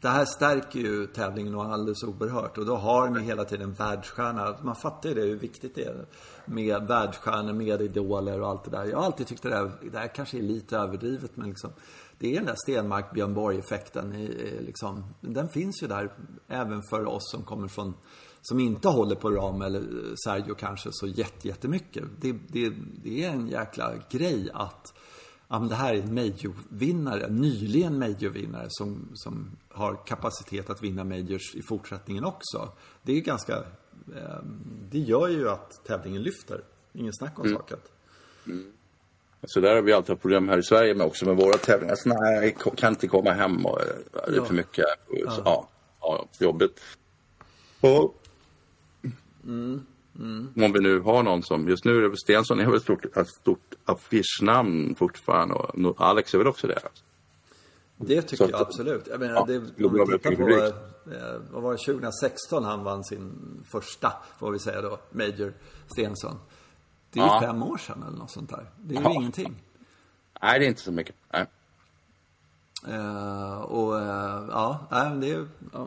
det, 0.00 0.08
här 0.08 0.24
stärker 0.24 0.80
ju 0.80 1.06
tävlingen 1.06 1.54
och 1.54 1.64
alldeles 1.64 2.02
oerhört. 2.02 2.58
Och 2.58 2.66
då 2.66 2.76
har 2.76 3.06
de 3.06 3.20
hela 3.20 3.44
tiden 3.44 3.72
världsstjärna. 3.72 4.56
Man 4.62 4.76
fattar 4.76 5.08
ju 5.08 5.14
det, 5.14 5.22
hur 5.22 5.36
viktigt 5.36 5.74
det 5.74 5.84
är 5.84 6.04
med 6.44 6.82
världsstjärnor, 6.82 7.52
med 7.52 7.82
idoler 7.82 8.40
och 8.40 8.48
allt 8.48 8.64
det 8.64 8.70
där. 8.70 8.84
Jag 8.84 8.98
har 8.98 9.04
alltid 9.04 9.26
tyckt 9.26 9.42
det 9.42 9.48
där, 9.48 9.70
det 9.92 9.98
här 9.98 10.08
kanske 10.08 10.38
är 10.38 10.42
lite 10.42 10.76
överdrivet, 10.76 11.30
men 11.34 11.48
liksom, 11.48 11.70
det 12.22 12.32
är 12.32 12.36
den 12.36 12.46
där 12.46 12.56
Stenmark-Björn 12.66 13.34
Borg-effekten. 13.34 14.12
Liksom, 14.60 15.04
den 15.20 15.48
finns 15.48 15.82
ju 15.82 15.86
där 15.86 16.12
även 16.48 16.82
för 16.82 17.04
oss 17.04 17.30
som 17.30 17.42
kommer 17.42 17.68
från 17.68 17.94
som 18.42 18.60
inte 18.60 18.88
håller 18.88 19.16
på 19.16 19.30
Ram 19.30 19.62
eller 19.62 19.82
Sergio 20.24 20.54
kanske 20.54 20.88
så 20.92 21.06
jättemycket. 21.06 22.04
Det, 22.20 22.32
det, 22.32 22.72
det 23.02 23.24
är 23.24 23.30
en 23.30 23.48
jäkla 23.48 23.92
grej 24.10 24.50
att 24.54 24.94
ja, 25.48 25.58
men 25.58 25.68
det 25.68 25.74
här 25.74 25.94
är 25.94 26.02
en 26.02 26.14
major-vinnare, 26.14 27.30
nyligen 27.30 27.98
major-vinnare 27.98 28.66
som, 28.68 29.10
som 29.14 29.56
har 29.68 30.06
kapacitet 30.06 30.70
att 30.70 30.82
vinna 30.82 31.04
majors 31.04 31.54
i 31.54 31.62
fortsättningen 31.62 32.24
också. 32.24 32.72
Det 33.02 33.12
är 33.12 33.20
ganska, 33.20 33.56
eh, 34.16 34.42
det 34.90 34.98
gör 34.98 35.28
ju 35.28 35.48
att 35.48 35.84
tävlingen 35.84 36.22
lyfter. 36.22 36.64
Ingen 36.92 37.12
snack 37.12 37.38
om 37.38 37.46
mm. 37.46 37.56
saken. 37.56 37.78
Mm. 38.46 38.72
Så 39.44 39.60
där 39.60 39.74
har 39.74 39.82
vi 39.82 39.92
alltid 39.92 40.10
haft 40.10 40.22
problem 40.22 40.48
här 40.48 40.58
i 40.58 40.62
Sverige 40.62 40.94
med 40.94 41.06
också 41.06 41.26
med 41.26 41.36
våra 41.36 41.58
tävlingar. 41.58 41.94
Så 41.94 42.08
nej, 42.08 42.56
kan 42.76 42.92
inte 42.92 43.08
komma 43.08 43.32
hem 43.32 43.66
och 43.66 43.78
det 44.28 44.36
är 44.36 44.42
för 44.42 44.54
mycket. 44.54 44.84
Så, 45.08 45.42
ja. 45.44 45.68
Ja, 46.00 46.26
jobbigt. 46.38 46.80
Och 47.80 48.22
Mm. 49.44 49.86
Mm. 50.18 50.52
Om 50.56 50.72
vi 50.72 50.80
nu 50.80 51.00
har 51.00 51.22
någon 51.22 51.42
som, 51.42 51.68
just 51.68 51.84
nu 51.84 52.04
är 52.04 52.08
det 52.08 52.16
Stensson 52.16 52.60
är 52.60 52.66
väl 52.66 52.76
ett 52.76 52.82
stort, 52.82 53.16
ett 53.16 53.28
stort 53.28 53.74
affischnamn 53.84 54.94
fortfarande 54.94 55.54
och 55.54 55.94
Alex 55.96 56.34
är 56.34 56.38
väl 56.38 56.46
också 56.46 56.66
det? 56.66 56.78
Det 57.96 58.22
tycker 58.22 58.50
jag 58.50 58.60
absolut. 58.60 59.06
Jag 59.10 59.20
menar, 59.20 59.34
ja, 59.34 59.44
det, 59.46 59.84
om 59.84 59.94
vi 60.10 60.18
tittar 60.18 60.34
på, 60.34 60.48
eh, 60.48 61.40
vad 61.50 61.62
var 61.62 61.72
det, 61.72 61.78
2016 61.78 62.64
han 62.64 62.84
vann 62.84 63.04
sin 63.04 63.32
första, 63.72 64.12
får 64.38 64.52
vi 64.52 64.58
säga 64.58 64.80
då, 64.80 64.98
Major 65.10 65.52
Stensson. 65.92 66.38
Det 67.12 67.20
är 67.20 67.24
ja. 67.24 67.40
ju 67.40 67.46
fem 67.46 67.62
år 67.62 67.76
sedan 67.76 68.04
eller 68.08 68.18
något 68.18 68.30
sånt 68.30 68.50
där. 68.50 68.70
Det 68.76 68.94
är 68.94 68.98
ju 68.98 69.04
ja. 69.04 69.12
ingenting. 69.12 69.62
Nej, 70.42 70.58
det 70.58 70.64
är 70.64 70.68
inte 70.68 70.80
så 70.80 70.92
mycket. 70.92 71.14
Nej. 71.32 71.46
Uh, 72.88 73.60
och 73.60 73.92
uh, 73.92 74.48
ja, 74.50 74.86
nej, 74.90 75.16
det 75.20 75.30
är 75.30 75.48
ja. 75.72 75.86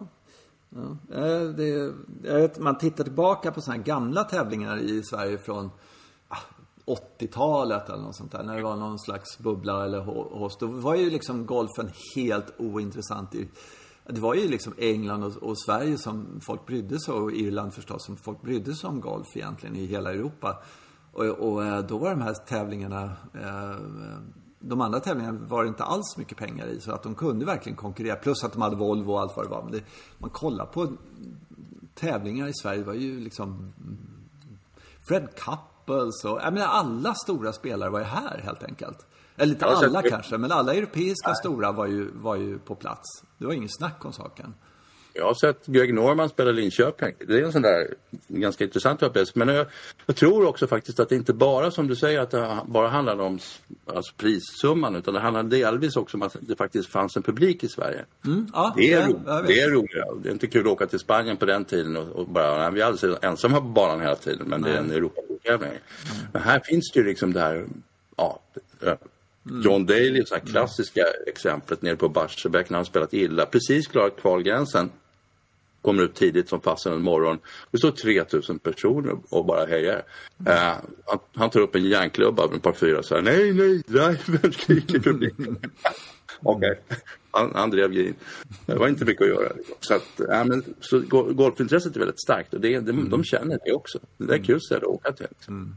Ja, 1.09 1.21
det, 1.57 1.93
vet, 2.21 2.59
man 2.59 2.77
tittar 2.77 3.03
tillbaka 3.03 3.51
på 3.51 3.61
sådana 3.61 3.77
här 3.77 3.85
gamla 3.85 4.23
tävlingar 4.23 4.77
i 4.77 5.03
Sverige 5.03 5.37
från 5.37 5.71
80-talet 6.85 7.89
ah, 7.89 7.93
eller 7.93 8.03
något 8.03 8.15
sånt 8.15 8.31
där. 8.31 8.43
När 8.43 8.55
det 8.55 8.63
var 8.63 8.75
någon 8.75 8.99
slags 8.99 9.37
bubbla 9.39 9.85
eller 9.85 9.99
host. 9.99 10.59
Då 10.59 10.67
var 10.67 10.95
ju 10.95 11.09
liksom 11.09 11.45
golfen 11.45 11.91
helt 12.15 12.53
ointressant. 12.57 13.31
Det 14.07 14.19
var 14.19 14.33
ju 14.33 14.47
liksom 14.47 14.73
England 14.77 15.23
och, 15.23 15.35
och, 15.35 15.59
Sverige 15.59 15.97
som 15.97 16.39
folk 16.41 16.65
brydde 16.65 16.99
sig 16.99 17.13
och 17.13 17.31
Irland 17.31 17.73
förstås 17.73 18.05
som 18.05 18.17
folk 18.17 18.41
brydde 18.41 18.75
sig 18.75 18.87
om 18.87 19.01
golf 19.01 19.27
egentligen 19.35 19.75
i 19.75 19.85
hela 19.85 20.13
Europa. 20.13 20.57
Och, 21.15 21.25
och 21.25 21.65
eh, 21.65 21.79
då 21.79 21.97
var 21.97 22.09
de 22.09 22.21
här 22.21 22.33
tävlingarna 22.33 23.03
eh, 23.33 23.75
de 24.59 24.81
andra 24.81 24.99
tävlingarna 24.99 25.39
var 25.47 25.63
det 25.63 25.67
inte 25.67 25.83
alls 25.83 26.17
mycket 26.17 26.37
pengar 26.37 26.67
i. 26.67 26.79
Så 26.81 26.91
att 26.91 27.03
de 27.03 27.15
kunde 27.15 27.45
verkligen 27.45 27.75
konkurrera. 27.75 28.15
Plus 28.15 28.43
att 28.43 28.53
de 28.53 28.61
hade 28.61 28.75
Volvo 28.75 29.11
och 29.11 29.21
allt 29.21 29.35
vad 29.35 29.45
det 29.45 29.49
var. 29.49 29.63
Men 29.63 29.71
det, 29.71 29.83
man 30.17 30.29
kollar 30.29 30.65
på 30.65 30.87
tävlingar 31.93 32.47
i 32.47 32.53
Sverige. 32.53 32.79
Det 32.79 32.85
var 32.85 32.93
ju 32.93 33.19
liksom 33.19 33.73
Fred 35.07 35.27
Couples 35.35 36.25
och, 36.25 36.39
jag 36.43 36.53
menar 36.53 36.67
alla 36.67 37.13
stora 37.13 37.53
spelare 37.53 37.89
var 37.89 37.99
ju 37.99 38.05
här 38.05 38.41
helt 38.43 38.63
enkelt. 38.63 39.05
Eller 39.37 39.53
inte 39.53 39.65
alla 39.65 40.01
kanske, 40.01 40.37
men 40.37 40.51
alla 40.51 40.73
europeiska 40.73 41.29
Nej. 41.29 41.35
stora 41.35 41.71
var 41.71 41.85
ju, 41.85 42.11
var 42.11 42.35
ju 42.35 42.59
på 42.59 42.75
plats. 42.75 43.23
Det 43.37 43.45
var 43.45 43.53
ingen 43.53 43.69
snack 43.69 44.05
om 44.05 44.13
saken. 44.13 44.53
Jag 45.17 45.25
har 45.25 45.33
sett 45.33 45.65
Greg 45.65 45.93
Norman 45.93 46.29
spela 46.29 46.51
Linköping. 46.51 47.15
Det 47.27 47.39
är 47.39 47.43
en 47.43 47.51
sån 47.51 47.61
där 47.61 47.87
ganska 48.27 48.63
intressant 48.63 49.03
upplevelse. 49.03 49.31
Men 49.35 49.47
jag, 49.47 49.65
jag, 50.05 50.15
tror 50.15 50.45
också 50.45 50.67
faktiskt 50.67 50.99
att 50.99 51.09
det 51.09 51.15
inte 51.15 51.33
bara 51.33 51.71
som 51.71 51.87
du 51.87 51.95
säger 51.95 52.19
att 52.19 52.31
det 52.31 52.59
bara 52.65 52.87
handlar 52.87 53.21
om 53.21 53.39
alltså 53.85 54.13
prissumman 54.17 54.95
utan 54.95 55.13
det 55.13 55.19
handlar 55.19 55.43
delvis 55.43 55.95
också 55.95 56.17
om 56.17 56.21
att 56.21 56.35
det 56.39 56.55
faktiskt 56.55 56.89
fanns 56.89 57.15
en 57.15 57.23
publik 57.23 57.63
i 57.63 57.67
Sverige. 57.67 58.05
Mm, 58.25 58.47
ja, 58.53 58.73
det, 58.77 58.93
är, 58.93 59.15
ja, 59.25 59.41
det 59.41 59.61
är 59.61 59.69
roligt. 59.69 60.23
Det 60.23 60.29
är 60.29 60.33
inte 60.33 60.47
kul 60.47 60.67
att 60.67 60.73
åka 60.73 60.87
till 60.87 60.99
Spanien 60.99 61.37
på 61.37 61.45
den 61.45 61.65
tiden 61.65 61.97
och, 61.97 62.07
och 62.07 62.27
bara, 62.27 62.57
nej, 62.57 62.71
vi 62.73 62.81
är 62.81 62.85
alldeles 62.85 63.19
ensamma 63.21 63.61
på 63.61 63.67
banan 63.67 64.01
hela 64.01 64.15
tiden 64.15 64.47
men 64.47 64.61
det 64.61 64.71
är 64.71 64.77
en 64.77 64.91
Europatävling. 64.91 65.69
Mm. 65.69 65.81
Men 66.33 66.41
här 66.41 66.59
finns 66.59 66.91
det 66.93 66.99
ju 66.99 67.05
liksom 67.05 67.33
det 67.33 67.39
här, 67.39 67.65
ja, 68.15 68.41
John 69.63 69.85
Daly, 69.85 70.11
det 70.11 70.31
här 70.31 70.39
klassiska 70.39 71.01
exemplet 71.27 71.81
nere 71.81 71.95
på 71.95 72.09
Barsebäck 72.09 72.69
när 72.69 72.77
han 72.77 72.85
spelat 72.85 73.13
illa, 73.13 73.45
precis 73.45 73.87
klarat 73.87 74.21
kvalgränsen 74.21 74.91
kommer 75.85 76.03
ut 76.03 76.15
tidigt 76.15 76.49
som 76.49 76.61
fasen 76.61 76.93
en 76.93 77.01
morgon. 77.01 77.39
Det 77.71 77.77
står 77.77 77.91
3000 77.91 78.59
personer 78.59 79.17
och 79.29 79.45
bara 79.45 79.65
hejar. 79.65 80.03
Mm. 80.39 80.53
Uh, 80.53 80.73
han, 81.05 81.19
han, 81.35 81.49
tar 81.49 81.59
upp 81.59 81.75
en 81.75 81.85
järnklubba 81.85 82.47
med 82.47 82.55
ett 82.55 82.63
par 82.63 82.73
fyra 82.73 82.99
och 82.99 83.05
säger 83.05 83.21
nej, 83.21 83.53
nej, 83.53 83.83
driven 83.87 84.51
skriker 84.53 84.99
publiken. 84.99 85.57
Okej, 86.41 86.71
okay. 86.71 86.97
han, 87.31 87.51
han 87.55 87.69
drev 87.69 87.93
in. 87.93 88.15
Det 88.65 88.75
var 88.75 88.87
inte 88.87 89.05
mycket 89.05 89.21
att 89.21 89.27
göra. 89.27 89.51
Så, 89.79 89.93
att, 89.93 90.19
äh, 90.19 90.45
men, 90.45 90.63
så 90.79 90.99
golfintresset 91.33 91.95
är 91.95 91.99
väldigt 91.99 92.21
starkt 92.21 92.53
och 92.53 92.61
det, 92.61 92.79
det, 92.79 92.91
mm. 92.91 93.09
de 93.09 93.23
känner 93.23 93.59
det 93.65 93.73
också. 93.73 93.99
Det 94.17 94.33
är 94.33 94.43
kul 94.43 94.61
ställe 94.61 94.81
att 94.81 94.87
åka 94.87 95.11
till. 95.11 95.27
Mm 95.47 95.75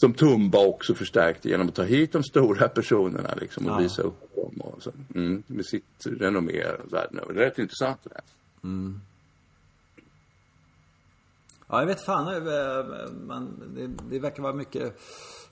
som 0.00 0.14
Tumba 0.14 0.58
också 0.66 0.94
förstärkte 0.94 1.48
genom 1.48 1.68
att 1.68 1.74
ta 1.74 1.82
hit 1.82 2.12
de 2.12 2.22
stora 2.22 2.68
personerna 2.68 3.34
liksom, 3.40 3.66
och 3.66 3.72
ja. 3.72 3.78
visa 3.78 4.02
upp 4.02 4.34
dem. 4.34 4.60
Och 4.60 4.82
så, 4.82 4.92
mm, 5.14 5.42
med 5.46 5.66
sitt 5.66 6.06
renommé 6.20 6.62
världen 6.90 7.18
över. 7.18 7.34
Det 7.34 7.40
är 7.40 7.44
rätt 7.44 7.58
intressant 7.58 8.00
det 8.02 8.10
där. 8.10 8.22
Mm. 8.64 9.00
Ja, 11.70 11.80
jag 11.80 11.86
vet 11.86 12.04
fan. 12.04 12.28
Eh, 12.28 12.84
man, 13.26 13.62
det, 13.74 13.86
det 14.10 14.18
verkar 14.18 14.42
vara 14.42 14.52
mycket 14.52 15.00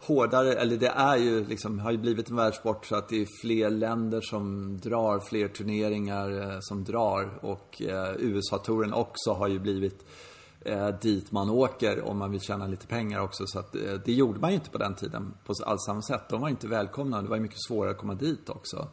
hårdare, 0.01 0.53
eller 0.53 0.77
det 0.77 0.89
är 0.89 1.17
ju 1.17 1.45
liksom, 1.45 1.79
har 1.79 1.91
ju 1.91 1.99
blivit 1.99 2.31
en 2.31 2.37
världssport 2.37 2.87
så 2.87 2.97
att 2.97 3.09
det 3.09 3.23
är 3.23 3.27
fler 3.41 3.71
länder 3.71 4.21
som 4.21 4.77
drar, 4.79 5.21
fler 5.21 5.49
turneringar 5.49 6.41
eh, 6.41 6.59
som 6.61 6.85
drar 6.85 7.39
och 7.41 7.83
eh, 7.83 8.15
USA-touren 8.19 8.93
också 8.93 9.33
har 9.33 9.49
ju 9.49 9.59
blivit 9.59 10.05
eh, 10.61 10.89
dit 10.89 11.33
man 11.33 11.51
åker 11.51 12.09
om 12.09 12.19
man 12.19 12.31
vill 12.31 12.41
tjäna 12.41 12.67
lite 12.67 12.87
pengar 12.87 13.21
också. 13.21 13.47
Så 13.47 13.59
att, 13.59 13.75
eh, 13.75 13.95
det 14.05 14.13
gjorde 14.13 14.41
man 14.41 14.51
ju 14.51 14.55
inte 14.57 14.71
på 14.71 14.79
den 14.79 14.95
tiden 14.95 15.35
på 15.45 15.55
alls 15.65 15.85
samma 15.87 16.03
sätt. 16.03 16.29
De 16.29 16.41
var 16.41 16.49
inte 16.49 16.69
välkomna. 16.69 17.23
Det 17.23 17.29
var 17.29 17.37
ju 17.37 17.43
mycket 17.43 17.63
svårare 17.69 17.91
att 17.91 17.99
komma 17.99 18.15
dit 18.15 18.49
också. 18.51 18.89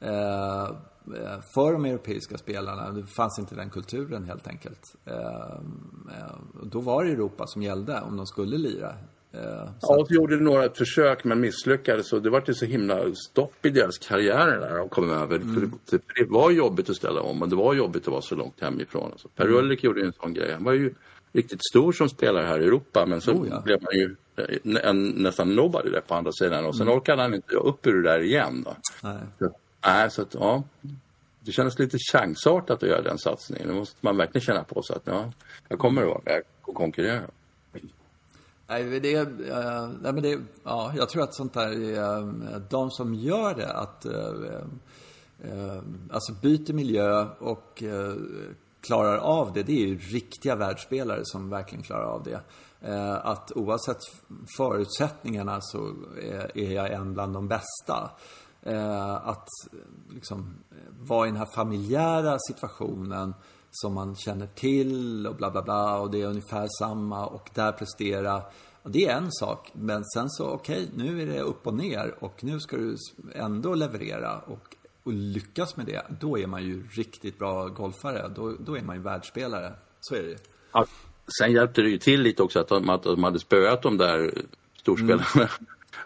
Eh, 0.00 0.62
eh 0.62 1.40
för 1.54 1.72
de 1.72 1.84
europeiska 1.84 2.38
spelarna, 2.38 2.90
det 2.90 3.06
fanns 3.06 3.38
inte 3.38 3.54
den 3.54 3.70
kulturen 3.70 4.24
helt 4.24 4.48
enkelt. 4.48 4.96
Eh, 5.04 5.16
eh, 6.16 6.36
då 6.62 6.80
var 6.80 7.04
det 7.04 7.10
Europa 7.10 7.46
som 7.46 7.62
gällde 7.62 8.00
om 8.00 8.16
de 8.16 8.26
skulle 8.26 8.58
lira. 8.58 8.94
Ja, 9.80 9.96
och 10.00 10.10
gjorde 10.10 10.36
några 10.36 10.70
försök 10.70 11.24
men 11.24 11.40
misslyckades 11.40 12.12
och 12.12 12.22
det 12.22 12.30
var 12.30 12.42
ju 12.46 12.54
så 12.54 12.64
himla 12.64 13.14
stopp 13.14 13.66
i 13.66 13.70
deras 13.70 13.98
karriärer 13.98 14.60
när 14.60 14.78
de 14.78 14.88
kom 14.88 15.10
över. 15.10 15.36
Mm. 15.36 15.54
För, 15.54 15.60
det, 15.60 15.68
för, 15.90 16.24
det, 16.24 16.30
var 16.30 16.50
jobbigt 16.50 16.90
att 16.90 16.96
ställa 16.96 17.20
om 17.20 17.42
och 17.42 17.48
det 17.48 17.56
var 17.56 17.74
jobbigt 17.74 18.02
att 18.02 18.12
vara 18.12 18.22
så 18.22 18.34
långt 18.34 18.60
hemifrån. 18.60 19.12
Alltså, 19.12 19.28
per 19.28 19.44
mm. 19.44 19.56
Ulrik 19.56 19.84
gjorde 19.84 20.04
en 20.04 20.12
sån 20.12 20.34
grej. 20.34 20.52
Han 20.52 20.64
var 20.64 20.72
ju 20.72 20.94
riktigt 21.32 21.60
stor 21.70 21.92
som 21.92 22.08
spelare 22.08 22.46
här 22.46 22.60
i 22.60 22.64
Europa 22.64 23.06
men 23.06 23.20
så 23.20 23.32
oh, 23.32 23.48
ja. 23.50 23.60
blev 23.60 23.82
man 23.82 23.94
ju 23.94 24.16
en, 24.82 25.08
nästan 25.08 25.54
nobody 25.54 25.90
där 25.90 26.00
på 26.00 26.14
andra 26.14 26.32
sidan 26.32 26.66
och 26.66 26.76
sen 26.76 26.86
mm. 26.86 26.98
orkade 26.98 27.22
han 27.22 27.34
inte 27.34 27.56
upp 27.56 27.86
ur 27.86 28.02
det 28.02 28.10
där 28.10 28.20
igen. 28.20 28.62
Då. 28.64 28.76
Nej. 29.02 29.50
Nej, 29.86 30.10
så 30.10 30.22
att, 30.22 30.34
ja. 30.34 30.62
Det 31.40 31.52
kändes 31.52 31.78
lite 31.78 31.98
chansartat 32.12 32.82
att 32.82 32.88
göra 32.88 33.02
den 33.02 33.18
satsningen. 33.18 33.68
Det 33.68 33.74
måste 33.74 33.96
man 34.00 34.16
verkligen 34.16 34.44
känna 34.44 34.64
på 34.64 34.82
sig 34.82 34.96
att 34.96 35.02
ja, 35.04 35.32
jag 35.68 35.78
kommer 35.78 36.02
att 36.02 36.08
vara 36.08 36.20
med 36.24 36.42
och 36.62 36.74
konkurrera. 36.74 37.22
Nej, 38.70 39.00
det, 39.00 39.14
äh, 39.14 39.28
nej, 40.00 40.12
men 40.12 40.22
det, 40.22 40.40
ja, 40.64 40.92
jag 40.96 41.08
tror 41.08 41.22
att 41.22 41.34
sånt 41.34 41.54
där 41.54 41.68
är, 41.68 42.18
äh, 42.18 42.60
de 42.70 42.90
som 42.90 43.14
gör 43.14 43.54
det, 43.54 43.72
att 43.72 44.04
äh, 44.06 44.12
alltså 46.10 46.32
byter 46.32 46.72
miljö 46.72 47.26
och 47.38 47.82
klarar 48.80 49.16
av 49.16 49.52
det, 49.52 49.62
det 49.62 49.72
är 49.72 49.86
ju 49.86 49.98
riktiga 49.98 50.56
världsspelare 50.56 51.20
som 51.24 51.50
verkligen 51.50 51.84
klarar 51.84 52.04
av 52.04 52.22
det. 52.22 52.40
Att 53.22 53.52
oavsett 53.52 53.98
förutsättningarna 54.56 55.60
så 55.60 55.94
är 56.54 56.72
jag 56.72 56.92
en 56.92 57.14
bland 57.14 57.34
de 57.34 57.48
bästa. 57.48 58.10
Eh, 58.62 59.28
att 59.28 59.48
liksom 60.08 60.54
vara 61.00 61.26
i 61.26 61.30
den 61.30 61.38
här 61.38 61.54
familjära 61.54 62.38
situationen 62.38 63.34
som 63.70 63.94
man 63.94 64.16
känner 64.16 64.46
till 64.46 65.26
och 65.26 65.36
bla 65.36 65.50
bla 65.50 65.62
bla 65.62 65.98
och 65.98 66.10
det 66.10 66.22
är 66.22 66.26
ungefär 66.26 66.68
samma 66.78 67.26
och 67.26 67.50
där 67.54 67.72
prestera. 67.72 68.42
Det 68.82 69.06
är 69.06 69.16
en 69.16 69.32
sak, 69.32 69.70
men 69.72 70.04
sen 70.04 70.30
så 70.30 70.50
okej, 70.50 70.88
okay, 70.92 71.04
nu 71.04 71.22
är 71.22 71.26
det 71.26 71.40
upp 71.40 71.66
och 71.66 71.74
ner 71.74 72.14
och 72.20 72.44
nu 72.44 72.60
ska 72.60 72.76
du 72.76 72.96
ändå 73.34 73.74
leverera 73.74 74.38
och 74.38 74.76
och 75.02 75.12
lyckas 75.12 75.76
med 75.76 75.86
det, 75.86 76.02
då 76.20 76.38
är 76.38 76.46
man 76.46 76.64
ju 76.64 76.82
riktigt 76.90 77.38
bra 77.38 77.68
golfare. 77.68 78.30
Då, 78.36 78.56
då 78.60 78.76
är 78.76 78.82
man 78.82 78.96
ju 78.96 79.02
världsspelare. 79.02 79.72
Så 80.00 80.14
är 80.14 80.22
det 80.22 80.36
ja, 80.72 80.86
Sen 81.38 81.52
hjälpte 81.52 81.82
det 81.82 81.88
ju 81.88 81.98
till 81.98 82.22
lite 82.22 82.42
också 82.42 82.60
att 82.60 82.68
de, 82.68 82.90
att 82.90 83.02
de 83.02 83.24
hade 83.24 83.38
spöat 83.38 83.82
de 83.82 83.96
där 83.96 84.34
storspelarna. 84.76 85.24
Mm 85.34 85.48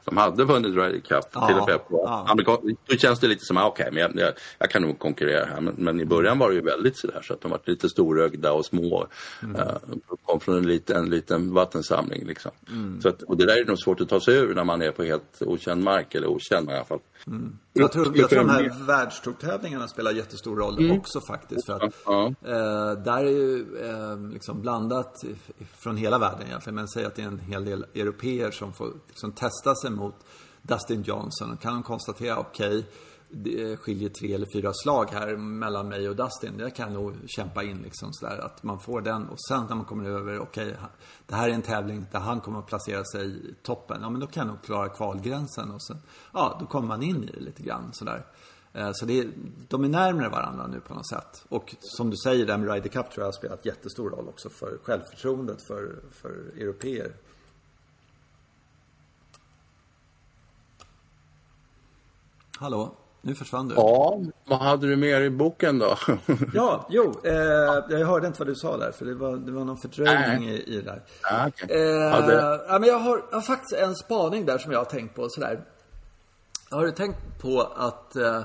som 0.04 0.16
hade 0.16 0.44
vunnit 0.44 0.74
Ryder 0.74 1.00
Cup 1.00 1.24
ja, 1.32 1.46
till 1.46 1.56
och 1.56 1.68
med 1.68 1.88
på 1.88 2.02
ja. 2.06 2.26
amerikan. 2.28 2.76
Då 2.86 2.96
känns 2.96 3.20
det 3.20 3.26
lite 3.26 3.44
som, 3.44 3.56
ah, 3.56 3.66
okej, 3.66 3.82
okay, 3.82 3.92
men 3.92 4.02
jag, 4.02 4.26
jag, 4.26 4.34
jag, 4.58 4.70
kan 4.70 4.82
nog 4.82 4.98
konkurrera 4.98 5.44
här. 5.44 5.60
Men, 5.60 5.74
men, 5.78 6.00
i 6.00 6.04
början 6.04 6.38
var 6.38 6.48
det 6.48 6.54
ju 6.54 6.62
väldigt 6.62 6.98
sådär 6.98 7.20
så 7.22 7.32
att 7.32 7.40
de 7.40 7.50
var 7.50 7.60
lite 7.64 7.88
storögda 7.88 8.52
och 8.52 8.64
små. 8.64 9.06
Mm. 9.42 9.56
Uh, 9.56 9.76
kom 10.24 10.40
från 10.40 10.56
en 10.56 10.66
liten, 10.66 11.10
liten 11.10 11.54
vattensamling 11.54 12.26
liksom. 12.26 12.50
Mm. 12.68 13.00
Så 13.00 13.08
att, 13.08 13.22
och 13.22 13.36
det 13.36 13.46
där 13.46 13.60
är 13.60 13.64
nog 13.64 13.78
svårt 13.78 14.00
att 14.00 14.08
ta 14.08 14.20
sig 14.20 14.36
ur 14.36 14.54
när 14.54 14.64
man 14.64 14.82
är 14.82 14.90
på 14.90 15.02
helt 15.02 15.42
okänd 15.42 15.84
mark, 15.84 16.14
eller 16.14 16.26
okänd 16.26 16.70
i 16.70 16.72
alla 16.72 16.84
fall. 16.84 17.00
Mm. 17.26 17.58
Jag, 17.72 17.92
tror, 17.92 18.18
jag 18.18 18.30
tror 18.30 18.38
de 18.38 18.48
här 18.48 18.86
världstourtävlingarna 18.86 19.88
spelar 19.88 20.12
jättestor 20.12 20.56
roll 20.56 20.78
mm. 20.78 20.98
också 20.98 21.20
faktiskt. 21.28 21.66
För 21.66 21.84
att, 21.84 21.94
ja. 22.06 22.26
eh, 22.26 23.02
där 23.04 23.24
är 23.24 23.30
ju 23.30 23.66
eh, 23.82 24.32
liksom 24.32 24.60
blandat 24.60 25.24
från 25.78 25.96
hela 25.96 26.18
världen 26.18 26.46
egentligen. 26.46 26.74
Men 26.74 26.88
säg 26.88 27.04
att 27.04 27.14
det 27.14 27.22
är 27.22 27.26
en 27.26 27.38
hel 27.38 27.64
del 27.64 27.86
europeer 27.94 28.50
som 28.50 28.72
får 28.72 28.92
liksom, 29.08 29.32
testa 29.32 29.74
sig 29.74 29.90
mot 29.94 30.14
Dustin 30.62 31.02
Johnson. 31.02 31.52
Och 31.52 31.60
kan 31.60 31.72
de 31.72 31.82
konstatera, 31.82 32.38
okej, 32.38 32.78
okay, 32.78 32.84
det 33.28 33.76
skiljer 33.76 34.08
tre 34.08 34.34
eller 34.34 34.46
fyra 34.52 34.72
slag 34.74 35.10
här 35.12 35.36
mellan 35.36 35.88
mig 35.88 36.08
och 36.08 36.16
Dustin. 36.16 36.56
Det 36.58 36.70
kan 36.70 36.92
jag 36.92 37.02
nog 37.02 37.14
kämpa 37.26 37.62
in 37.62 37.78
liksom 37.82 38.12
sådär. 38.12 38.38
Att 38.38 38.62
man 38.62 38.80
får 38.80 39.00
den 39.00 39.28
och 39.28 39.40
sen 39.48 39.66
när 39.68 39.76
man 39.76 39.84
kommer 39.84 40.10
över, 40.10 40.38
okej, 40.38 40.66
okay, 40.66 40.76
det 41.26 41.34
här 41.34 41.48
är 41.48 41.52
en 41.52 41.62
tävling 41.62 42.06
där 42.12 42.18
han 42.18 42.40
kommer 42.40 42.58
att 42.58 42.66
placera 42.66 43.04
sig 43.04 43.26
i 43.26 43.54
toppen. 43.62 43.98
Ja, 44.02 44.10
men 44.10 44.20
då 44.20 44.26
kan 44.26 44.46
jag 44.46 44.54
nog 44.54 44.62
klara 44.62 44.88
kvalgränsen 44.88 45.70
och 45.70 45.82
sen, 45.82 45.98
ja, 46.32 46.56
då 46.60 46.66
kommer 46.66 46.88
man 46.88 47.02
in 47.02 47.24
i 47.24 47.26
det 47.26 47.40
lite 47.40 47.62
grann 47.62 47.92
sådär. 47.92 48.26
Eh, 48.72 48.90
så 48.92 49.06
det 49.06 49.18
är, 49.18 49.30
de 49.68 49.84
är 49.84 49.88
närmare 49.88 50.28
varandra 50.28 50.66
nu 50.66 50.80
på 50.80 50.94
något 50.94 51.08
sätt. 51.08 51.44
Och 51.48 51.74
som 51.80 52.10
du 52.10 52.16
säger, 52.16 52.46
där 52.46 52.58
med 52.58 52.72
Ryder 52.72 52.88
Cup 52.88 53.10
tror 53.10 53.22
jag 53.22 53.26
har 53.26 53.32
spelat 53.32 53.66
jättestor 53.66 54.10
roll 54.10 54.28
också 54.28 54.48
för 54.48 54.78
självförtroendet 54.82 55.66
för, 55.66 56.02
för 56.10 56.30
europeer. 56.60 57.12
Hallå? 62.58 62.94
Nu 63.20 63.34
försvann 63.34 63.68
du. 63.68 63.74
Ja, 63.74 64.20
vad 64.44 64.58
hade 64.58 64.86
du 64.86 64.96
mer 64.96 65.20
i 65.20 65.30
boken 65.30 65.78
då? 65.78 65.96
ja, 66.54 66.86
jo, 66.90 67.20
eh, 67.24 67.32
jag 67.88 68.06
hörde 68.06 68.26
inte 68.26 68.38
vad 68.38 68.48
du 68.48 68.54
sa 68.54 68.76
där, 68.76 68.92
för 68.92 69.04
det 69.04 69.14
var, 69.14 69.36
det 69.36 69.52
var 69.52 69.64
någon 69.64 69.76
fördröjning 69.76 70.48
i, 70.48 70.62
i 70.62 70.76
det 70.76 70.82
där. 70.82 71.02
Ah, 71.22 71.48
okay. 71.48 71.68
eh, 71.70 72.60
ja, 72.68 72.78
men 72.78 72.88
jag 72.88 72.98
har, 72.98 73.22
jag 73.30 73.36
har 73.36 73.42
faktiskt 73.42 73.72
en 73.72 73.94
spaning 73.94 74.46
där 74.46 74.58
som 74.58 74.72
jag 74.72 74.78
har 74.78 74.84
tänkt 74.84 75.14
på 75.16 75.28
sådär. 75.28 75.64
Har 76.70 76.84
du 76.84 76.92
tänkt 76.92 77.18
på 77.40 77.60
att 77.60 78.16
eh, 78.16 78.42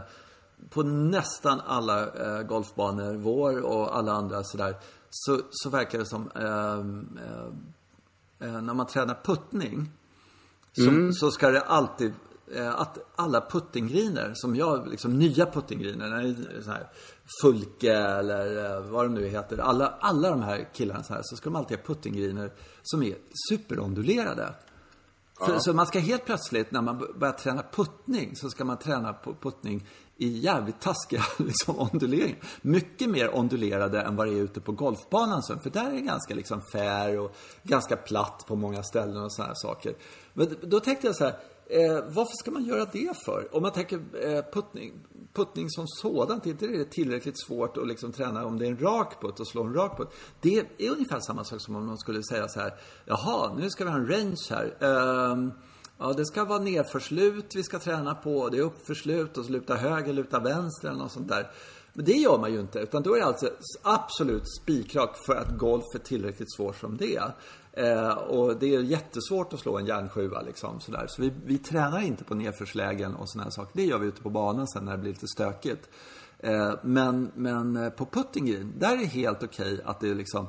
på 0.70 0.84
nästan 0.84 1.62
alla 1.66 2.02
eh, 2.02 2.42
golfbanor, 2.42 3.16
vår 3.16 3.62
och 3.62 3.98
alla 3.98 4.12
andra 4.12 4.44
sådär, 4.44 4.76
så, 5.10 5.40
så 5.50 5.70
verkar 5.70 6.00
det 6.00 6.06
som 6.06 6.32
eh, 6.36 6.80
eh, 8.48 8.62
när 8.62 8.74
man 8.74 8.88
tränar 8.88 9.20
puttning 9.24 9.92
så, 10.72 10.90
mm. 10.90 11.14
så 11.14 11.32
ska 11.32 11.50
det 11.50 11.62
alltid 11.62 12.14
Eh, 12.14 12.29
att 12.58 12.98
alla 13.16 13.42
puttinggriner 13.42 14.32
som 14.36 14.56
jag, 14.56 14.88
liksom 14.88 15.20
nya 15.20 15.46
puttinggriner, 15.46 16.36
så 16.62 16.72
här 16.72 16.88
Fulke 17.42 17.94
eller 17.94 18.76
eh, 18.76 18.82
vad 18.82 19.06
de 19.06 19.14
nu 19.14 19.28
heter. 19.28 19.58
Alla, 19.58 19.88
alla 20.00 20.30
de 20.30 20.42
här 20.42 20.70
killarna 20.74 21.04
så 21.04 21.14
här, 21.14 21.22
så 21.24 21.36
ska 21.36 21.50
de 21.50 21.56
alltid 21.56 21.78
ha 21.78 21.86
puttinggriner 21.86 22.52
som 22.84 23.04
är 23.04 23.16
superondulerade. 23.50 24.54
För, 25.46 25.60
så 25.60 25.74
man 25.74 25.88
ska 25.88 26.00
helt 26.00 26.26
plötsligt, 26.26 26.72
när 26.72 26.82
man 26.82 26.98
börjar 27.16 27.34
träna 27.34 27.64
puttning, 27.72 28.36
så 28.36 28.50
ska 28.50 28.66
man 28.66 28.78
träna 28.78 29.16
puttning 29.42 29.88
i 30.18 30.28
jävligt 30.28 30.82
taskiga 30.82 31.24
liksom, 31.38 31.80
onduleringar. 31.80 32.40
Mycket 32.62 33.10
mer 33.10 33.38
ondulerade 33.38 34.02
än 34.02 34.16
vad 34.16 34.28
det 34.28 34.34
är 34.34 34.44
ute 34.44 34.62
på 34.62 34.72
golfbanan. 34.72 35.44
Så, 35.44 35.60
för 35.60 35.70
där 35.70 35.86
är 35.86 35.92
det 35.92 36.02
ganska 36.02 36.36
liksom 36.36 36.62
fair 36.62 37.20
och 37.20 37.36
ganska 37.64 37.96
platt 37.96 38.44
på 38.48 38.56
många 38.56 38.84
ställen 38.84 39.24
och 39.24 39.34
sådana 39.34 39.56
saker. 39.56 39.94
Men 40.34 40.56
då 40.62 40.80
tänkte 40.80 41.08
jag 41.08 41.16
så 41.16 41.24
här, 41.24 41.40
Eh, 41.72 42.04
varför 42.08 42.34
ska 42.40 42.52
man 42.52 42.64
göra 42.64 42.86
det 42.86 43.18
för? 43.26 43.56
Om 43.56 43.62
man 43.62 43.72
tänker 43.72 44.00
eh, 44.24 44.44
puttning, 44.54 44.94
puttning 45.34 45.70
som 45.70 45.88
sådant, 45.88 46.46
är 46.46 46.50
inte 46.50 46.68
det 46.68 46.92
tillräckligt 46.92 47.40
svårt 47.40 47.78
att 47.78 47.88
liksom 47.88 48.12
träna 48.12 48.46
om 48.46 48.60
det 48.60 48.66
är 48.66 48.70
en 48.70 48.80
rak 48.80 49.22
putt 49.22 49.40
och 49.40 49.48
slå 49.48 49.64
en 49.64 49.74
rak 49.74 49.98
putt? 49.98 50.14
Det 50.42 50.58
är 50.78 50.92
ungefär 50.92 51.20
samma 51.20 51.44
sak 51.44 51.62
som 51.62 51.76
om 51.76 51.86
man 51.86 51.98
skulle 51.98 52.24
säga 52.24 52.48
så 52.48 52.60
här, 52.60 52.74
jaha, 53.06 53.54
nu 53.58 53.70
ska 53.70 53.84
vi 53.84 53.90
ha 53.90 53.98
en 53.98 54.08
range 54.08 54.48
här. 54.50 54.78
Eh, 54.80 55.50
ja, 55.98 56.14
det 56.14 56.26
ska 56.26 56.46
vara 56.46 56.60
nedförslut 56.60 57.56
vi 57.56 57.64
ska 57.64 57.80
träna 57.80 58.16
på, 58.16 58.50
det 58.50 58.58
är 58.58 58.62
uppförslut 58.62 59.38
och 59.38 59.46
så 59.46 59.52
luta 59.52 59.76
höger, 59.76 60.14
luta 60.14 60.40
vänster 60.40 60.88
eller 60.88 61.00
något 61.00 61.12
sånt 61.12 61.30
där. 61.30 61.52
Men 61.94 62.06
det 62.06 62.14
gör 62.14 62.38
man 62.38 62.54
ju 62.54 62.60
inte, 62.60 62.80
utan 62.80 63.04
då 63.04 63.16
är 63.16 63.20
det 63.20 63.26
alltså 63.26 63.50
absolut 63.82 64.44
spikrak 64.62 65.16
för 65.26 65.36
att 65.36 65.58
golf 65.58 65.86
är 65.94 66.00
tillräckligt 66.00 66.54
svårt 66.56 66.76
som 66.76 66.98
det 66.98 67.16
är. 67.16 67.34
Eh, 67.74 68.12
och 68.12 68.58
det 68.60 68.76
är 68.76 68.82
jättesvårt 68.82 69.54
att 69.54 69.60
slå 69.60 69.78
en 69.78 69.86
järnsjua 69.86 70.42
liksom 70.42 70.80
sådär. 70.80 71.06
Så 71.08 71.22
vi, 71.22 71.34
vi 71.46 71.58
tränar 71.58 72.00
inte 72.00 72.24
på 72.24 72.36
nedförslägen 72.36 73.16
och 73.16 73.30
sådana 73.30 73.52
saker. 73.52 73.72
Det 73.74 73.86
gör 73.86 73.98
vi 73.98 74.08
ute 74.08 74.22
på 74.22 74.30
banan 74.30 74.68
sen 74.68 74.86
när 74.86 74.92
det 74.92 74.98
blir 74.98 75.12
lite 75.12 75.28
stökigt. 75.28 75.90
Eh, 76.40 76.74
men, 76.84 77.32
men 77.36 77.76
eh, 77.76 77.90
på 77.90 78.06
putting 78.06 78.46
green, 78.46 78.74
där 78.78 78.94
är 78.94 78.98
det 78.98 79.06
helt 79.06 79.44
okej 79.44 79.74
okay 79.74 79.86
att 79.86 80.00
det 80.00 80.14
liksom 80.14 80.48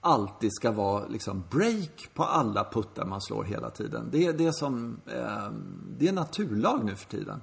alltid 0.00 0.50
ska 0.52 0.70
vara 0.70 1.06
liksom 1.06 1.44
break 1.50 2.08
på 2.14 2.24
alla 2.24 2.64
puttar 2.64 3.04
man 3.04 3.20
slår 3.22 3.44
hela 3.44 3.70
tiden. 3.70 4.08
Det 4.12 4.26
är 4.26 4.32
det 4.32 4.52
som, 4.52 5.00
eh, 5.06 5.50
det 5.98 6.08
är 6.08 6.12
naturlag 6.12 6.84
nu 6.84 6.96
för 6.96 7.10
tiden. 7.10 7.40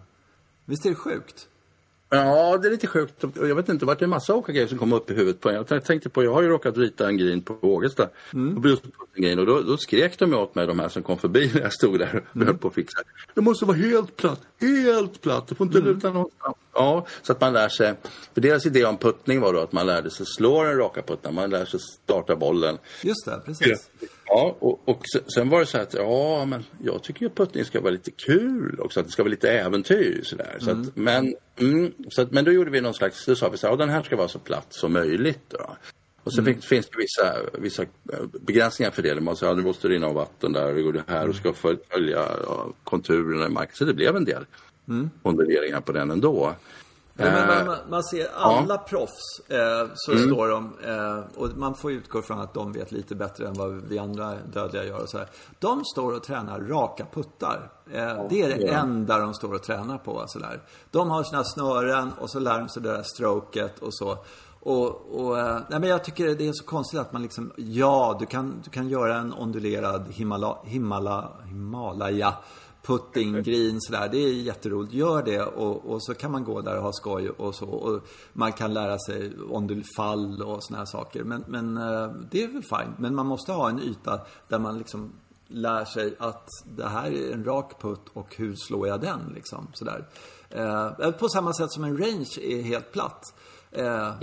Visst 0.66 0.86
är 0.86 0.90
det 0.90 0.96
sjukt? 0.96 1.48
Ja, 2.14 2.58
det 2.58 2.68
är 2.68 2.72
lite 2.72 2.88
sjukt. 2.88 3.24
Jag 3.36 3.56
vet 3.56 3.70
inte, 3.70 3.86
det 3.86 3.88
var 3.88 4.04
en 4.04 4.10
massa 4.10 4.36
olika 4.36 4.52
grejer 4.52 4.68
som 4.68 4.78
kom 4.78 4.94
upp 4.94 5.12
i 5.12 5.14
huvudet 5.14 5.42
på 5.42 5.50
en. 5.50 5.66
Jag 5.70 5.86
tänkte 5.86 6.10
på, 6.10 6.24
jag 6.24 6.34
har 6.34 6.42
ju 6.42 6.48
råkat 6.48 6.78
rita 6.78 7.08
en 7.08 7.18
green 7.18 7.42
på 7.42 7.58
Ågesta. 7.62 8.10
Mm. 8.34 8.58
Och, 9.40 9.46
då, 9.46 9.62
då 9.62 9.78
skrek 9.78 10.20
de 10.20 10.34
åt 10.34 10.56
mig, 10.56 10.68
de 10.68 10.80
här 10.80 10.90
som 10.90 11.04
kom 11.04 11.18
förbi 11.18 11.52
när 11.54 11.62
jag 11.62 11.74
stod 11.74 12.00
där 12.00 12.24
och 12.30 12.36
mm. 12.36 12.48
höll 12.48 12.58
på 12.58 12.68
att 12.68 12.74
fixa. 12.74 13.02
Det 13.34 13.42
måste 13.42 13.66
vara 13.66 13.78
helt 13.78 14.16
platt, 14.16 14.42
helt 14.62 15.22
platt, 15.22 15.48
du 15.48 15.56
får 15.56 15.68
inte 15.68 15.80
mm. 15.80 15.94
luta 15.94 16.10
någonstans. 16.10 16.56
Ja, 16.74 17.06
så 17.22 17.32
att 17.32 17.42
man 17.42 17.54
lär 17.54 17.70
sig. 17.70 17.94
För 18.34 18.42
deras 18.42 18.66
idé 18.66 18.86
om 18.86 18.98
puttning 18.98 19.42
var 19.42 19.54
då 19.54 19.60
att 19.60 19.72
man 19.72 19.88
lärde 19.88 20.12
sig 20.12 20.26
slå 20.26 20.64
den 20.64 20.78
raka 20.78 21.02
putten, 21.02 21.34
man 21.34 21.50
lär 21.50 21.66
sig 21.66 21.80
starta 21.80 22.36
bollen. 22.36 22.78
Just 23.02 23.26
det, 23.26 23.42
precis. 23.46 23.90
Ja, 24.26 24.56
och, 24.60 24.90
och 24.90 25.02
sen 25.36 25.50
var 25.50 25.60
det 25.60 25.66
så 25.66 25.78
att 25.78 25.94
ja, 25.94 26.46
men 26.46 26.64
jag 26.84 27.04
tycker 27.04 27.26
att 27.26 27.36
puttning 27.36 27.66
ska 27.66 27.82
vara 27.82 27.92
lite 27.92 28.12
kul 28.12 28.80
också, 28.80 29.00
att 29.00 29.06
det 29.06 29.12
ska 29.12 29.24
vara 29.24 29.32
lite 29.32 29.52
äventyr 29.52 30.22
sådär. 30.24 30.58
Så 30.60 30.70
mm. 30.70 30.82
att, 30.82 30.96
men, 30.96 31.36
mm, 31.58 31.94
så 32.10 32.22
att, 32.22 32.32
men 32.32 32.46
då 32.46 32.52
gjorde 32.52 32.72
vi 32.72 32.82
någon 32.82 32.94
slags, 32.94 33.26
då 33.26 33.36
sa 33.36 33.50
vi 33.50 33.58
så 33.58 33.68
här, 33.68 33.74
ja, 33.74 33.78
den 33.78 33.90
här 33.90 34.04
ska 34.04 34.16
vara 34.16 34.28
så 34.28 34.40
platt 34.40 34.68
som 34.70 34.94
möjligt. 34.94 35.46
Då. 35.48 35.76
Och 36.24 36.34
sen 36.34 36.48
mm. 36.48 36.62
finns 36.62 36.90
det 36.90 36.98
vissa, 36.98 37.36
vissa 37.54 37.82
eh, 37.84 38.26
begränsningar 38.42 38.92
för 38.92 39.02
det. 39.02 39.22
Man 39.22 39.36
säger 39.36 39.52
att 39.52 39.58
det 39.58 39.64
måste 39.64 39.88
rinna 39.88 40.08
av 40.08 40.14
vatten 40.14 40.54
där 40.54 40.86
och 40.86 40.94
det 40.94 41.04
här 41.08 41.30
och 41.30 41.36
ska 41.36 41.54
följa 41.54 42.26
ja, 42.46 42.74
konturerna 42.84 43.46
i 43.46 43.50
marken. 43.50 43.76
Så 43.76 43.86
det 43.86 43.94
blev 43.94 44.16
en 44.16 44.26
del 44.26 44.46
mm. 44.92 45.82
på 45.82 45.92
den 45.92 46.12
ändå. 46.12 46.54
Men 47.14 47.66
man, 47.66 47.78
man, 47.90 48.04
ser 48.04 48.28
alla 48.36 48.74
ja. 48.74 48.86
proffs, 48.90 49.42
eh, 49.48 49.90
så 49.96 50.12
mm. 50.12 50.28
står 50.28 50.48
de, 50.48 50.74
eh, 50.86 51.24
och 51.36 51.58
man 51.58 51.76
får 51.76 51.92
utgå 51.92 52.22
från 52.22 52.40
att 52.40 52.54
de 52.54 52.72
vet 52.72 52.92
lite 52.92 53.16
bättre 53.16 53.48
än 53.48 53.54
vad 53.54 53.72
vi 53.72 54.00
andra 54.00 54.36
dödliga 54.54 54.84
gör 54.84 55.02
och 55.02 55.10
så 55.10 55.18
här. 55.18 55.28
De 55.60 55.86
står 55.86 56.14
och 56.14 56.24
tränar 56.24 56.60
raka 56.60 57.06
puttar. 57.14 57.72
Eh, 57.92 58.02
ja, 58.02 58.28
det 58.30 58.42
är 58.42 58.50
det 58.50 58.66
ja. 58.66 58.74
enda 58.74 59.18
de 59.18 59.34
står 59.34 59.54
och 59.54 59.64
tränar 59.64 59.98
på. 59.98 60.24
Så 60.28 60.40
där. 60.40 60.62
De 60.92 61.10
har 61.10 61.24
sina 61.24 61.44
snören 61.44 62.12
och 62.20 62.30
så 62.30 62.40
lär 62.40 62.60
de 62.60 62.70
sig 62.70 62.82
det 62.82 62.92
där 62.92 63.04
stroket 63.04 63.80
och 63.80 63.94
så. 63.94 64.18
Och, 64.60 65.20
och 65.20 65.40
eh, 65.40 65.60
nej, 65.70 65.80
men 65.80 65.90
jag 65.90 66.04
tycker 66.04 66.36
det 66.36 66.48
är 66.48 66.54
så 66.54 66.66
konstigt 66.66 67.00
att 67.00 67.14
man 67.14 67.22
liksom, 67.22 67.52
ja, 67.56 68.18
du 68.20 68.26
kan, 68.26 68.62
du 68.64 68.70
kan 68.70 68.90
göra 68.90 69.18
en 69.18 69.34
ondulerad 69.34 70.06
Himala, 70.10 70.58
Himala, 70.64 71.30
Himalaya 71.46 72.34
putting 72.82 73.44
green 73.44 73.82
sådär. 73.82 74.10
Det 74.12 74.18
är 74.18 74.34
jätteroligt. 74.34 74.94
Gör 74.94 75.24
det 75.24 75.42
och, 75.42 75.92
och, 75.92 76.04
så 76.04 76.14
kan 76.14 76.32
man 76.32 76.44
gå 76.44 76.62
där 76.62 76.78
och 76.78 76.84
ha 76.84 76.94
skoj 76.94 77.30
och 77.30 77.56
så. 77.56 77.66
Och 77.66 78.08
man 78.34 78.54
kan 78.54 78.74
lära 78.74 79.00
sig 79.00 79.34
fall 79.98 80.42
och 80.42 80.64
sådana 80.64 80.78
här 80.78 80.86
saker. 80.86 81.24
Men, 81.24 81.44
men 81.48 81.78
eh, 81.78 82.12
det 82.32 82.44
är 82.44 82.48
väl 82.48 82.64
fint. 82.64 83.00
Men 83.00 83.16
man 83.16 83.26
måste 83.26 83.52
ha 83.52 83.70
en 83.70 83.80
yta 83.80 84.22
där 84.48 84.60
man 84.60 84.78
liksom 84.78 85.12
lär 85.48 85.86
sig 85.86 86.16
att 86.20 86.48
det 86.78 86.88
här 86.88 87.12
är 87.12 87.34
en 87.34 87.46
rak 87.46 87.82
putt 87.82 88.06
och 88.14 88.36
hur 88.36 88.56
slår 88.56 88.88
jag 88.88 89.02
den 89.02 89.32
liksom. 89.36 89.68
Sådär. 89.74 90.08
Eh, 90.50 90.86
eh, 90.86 91.12
på 91.12 91.30
samma 91.30 91.54
sätt 91.54 91.72
som 91.72 91.84
en 91.84 91.98
range 91.98 92.40
är 92.42 92.62
helt 92.62 92.92
platt. 92.92 93.34
Eh, 93.72 94.14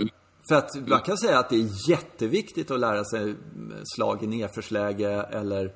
för 0.49 0.55
att 0.55 0.87
man 0.87 1.01
kan 1.01 1.17
säga 1.17 1.39
att 1.39 1.49
det 1.49 1.55
är 1.55 1.89
jätteviktigt 1.89 2.71
att 2.71 2.79
lära 2.79 3.05
sig 3.05 3.35
slag 3.95 4.23
i 4.23 4.27
nedförsläge 4.27 5.23
eller 5.23 5.73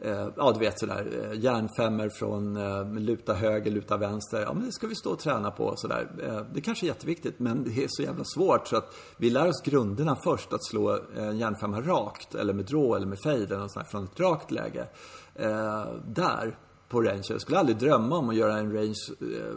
eh, 0.00 0.28
ja 0.36 0.52
du 0.52 0.58
vet 0.58 0.80
sådär, 0.80 1.30
eh, 1.30 1.40
järnfemmor 1.40 2.08
från 2.08 2.56
eh, 2.56 2.94
luta 2.94 3.34
höger, 3.34 3.70
luta 3.70 3.96
vänster. 3.96 4.40
Ja 4.40 4.52
men 4.54 4.66
det 4.66 4.72
ska 4.72 4.86
vi 4.86 4.94
stå 4.94 5.10
och 5.10 5.18
träna 5.18 5.50
på 5.50 5.76
sådär. 5.76 6.10
Eh, 6.26 6.40
det 6.54 6.60
kanske 6.60 6.86
är 6.86 6.88
jätteviktigt 6.88 7.38
men 7.38 7.64
det 7.64 7.84
är 7.84 7.86
så 7.88 8.02
jävla 8.02 8.24
svårt 8.24 8.68
så 8.68 8.76
att 8.76 8.94
vi 9.16 9.30
lär 9.30 9.48
oss 9.48 9.62
grunderna 9.62 10.16
först 10.24 10.52
att 10.52 10.64
slå 10.64 10.92
eh, 10.92 11.28
en 11.28 11.38
järnfemma 11.38 11.80
rakt 11.80 12.34
eller 12.34 12.52
med 12.52 12.64
drå 12.64 12.94
eller 12.94 13.06
med 13.06 13.18
fade 13.24 13.54
eller 13.54 13.68
sådär, 13.68 13.86
från 13.86 14.04
ett 14.04 14.20
rakt 14.20 14.50
läge. 14.50 14.86
Eh, 15.34 15.84
där 16.06 16.58
på 16.88 17.02
range. 17.02 17.24
Jag 17.28 17.40
skulle 17.40 17.58
aldrig 17.58 17.78
drömma 17.78 18.16
om 18.16 18.28
att 18.28 18.36
göra 18.36 18.58
en 18.58 18.72
range, 18.72 18.94
eh, 19.20 19.56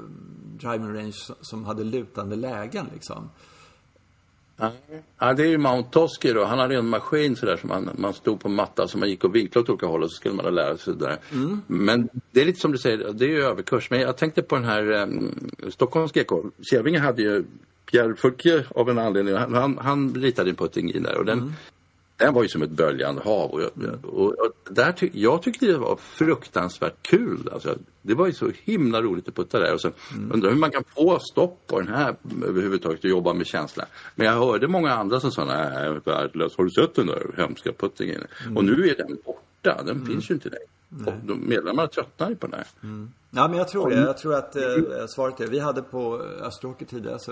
driving 0.60 0.96
range 0.96 1.18
som 1.42 1.66
hade 1.66 1.84
lutande 1.84 2.36
lägen 2.36 2.86
liksom. 2.94 3.30
Ja, 5.20 5.34
det 5.34 5.44
är 5.44 5.48
ju 5.48 5.58
Mount 5.58 5.90
Tosky 5.90 6.34
då. 6.34 6.46
Han 6.46 6.60
hade 6.60 6.76
en 6.76 6.88
maskin 6.88 7.36
sådär 7.36 7.58
som 7.58 7.70
man, 7.70 7.90
man 7.98 8.14
stod 8.14 8.40
på 8.40 8.50
matta 8.50 8.88
så 8.88 8.98
man 8.98 9.10
gick 9.10 9.24
och 9.24 9.36
vinklade 9.36 9.64
åt 9.64 9.70
olika 9.70 9.86
håll 9.86 10.04
och 10.04 10.12
så 10.12 10.16
skulle 10.16 10.36
man 10.36 10.56
lära 10.56 10.78
sig 10.78 10.94
det. 10.96 11.18
Mm. 11.32 11.62
Men 11.68 12.10
det 12.32 12.42
är 12.42 12.46
lite 12.46 12.60
som 12.60 12.72
du 12.72 12.78
säger, 12.78 13.14
det 13.14 13.26
är 13.26 13.30
ju 13.30 13.44
överkurs. 13.44 13.90
Men 13.90 14.00
jag 14.00 14.18
tänkte 14.18 14.42
på 14.42 14.56
den 14.56 14.66
här 14.66 14.92
um, 14.92 15.50
Stockholms 15.70 16.12
GK. 16.12 16.32
Kjellvinge 16.72 17.00
hade 17.00 17.22
ju 17.22 17.44
Pierre 17.92 18.16
Fouquet 18.16 18.66
av 18.72 18.90
en 18.90 18.98
anledning. 18.98 19.36
Han, 19.36 19.78
han 19.78 20.16
ritade 20.16 20.50
en 20.50 20.56
putting 20.56 20.94
in 20.94 21.04
där 21.04 21.18
och 21.18 21.26
den, 21.26 21.40
mm 21.40 21.54
den 22.18 22.34
var 22.34 22.44
ju 22.44 22.50
som 22.50 22.62
ett 22.62 22.70
böljande 22.70 23.22
hav. 23.22 23.52
Och, 23.52 23.62
jag, 23.62 23.72
och, 24.06 24.26
och 24.26 24.52
där 24.70 24.92
ty 24.92 25.10
jag 25.14 25.42
tyckte 25.42 25.66
det 25.66 25.78
var 25.78 25.96
fruktansvärt 25.96 26.96
kul. 27.02 27.50
Alltså, 27.54 27.76
det 28.02 28.14
var 28.14 28.28
ju 28.28 28.34
så 28.34 28.52
himla 28.64 29.02
roligt 29.02 29.28
att 29.28 29.36
putta 29.36 29.60
där. 29.60 29.74
Och 29.74 29.82
så 29.82 29.92
mm. 30.14 30.32
undrar 30.32 30.50
hur 30.50 30.58
man 30.58 30.72
kan 30.72 30.84
få 30.96 31.20
stopp 31.20 31.68
på 31.68 31.80
den 31.80 31.94
här 31.94 32.16
överhuvudtaget 32.44 33.04
och 33.04 33.10
jobba 33.10 33.34
med 33.34 33.48
känsla. 33.48 33.86
Men 34.16 34.28
jag 34.28 34.34
hörde 34.34 34.68
många 34.68 34.94
andra 34.94 35.20
som 35.20 35.32
sa, 35.32 35.46
värdelös. 36.06 36.58
Har 36.58 36.64
du 36.64 36.70
sett 36.70 36.96
den 36.96 37.08
där 37.08 37.34
hemska 37.38 37.72
puttingen? 37.72 38.24
Mm. 38.44 38.58
Och 38.58 38.66
nu 38.66 38.90
är 38.90 38.96
den 38.96 39.18
borta. 39.26 39.84
Den 39.84 39.96
mm. 39.96 40.06
finns 40.06 40.30
ju 40.30 40.34
inte 40.34 40.50
längre. 40.50 40.68
Och 41.06 41.28
de 41.28 41.50
medlemmarna 41.50 41.88
tröttnar 41.88 42.30
ju 42.30 42.36
på 42.36 42.48
den 42.48 42.56
här. 42.60 42.68
Mm. 42.84 43.12
Ja, 43.30 43.48
men 43.48 43.58
jag 43.58 43.68
tror 43.68 43.90
det. 43.90 43.96
Jag 43.96 44.18
tror 44.18 44.36
att 44.36 44.56
eh, 44.56 44.62
svaret 45.08 45.40
är, 45.40 45.48
vi 45.48 45.60
hade 45.60 45.82
på 45.82 46.22
Österåker 46.42 46.86
tidigare 46.86 47.20
så 47.20 47.32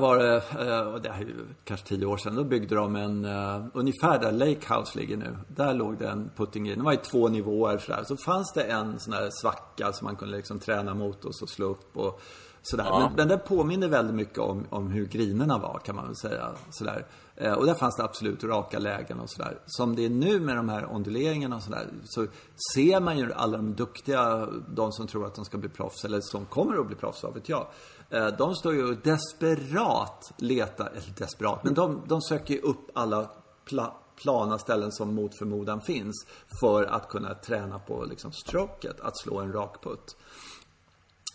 var 0.00 0.18
det, 0.18 0.36
eh, 0.36 0.94
det 0.94 1.10
här 1.10 1.22
är 1.22 1.34
kanske 1.64 1.86
tio 1.86 2.06
år 2.06 2.16
sedan, 2.16 2.34
då 2.34 2.44
byggde 2.44 2.74
de 2.74 2.96
en, 2.96 3.24
uh, 3.24 3.66
ungefär 3.74 4.18
där 4.18 4.32
Lake 4.32 4.74
House 4.74 4.98
ligger 4.98 5.16
nu. 5.16 5.36
Där 5.48 5.74
låg 5.74 5.98
det 5.98 6.08
en 6.08 6.30
putting 6.36 6.64
green. 6.64 6.78
Det 6.78 6.84
var 6.84 6.92
i 6.92 6.96
två 6.96 7.28
nivåer 7.28 7.78
sådär. 7.78 8.04
Så 8.04 8.16
fanns 8.16 8.52
det 8.52 8.62
en 8.62 9.00
sån 9.00 9.12
här 9.12 9.28
svacka 9.30 9.92
som 9.92 10.04
man 10.04 10.16
kunde 10.16 10.36
liksom 10.36 10.58
träna 10.58 10.94
mot 10.94 11.24
och 11.24 11.34
så 11.34 11.46
slå 11.46 11.66
upp 11.66 11.96
och 11.96 12.20
sådär. 12.62 12.84
Ja. 12.84 13.12
Men, 13.16 13.28
den 13.28 13.38
påminner 13.46 13.88
väldigt 13.88 14.16
mycket 14.16 14.38
om, 14.38 14.66
om 14.70 14.90
hur 14.90 15.06
grinerna 15.06 15.58
var 15.58 15.80
kan 15.84 15.96
man 15.96 16.06
väl 16.06 16.16
säga. 16.16 16.48
Sådär. 16.70 17.06
Eh, 17.40 17.52
och 17.52 17.66
där 17.66 17.74
fanns 17.74 17.96
det 17.96 18.04
absolut 18.04 18.44
raka 18.44 18.78
lägen 18.78 19.20
och 19.20 19.30
sådär. 19.30 19.58
Som 19.66 19.96
det 19.96 20.04
är 20.04 20.10
nu 20.10 20.40
med 20.40 20.56
de 20.56 20.68
här 20.68 20.94
onduleringarna 20.94 21.56
och 21.56 21.62
sådär. 21.62 21.86
Så 22.04 22.26
ser 22.74 23.00
man 23.00 23.18
ju 23.18 23.32
alla 23.32 23.56
de 23.56 23.74
duktiga, 23.74 24.48
de 24.68 24.92
som 24.92 25.06
tror 25.06 25.26
att 25.26 25.34
de 25.34 25.44
ska 25.44 25.58
bli 25.58 25.68
proffs, 25.68 26.04
eller 26.04 26.20
som 26.20 26.46
kommer 26.46 26.80
att 26.80 26.86
bli 26.86 26.96
proffs, 26.96 27.22
vad 27.22 27.34
vet 27.34 27.48
jag. 27.48 27.66
Eh, 28.10 28.26
de 28.26 28.54
står 28.54 28.74
ju 28.74 28.94
desperat 28.94 30.32
letar, 30.36 30.86
eller 30.86 31.14
desperat, 31.18 31.64
men 31.64 31.74
de, 31.74 32.02
de 32.08 32.20
söker 32.22 32.54
ju 32.54 32.60
upp 32.60 32.90
alla 32.94 33.30
pla, 33.68 33.94
plana 34.22 34.58
ställen 34.58 34.92
som 34.92 35.14
mot 35.14 35.38
förmodan 35.38 35.80
finns. 35.80 36.26
För 36.60 36.84
att 36.84 37.08
kunna 37.08 37.34
träna 37.34 37.78
på 37.78 38.04
liksom 38.04 38.32
stroket, 38.32 39.00
att 39.00 39.18
slå 39.18 39.38
en 39.38 39.52
rak 39.52 39.82
putt. 39.82 40.16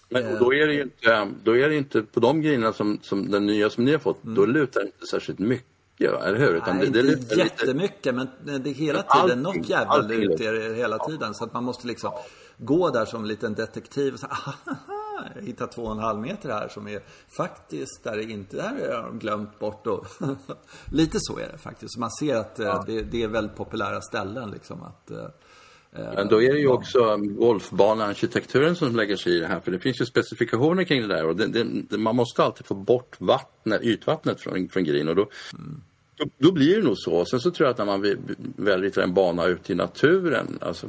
Men 0.10 0.40
då 0.40 0.54
är 0.54 0.68
det 0.68 0.74
ju 0.74 0.82
inte, 0.82 1.32
då 1.44 1.58
är 1.58 1.70
det 1.70 1.76
inte 1.76 2.02
på 2.02 2.20
de 2.20 2.42
grejerna 2.42 2.74
som, 2.74 3.00
som 3.02 3.32
den 3.32 3.46
nya 3.46 3.70
som 3.70 3.86
ni 3.86 3.92
har 3.92 4.00
fått, 4.00 4.24
mm. 4.24 4.36
då 4.36 4.46
lutar 4.46 4.82
det 4.82 4.86
inte 4.86 5.06
särskilt 5.06 5.40
mycket. 5.40 5.75
Eller 6.00 6.40
hur? 6.40 6.56
Utan 6.56 6.78
Nej, 6.78 6.90
det, 6.90 7.02
det 7.02 7.14
inte 7.14 7.36
jättemycket, 7.36 8.06
lite... 8.06 8.12
men 8.12 8.64
det 8.64 8.70
är 8.70 8.74
hela 8.74 9.02
tiden 9.02 9.46
allting, 9.46 9.62
något 9.62 9.70
jävla 9.70 9.98
lut 9.98 10.42
hela 10.76 11.00
tiden. 11.00 11.34
Så 11.34 11.44
att 11.44 11.54
man 11.54 11.64
måste 11.64 11.88
liksom 11.88 12.12
gå 12.58 12.90
där 12.90 13.06
som 13.06 13.22
en 13.22 13.28
liten 13.28 13.54
detektiv 13.54 14.14
och 14.14 14.20
säga 14.20 14.38
jag 15.36 15.42
hittar 15.42 15.68
två 15.68 15.82
och 15.82 15.92
en 15.92 16.00
halv 16.00 16.20
meter 16.20 16.50
här 16.50 16.68
som 16.68 16.88
är 16.88 17.02
faktiskt 17.38 18.04
där 18.04 18.18
det 18.18 18.24
inte, 18.24 18.56
där 18.56 18.96
har 18.96 19.04
de 19.04 19.20
glömt 19.20 19.60
bort 19.60 19.88
och 19.88 20.08
lite 20.92 21.18
så 21.20 21.40
är 21.40 21.52
det 21.52 21.58
faktiskt. 21.58 21.94
Så 21.94 22.00
man 22.00 22.12
ser 22.12 22.36
att 22.36 22.60
eh, 22.60 22.66
ja. 22.66 22.84
det, 22.88 23.02
det, 23.02 23.24
är 23.24 23.28
väldigt 23.28 23.58
populära 23.58 24.02
ställen 24.02 24.52
liksom 24.52 24.84
att 24.84 25.12
eh, 25.12 25.28
men 25.96 26.28
då 26.28 26.42
är 26.42 26.54
det 26.54 26.60
ju 26.60 26.68
också 26.68 27.18
golfbanearkitekturen 27.18 28.76
som 28.76 28.96
lägger 28.96 29.16
sig 29.16 29.38
i 29.38 29.40
det 29.40 29.48
här 29.48 29.60
för 29.60 29.72
det 29.72 29.80
finns 29.80 30.02
ju 30.02 30.06
specifikationer 30.06 30.84
kring 30.84 31.02
det 31.02 31.08
där 31.08 31.26
och 31.26 31.36
det, 31.36 31.64
det, 31.64 31.98
man 31.98 32.16
måste 32.16 32.44
alltid 32.44 32.66
få 32.66 32.74
bort 32.74 33.16
vattnet, 33.20 33.82
ytvattnet 33.82 34.42
från, 34.42 34.70
från 34.70 34.84
green 34.84 35.10
och 35.10 35.16
då, 35.16 35.30
mm. 35.54 35.82
Då, 36.18 36.26
då, 36.38 36.52
blir 36.52 36.78
det 36.78 36.84
nog 36.84 36.98
så. 36.98 37.26
Sen 37.26 37.40
så 37.40 37.52
tror 37.52 37.66
jag 37.68 37.72
att 37.72 37.78
när 37.78 37.86
man 37.86 38.16
väljer 38.56 39.00
en 39.00 39.14
bana 39.14 39.46
ute 39.46 39.72
i 39.72 39.76
naturen, 39.76 40.58
alltså, 40.62 40.88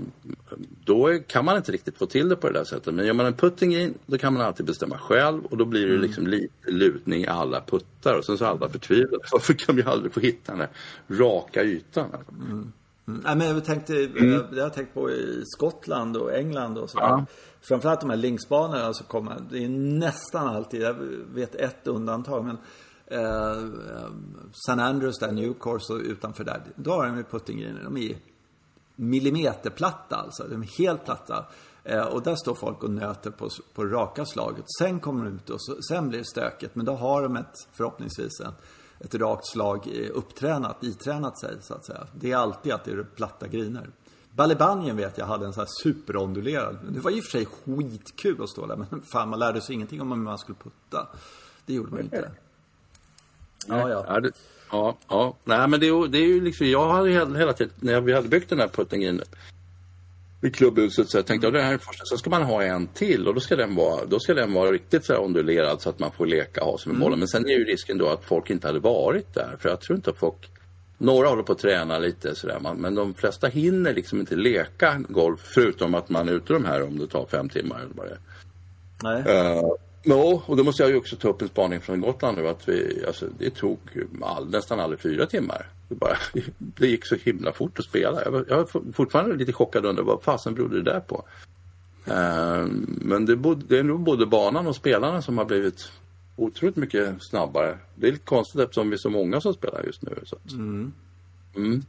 då 0.84 1.18
kan 1.26 1.44
man 1.44 1.56
inte 1.56 1.72
riktigt 1.72 1.98
få 1.98 2.06
till 2.06 2.28
det 2.28 2.36
på 2.36 2.46
det 2.46 2.58
där 2.58 2.64
sättet. 2.64 2.94
Men 2.94 3.06
gör 3.06 3.12
man 3.12 3.26
en 3.26 3.32
putting 3.32 3.76
in, 3.76 3.94
då 4.06 4.18
kan 4.18 4.32
man 4.32 4.42
alltid 4.42 4.66
bestämma 4.66 4.98
själv 4.98 5.44
och 5.44 5.56
då 5.56 5.64
blir 5.64 5.86
det 5.86 5.94
mm. 5.94 6.02
liksom 6.02 6.26
lite 6.26 6.70
lutning 6.70 7.22
i 7.22 7.26
alla 7.26 7.60
puttar 7.60 8.14
och 8.14 8.24
sen 8.24 8.38
så 8.38 8.44
alla 8.44 8.68
förtvivlade. 8.68 9.24
Varför 9.32 9.54
kan 9.54 9.76
vi 9.76 9.82
aldrig 9.82 10.12
få 10.12 10.20
hitta 10.20 10.52
den 10.52 10.60
här 10.60 10.70
raka 11.08 11.62
ytan? 11.62 12.06
Mm. 12.48 12.72
Mm. 13.08 13.22
Ja, 13.24 13.34
men 13.34 13.48
jag 13.48 13.64
tänkte, 13.64 14.04
mm. 14.04 14.44
jag, 14.52 14.62
har 14.62 14.70
tänkt 14.70 14.94
på 14.94 15.10
i 15.10 15.42
Skottland 15.46 16.16
och 16.16 16.34
England 16.34 16.78
och 16.78 16.90
så. 16.90 16.98
Ja. 16.98 17.26
Framförallt 17.60 18.00
de 18.00 18.10
här 18.10 18.16
linksbanorna 18.16 18.94
så 18.94 19.04
kommer, 19.04 19.42
det 19.50 19.64
är 19.64 19.68
nästan 19.68 20.48
alltid, 20.48 20.82
jag 20.82 20.94
vet 21.34 21.54
ett 21.54 21.86
undantag, 21.86 22.44
men 22.44 22.58
eh, 23.06 23.64
San 24.66 24.80
Andrews 24.80 25.18
där, 25.18 25.32
New 25.32 25.54
Course 25.60 25.92
och 25.92 26.00
utanför 26.00 26.44
där. 26.44 26.62
Då 26.76 26.90
har 26.90 27.06
de 27.06 27.16
ju 27.16 27.24
puttinggreener. 27.24 27.82
De 27.84 27.96
är 27.96 28.16
millimeterplatta 28.96 30.16
alltså. 30.16 30.44
De 30.48 30.62
är 30.62 30.78
helt 30.78 31.04
platta. 31.04 31.46
Eh, 31.84 32.04
och 32.04 32.22
där 32.22 32.34
står 32.34 32.54
folk 32.54 32.82
och 32.82 32.90
nöter 32.90 33.30
på, 33.30 33.48
på 33.74 33.84
raka 33.84 34.24
slaget. 34.24 34.64
Sen 34.78 35.00
kommer 35.00 35.24
de 35.24 35.34
ut 35.34 35.50
och 35.50 35.62
så, 35.62 35.82
sen 35.82 36.08
blir 36.08 36.18
det 36.18 36.24
stökigt. 36.24 36.74
Men 36.74 36.86
då 36.86 36.92
har 36.92 37.22
de 37.22 37.36
ett, 37.36 37.54
förhoppningsvis 37.72 38.40
en, 38.40 38.52
ett 39.00 39.14
rakt 39.14 39.46
slag 39.46 39.88
eh, 39.94 40.10
upptränat, 40.14 40.84
itränat 40.84 41.40
sig 41.40 41.56
så 41.60 41.74
att 41.74 41.84
säga. 41.84 42.06
Det 42.14 42.32
är 42.32 42.36
alltid 42.36 42.72
att 42.72 42.84
det 42.84 42.90
är 42.90 43.06
platta 43.16 43.46
griner. 43.48 43.90
Balibanien 44.30 44.96
vet 44.96 45.18
jag 45.18 45.26
hade 45.26 45.46
en 45.46 45.52
sån 45.52 45.60
här 45.60 45.68
superondulerad. 45.82 46.78
Det 46.88 47.00
var 47.00 47.10
i 47.10 47.20
och 47.20 47.24
för 47.24 47.30
sig 47.30 47.46
skitkul 47.46 48.42
att 48.42 48.48
stå 48.48 48.66
där. 48.66 48.76
Men 48.76 49.02
fan, 49.12 49.28
man 49.28 49.38
lärde 49.38 49.60
sig 49.60 49.74
ingenting 49.74 50.00
om 50.00 50.10
hur 50.10 50.18
man 50.18 50.38
skulle 50.38 50.58
putta. 50.58 51.08
Det 51.66 51.74
gjorde 51.74 51.90
man 51.90 52.00
inte. 52.00 52.30
Ja, 53.66 53.90
ja. 53.90 54.04
Ja, 54.08 54.20
det, 54.20 54.32
ja, 54.70 54.96
ja. 55.08 55.36
Nej, 55.44 55.68
men 55.68 55.80
det 55.80 55.88
är, 55.88 56.08
det 56.08 56.18
är 56.18 56.26
ju 56.26 56.40
liksom, 56.40 56.66
jag 56.66 56.92
hade 56.92 57.10
hela 57.10 57.52
tiden, 57.52 57.72
när 57.80 58.00
vi 58.00 58.12
hade 58.12 58.28
byggt 58.28 58.50
den 58.50 58.60
här 58.60 58.68
puttingen 58.68 59.20
i 60.42 60.50
klubbhuset 60.50 61.08
så 61.08 61.18
jag 61.18 61.26
tänkte 61.26 61.46
jag 61.46 61.54
det 61.54 61.62
här 61.62 61.74
är 61.74 61.78
första, 61.78 62.04
sen 62.04 62.18
ska 62.18 62.30
man 62.30 62.42
ha 62.42 62.62
en 62.62 62.86
till 62.86 63.28
och 63.28 63.34
då 63.34 63.40
ska 63.40 63.56
den 63.56 63.74
vara, 63.74 64.04
då 64.04 64.20
ska 64.20 64.34
den 64.34 64.52
vara 64.52 64.72
riktigt 64.72 65.04
så 65.04 65.12
här 65.12 65.20
ondulerad 65.20 65.80
så 65.80 65.88
att 65.88 65.98
man 65.98 66.12
får 66.12 66.26
leka 66.26 66.64
och 66.64 66.70
ha 66.70 66.78
sig 66.78 66.92
med 66.92 67.00
bollen. 67.00 67.12
Mm. 67.12 67.18
Men 67.18 67.28
sen 67.28 67.46
är 67.46 67.58
ju 67.58 67.64
risken 67.64 67.98
då 67.98 68.08
att 68.08 68.24
folk 68.24 68.50
inte 68.50 68.66
hade 68.66 68.78
varit 68.78 69.34
där 69.34 69.56
för 69.60 69.68
jag 69.68 69.80
tror 69.80 69.96
inte 69.96 70.10
att 70.10 70.18
folk 70.18 70.50
några 70.98 71.28
håller 71.28 71.42
på 71.42 71.52
att 71.52 71.58
träna 71.58 71.98
lite 71.98 72.34
sådär, 72.34 72.60
men 72.76 72.94
de 72.94 73.14
flesta 73.14 73.46
hinner 73.46 73.94
liksom 73.94 74.20
inte 74.20 74.36
leka 74.36 75.02
golf 75.08 75.40
förutom 75.54 75.94
att 75.94 76.08
man 76.08 76.28
är 76.28 76.32
ute 76.32 76.52
de 76.52 76.64
här 76.64 76.82
om 76.82 76.98
det 76.98 77.06
tar 77.06 77.26
fem 77.26 77.48
timmar 77.48 77.76
eller 77.76 77.94
vad 77.94 78.06
det 78.06 78.12
är. 78.12 78.18
Nej. 79.02 79.56
Uh, 79.56 79.62
Ja, 80.08 80.42
och 80.46 80.56
då 80.56 80.64
måste 80.64 80.82
jag 80.82 80.90
ju 80.90 80.96
också 80.96 81.16
ta 81.16 81.28
upp 81.28 81.42
en 81.42 81.48
spaning 81.48 81.80
från 81.80 82.00
Gotland 82.00 82.38
nu 82.38 82.48
att 82.48 82.68
vi, 82.68 83.04
alltså, 83.06 83.26
det 83.38 83.50
tog 83.50 83.78
all, 84.22 84.50
nästan 84.50 84.80
aldrig 84.80 85.00
fyra 85.00 85.26
timmar. 85.26 85.68
Det, 85.88 85.94
bara, 85.94 86.16
det 86.58 86.86
gick 86.86 87.06
så 87.06 87.14
himla 87.14 87.52
fort 87.52 87.78
att 87.78 87.84
spela. 87.84 88.24
Jag, 88.24 88.30
var, 88.30 88.44
jag 88.48 88.60
är 88.60 88.92
fortfarande 88.92 89.36
lite 89.36 89.52
chockad 89.52 89.86
under 89.86 90.02
vad 90.02 90.22
fasen 90.22 90.54
berodde 90.54 90.82
det 90.82 90.90
där 90.90 91.00
på. 91.00 91.24
Uh, 92.08 92.66
men 92.86 93.26
det, 93.26 93.36
bod, 93.36 93.64
det 93.68 93.78
är 93.78 93.82
nog 93.82 94.00
både 94.00 94.26
banan 94.26 94.66
och 94.66 94.76
spelarna 94.76 95.22
som 95.22 95.38
har 95.38 95.44
blivit 95.44 95.90
otroligt 96.36 96.76
mycket 96.76 97.16
snabbare. 97.20 97.78
Det 97.94 98.08
är 98.08 98.12
lite 98.12 98.24
konstigt 98.24 98.60
eftersom 98.60 98.90
vi 98.90 98.94
är 98.94 98.98
så 98.98 99.10
många 99.10 99.40
som 99.40 99.54
spelar 99.54 99.82
just 99.84 100.02
nu. 100.02 100.20
Så 100.24 100.36
mm. 100.52 100.92
Mm. 101.56 101.82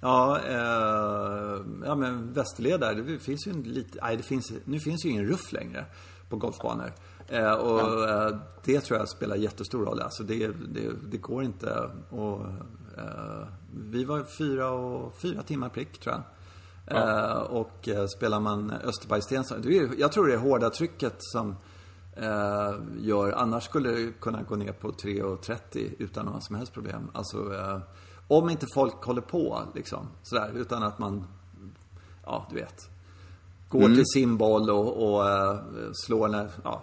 Ja, 0.00 0.40
eh, 0.48 1.60
ja 1.84 1.94
men 1.94 2.32
Västerled 2.32 2.80
där, 2.80 2.94
det 2.94 3.18
finns 3.18 3.46
ju 3.46 3.50
en 3.50 3.62
lite, 3.62 3.98
nej 4.02 4.16
det 4.16 4.22
finns, 4.22 4.52
nu 4.64 4.80
finns 4.80 5.04
ju 5.04 5.08
ingen 5.08 5.26
ruff 5.26 5.52
längre 5.52 5.84
på 6.28 6.36
golfbanor. 6.36 6.92
Eh, 7.28 7.52
och 7.52 7.80
ja. 7.80 8.28
eh, 8.28 8.36
det 8.64 8.80
tror 8.80 8.98
jag 8.98 9.08
spelar 9.08 9.36
jättestor 9.36 9.84
roll. 9.84 10.00
Alltså 10.00 10.22
det, 10.22 10.46
det, 10.46 10.90
det 11.10 11.16
går 11.16 11.42
inte 11.42 11.90
och 12.10 12.40
eh, 12.98 13.46
Vi 13.90 14.04
var 14.04 14.24
fyra, 14.38 14.70
och, 14.70 15.16
fyra 15.16 15.42
timmar 15.42 15.68
prick 15.68 15.98
tror 15.98 16.14
jag. 16.14 16.22
Ja. 16.96 17.30
Eh, 17.30 17.38
och 17.38 17.88
eh, 17.88 18.06
spelar 18.06 18.40
man 18.40 18.70
Österbergsten, 18.70 19.44
jag 19.98 20.12
tror 20.12 20.26
det 20.26 20.34
är 20.34 20.38
hårda 20.38 20.70
trycket 20.70 21.14
som 21.18 21.56
eh, 22.12 22.74
gör, 22.98 23.32
annars 23.32 23.64
skulle 23.64 23.90
det 23.90 24.12
kunna 24.20 24.42
gå 24.42 24.56
ner 24.56 24.72
på 24.72 24.92
3.30 24.92 25.94
utan 25.98 26.26
några 26.26 26.40
som 26.40 26.56
helst 26.56 26.72
problem. 26.72 27.10
Alltså 27.14 27.52
om 28.28 28.50
inte 28.50 28.66
folk 28.74 29.04
håller 29.04 29.22
på 29.22 29.62
liksom 29.74 30.08
sådär 30.22 30.50
utan 30.54 30.82
att 30.82 30.98
man, 30.98 31.24
ja 32.24 32.46
du 32.50 32.56
vet 32.56 32.95
Går 33.68 33.84
mm. 33.84 33.94
till 33.94 34.06
sin 34.06 34.36
boll 34.36 34.70
och, 34.70 35.14
och 35.14 35.24
uh, 35.24 35.60
slår 35.92 36.28
när, 36.28 36.50
ja, 36.64 36.82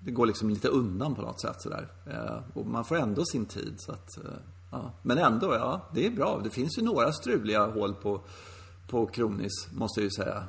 det 0.00 0.10
går 0.10 0.26
liksom 0.26 0.50
lite 0.50 0.68
undan 0.68 1.14
på 1.14 1.22
något 1.22 1.40
sätt 1.40 1.62
sådär. 1.62 1.88
Uh, 2.06 2.58
och 2.58 2.66
man 2.66 2.84
får 2.84 2.96
ändå 2.96 3.24
sin 3.24 3.46
tid 3.46 3.74
så 3.78 3.92
att, 3.92 4.18
uh, 4.24 4.30
ja. 4.70 4.92
Men 5.02 5.18
ändå, 5.18 5.54
ja, 5.54 5.88
det 5.94 6.06
är 6.06 6.10
bra. 6.10 6.40
Det 6.44 6.50
finns 6.50 6.78
ju 6.78 6.82
några 6.82 7.12
struliga 7.12 7.66
hål 7.66 7.94
på, 7.94 8.20
på 8.88 9.06
Kronis, 9.06 9.68
måste 9.72 10.00
jag 10.00 10.04
ju 10.04 10.10
säga. 10.10 10.44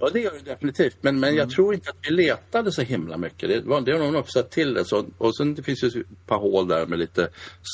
Ja, 0.00 0.10
det 0.12 0.20
gör 0.20 0.32
det 0.32 0.50
definitivt. 0.50 0.96
Men, 1.00 1.20
men 1.20 1.28
mm. 1.28 1.38
jag 1.38 1.50
tror 1.50 1.74
inte 1.74 1.90
att 1.90 1.96
vi 2.02 2.10
letade 2.10 2.72
så 2.72 2.82
himla 2.82 3.16
mycket. 3.16 3.48
Det, 3.48 3.60
var, 3.60 3.80
det 3.80 3.92
har 3.92 3.98
någon 3.98 4.16
också 4.16 4.42
till 4.42 4.74
det. 4.74 4.84
Så, 4.84 5.04
och 5.18 5.36
sen 5.36 5.54
det 5.54 5.62
finns 5.62 5.82
ju 5.82 5.88
ett 5.88 6.26
par 6.26 6.38
hål 6.38 6.68
där 6.68 6.86
med 6.86 6.98
lite 6.98 7.28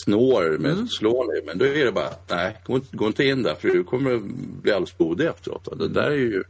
snår 0.05 0.59
med 0.59 0.73
mm. 0.73 0.89
slår 0.89 1.47
Men 1.47 1.59
då 1.59 1.65
är 1.65 1.85
det 1.85 1.93
bara, 1.93 2.11
nej, 2.29 2.57
gå, 2.67 2.81
gå 2.93 3.07
inte 3.07 3.25
in 3.25 3.43
där 3.43 3.55
för 3.55 3.69
du 3.69 3.85
kommer 3.85 4.19
bli 4.63 4.73
alldeles 4.73 4.99
blodig 4.99 5.27
efteråt. 5.27 5.67
Och 5.67 5.79
det 5.79 5.89
där 5.89 6.11
är 6.11 6.17
ju 6.17 6.45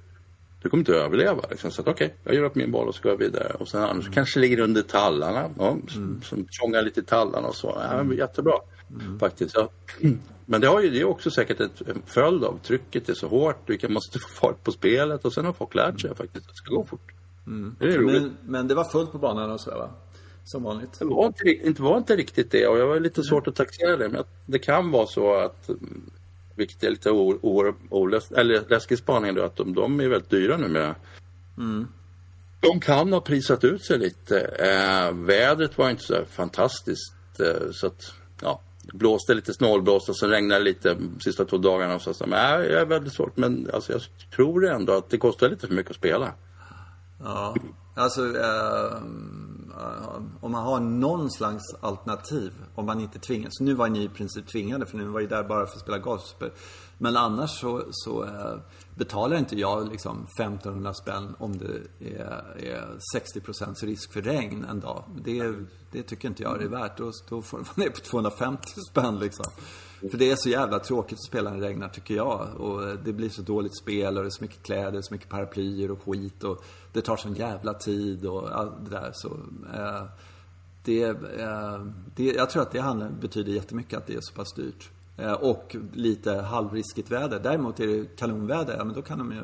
du 0.63 0.69
kommer 0.69 0.81
inte 0.81 0.93
att 0.93 1.05
överleva. 1.05 1.45
Liksom. 1.51 1.71
Så 1.71 1.83
okej, 1.83 1.93
okay, 1.93 2.11
jag 2.25 2.35
gör 2.35 2.43
upp 2.43 2.55
min 2.55 2.71
boll 2.71 2.89
och 2.89 2.95
så 2.95 3.03
går 3.03 3.13
jag 3.13 3.19
vidare. 3.19 3.57
Och 3.59 3.69
sen 3.69 3.83
annars 3.83 4.05
mm. 4.05 4.13
kanske 4.13 4.41
ligger 4.41 4.61
under 4.61 4.83
tallarna. 4.83 5.51
Ja, 5.59 5.71
mm. 5.71 6.23
Som 6.23 6.47
tjongar 6.51 6.83
lite 6.83 7.01
i 7.01 7.03
tallarna 7.03 7.49
och 7.49 7.57
så. 7.57 7.79
Ja, 7.91 8.03
men 8.03 8.17
jättebra 8.17 8.55
mm. 8.91 9.19
faktiskt. 9.19 9.55
Ja. 9.55 9.71
Men 10.47 10.61
det, 10.61 10.67
har 10.67 10.81
ju, 10.81 10.91
det 10.91 11.01
är 11.01 11.05
också 11.05 11.31
säkert 11.31 11.61
ett, 11.61 11.89
en 11.89 12.03
följd 12.07 12.45
av 12.45 12.59
trycket 12.63 13.09
är 13.09 13.15
så 13.15 13.29
hårt. 13.29 13.57
Du 13.67 13.89
måste 13.89 14.19
få 14.29 14.29
fart 14.29 14.65
på 14.65 14.73
spelet 14.73 15.25
och 15.25 15.33
sen 15.33 15.45
har 15.45 15.53
folk 15.53 15.75
lärt 15.75 16.01
sig 16.01 16.15
faktiskt 16.15 16.47
att 16.47 16.53
det 16.53 16.57
ska 16.57 16.75
gå 16.75 16.85
fort. 16.85 17.13
Mm. 17.47 17.77
Det 17.79 17.99
men, 17.99 18.37
men, 18.47 18.69
det 18.69 18.75
var 18.75 18.85
fullt 18.85 19.13
på 19.13 19.19
banan 19.19 19.51
och 19.51 19.61
sådär 19.61 19.79
va? 19.79 19.91
Som 20.45 20.63
vanligt. 20.63 20.99
Det 20.99 21.05
var 21.05 21.27
inte, 21.27 21.49
inte, 21.49 21.83
var 21.83 21.99
inte 21.99 22.17
riktigt 22.17 22.51
det 22.51 22.67
och 22.67 22.79
jag 22.79 22.87
var 22.87 23.01
lite 23.01 23.23
svårt 23.23 23.49
att 23.49 23.55
taxera 23.55 23.97
det. 23.97 24.09
Men 24.09 24.25
det 24.47 24.59
kan 24.59 24.91
vara 24.91 25.07
så 25.07 25.35
att 25.35 25.71
vilket 26.61 26.85
är 26.85 26.91
lite 26.91 27.11
olöst, 27.91 28.33
eller 28.33 28.97
spaning 28.97 29.35
då, 29.35 29.43
att 29.43 29.57
de, 29.57 29.75
de 29.75 30.01
är 30.01 30.09
väldigt 30.09 30.31
dyra 30.31 30.57
numera. 30.57 30.95
Mm. 31.59 31.89
De 32.61 32.81
kan 32.81 33.13
ha 33.13 33.21
prisat 33.21 33.65
ut 33.65 33.85
sig 33.85 33.99
lite. 33.99 34.41
Eh, 34.41 35.15
vädret 35.15 35.79
var 35.79 35.91
inte 35.91 36.03
så 36.03 36.25
fantastiskt 36.31 37.41
eh, 37.41 37.71
så 37.73 37.87
att 37.87 38.13
ja, 38.43 38.61
det 38.83 38.97
blåste 38.97 39.35
lite 39.35 39.55
snålblåst 39.55 40.09
och 40.09 40.17
så 40.17 40.27
regnade 40.27 40.61
det 40.61 40.65
lite 40.65 40.95
de 40.95 41.21
sista 41.21 41.45
två 41.45 41.57
dagarna. 41.57 41.95
Och 41.95 42.03
så, 42.03 42.15
så, 42.15 42.27
nej, 42.27 42.69
det 42.69 42.81
är 42.81 42.85
väldigt 42.85 43.13
svårt 43.13 43.37
men 43.37 43.71
alltså, 43.75 43.93
jag 43.93 44.03
tror 44.35 44.67
ändå 44.67 44.93
att 44.93 45.11
det 45.11 45.19
kostar 45.19 45.49
lite 45.49 45.67
för 45.67 45.75
mycket 45.75 45.91
att 45.91 45.97
spela. 45.97 46.33
Ja, 47.23 47.57
alltså 47.95 48.21
eh, 48.21 49.03
Eh, 49.81 50.23
om 50.41 50.53
man 50.53 50.65
har 50.65 50.81
någon 50.81 51.31
slags 51.31 51.75
alternativ. 51.81 52.53
Om 52.75 52.87
man 52.87 53.01
inte 53.01 53.19
tvingas. 53.19 53.61
Nu 53.61 53.75
var 53.75 53.89
ni 53.89 54.05
i 54.05 54.09
princip 54.09 54.47
tvingade 54.47 54.87
för 54.87 54.97
nu 54.97 55.05
var 55.05 55.21
ju 55.21 55.27
där 55.27 55.45
bara 55.45 55.67
för 55.67 55.75
att 55.75 55.81
spela 55.81 55.99
gospel. 55.99 56.51
Men 56.99 57.17
annars 57.17 57.51
så, 57.51 57.85
så 57.91 58.25
eh, 58.25 58.57
betalar 58.95 59.37
inte 59.37 59.57
jag 59.57 59.89
liksom 59.89 60.27
1500 60.39 60.95
spänn 60.95 61.37
om 61.39 61.59
det 61.59 62.07
är, 62.19 62.65
är 62.65 62.99
60 63.13 63.41
procents 63.41 63.83
risk 63.83 64.13
för 64.13 64.23
regn 64.23 64.65
en 64.71 64.81
dag. 64.81 65.05
Det, 65.25 65.55
det 65.93 66.03
tycker 66.03 66.29
inte 66.29 66.43
jag 66.43 66.59
det 66.59 66.65
är 66.65 66.69
värt. 66.69 66.99
Då, 66.99 67.13
då 67.29 67.43
får 67.43 67.59
man 67.59 67.67
ner 67.75 67.91
på 67.91 68.01
250 68.01 68.63
spänn 68.91 69.19
liksom. 69.19 69.47
För 70.11 70.19
det 70.19 70.31
är 70.31 70.37
så 70.37 70.49
jävla 70.49 70.79
tråkigt 70.79 71.19
att 71.19 71.25
spela 71.25 71.51
när 71.51 71.61
det 71.61 71.67
regnar 71.67 71.89
tycker 71.89 72.15
jag. 72.15 72.49
Och 72.57 72.99
det 73.05 73.13
blir 73.13 73.29
så 73.29 73.43
dåligt 73.43 73.79
spel 73.79 74.17
och 74.17 74.23
det 74.23 74.29
är 74.29 74.31
så 74.31 74.45
mycket 74.45 74.63
kläder, 74.63 75.01
så 75.03 75.15
mycket 75.15 75.29
paraplyer 75.29 75.91
och 75.91 76.03
skit. 76.05 76.45
Och 76.45 76.65
det 76.93 77.01
tar 77.01 77.17
sån 77.17 77.35
jävla 77.35 77.75
tid 77.75 78.27
och 78.27 78.59
allt 78.59 78.73
det 78.85 78.91
där. 78.91 79.11
Så, 79.15 79.29
eh, 79.75 80.05
det, 80.85 81.03
eh, 81.03 81.87
det, 82.17 82.25
jag 82.25 82.51
tror 82.51 82.63
att 82.63 82.73
det 82.73 82.81
handlar, 82.81 83.11
betyder 83.11 83.53
jättemycket 83.53 83.99
att 83.99 84.07
det 84.07 84.15
är 84.15 84.21
så 84.21 84.35
pass 84.35 84.53
dyrt. 84.53 84.91
Eh, 85.17 85.33
och 85.33 85.77
lite 85.93 86.35
halvriskigt 86.35 87.11
väder. 87.11 87.41
Däremot 87.41 87.81
är 87.81 87.87
det 87.87 88.17
kanonväder, 88.17 88.77
ja 88.77 88.85
men 88.85 88.95
då 88.95 89.03
kan 89.03 89.19
de 89.19 89.33
ju 89.33 89.39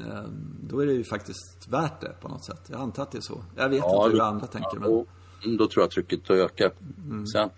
eh, 0.00 0.24
då 0.68 0.80
är 0.80 0.86
det 0.86 0.92
ju 0.92 1.04
faktiskt 1.04 1.68
värt 1.68 2.00
det 2.00 2.14
på 2.20 2.28
något 2.28 2.44
sätt. 2.44 2.62
Jag 2.66 2.80
antar 2.80 3.02
att 3.02 3.12
det 3.12 3.18
är 3.18 3.22
så. 3.22 3.44
Jag 3.56 3.68
vet 3.68 3.78
ja, 3.78 4.04
inte 4.04 4.16
hur 4.16 4.22
andra 4.22 4.46
tänker. 4.46 4.78
Men... 4.78 5.56
Då 5.56 5.68
tror 5.68 5.82
jag 5.82 5.90
trycket 5.90 6.30
ökar 6.30 6.70
mm. 7.04 7.26
sen. 7.26 7.50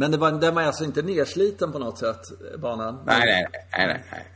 Men 0.00 0.10
det 0.10 0.16
var, 0.16 0.32
den 0.32 0.54
var 0.54 0.62
alltså 0.62 0.84
inte 0.84 1.02
nersliten 1.02 1.72
på 1.72 1.78
något 1.78 1.98
sätt, 1.98 2.20
banan? 2.58 2.98
Nej, 3.06 3.22
nej, 3.26 3.46
nej, 3.52 3.86
nej, 3.86 4.04
nej. 4.10 4.26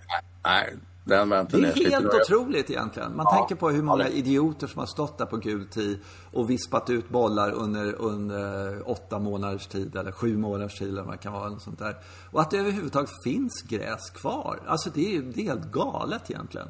nej. 0.44 0.76
Den 1.04 1.28
var 1.28 1.40
inte 1.40 1.56
det 1.56 1.68
är 1.68 1.90
helt 1.90 2.14
otroligt 2.14 2.70
egentligen. 2.70 3.16
Man 3.16 3.26
ja. 3.30 3.36
tänker 3.36 3.54
på 3.54 3.70
hur 3.70 3.82
många 3.82 4.08
idioter 4.08 4.66
som 4.66 4.78
har 4.78 4.86
stått 4.86 5.18
där 5.18 5.26
på 5.26 5.36
gul 5.36 5.66
tid 5.66 5.98
och 6.32 6.50
vispat 6.50 6.90
ut 6.90 7.08
bollar 7.08 7.52
under, 7.52 7.94
under 7.94 8.90
åtta 8.90 9.18
månaders 9.18 9.66
tid 9.66 9.96
eller 9.96 10.12
sju 10.12 10.36
månaders 10.36 10.78
tid 10.78 10.88
eller 10.88 11.02
vad 11.02 11.14
det 11.14 11.18
kan 11.18 11.32
vara. 11.32 11.58
sånt 11.58 11.78
där. 11.78 11.96
Och 12.30 12.40
att 12.40 12.50
det 12.50 12.58
överhuvudtaget 12.58 13.10
finns 13.24 13.62
gräs 13.62 14.10
kvar. 14.10 14.60
Alltså 14.66 14.90
det 14.94 15.16
är, 15.16 15.22
det 15.22 15.40
är 15.40 15.44
helt 15.44 15.70
galet 15.72 16.30
egentligen. 16.30 16.68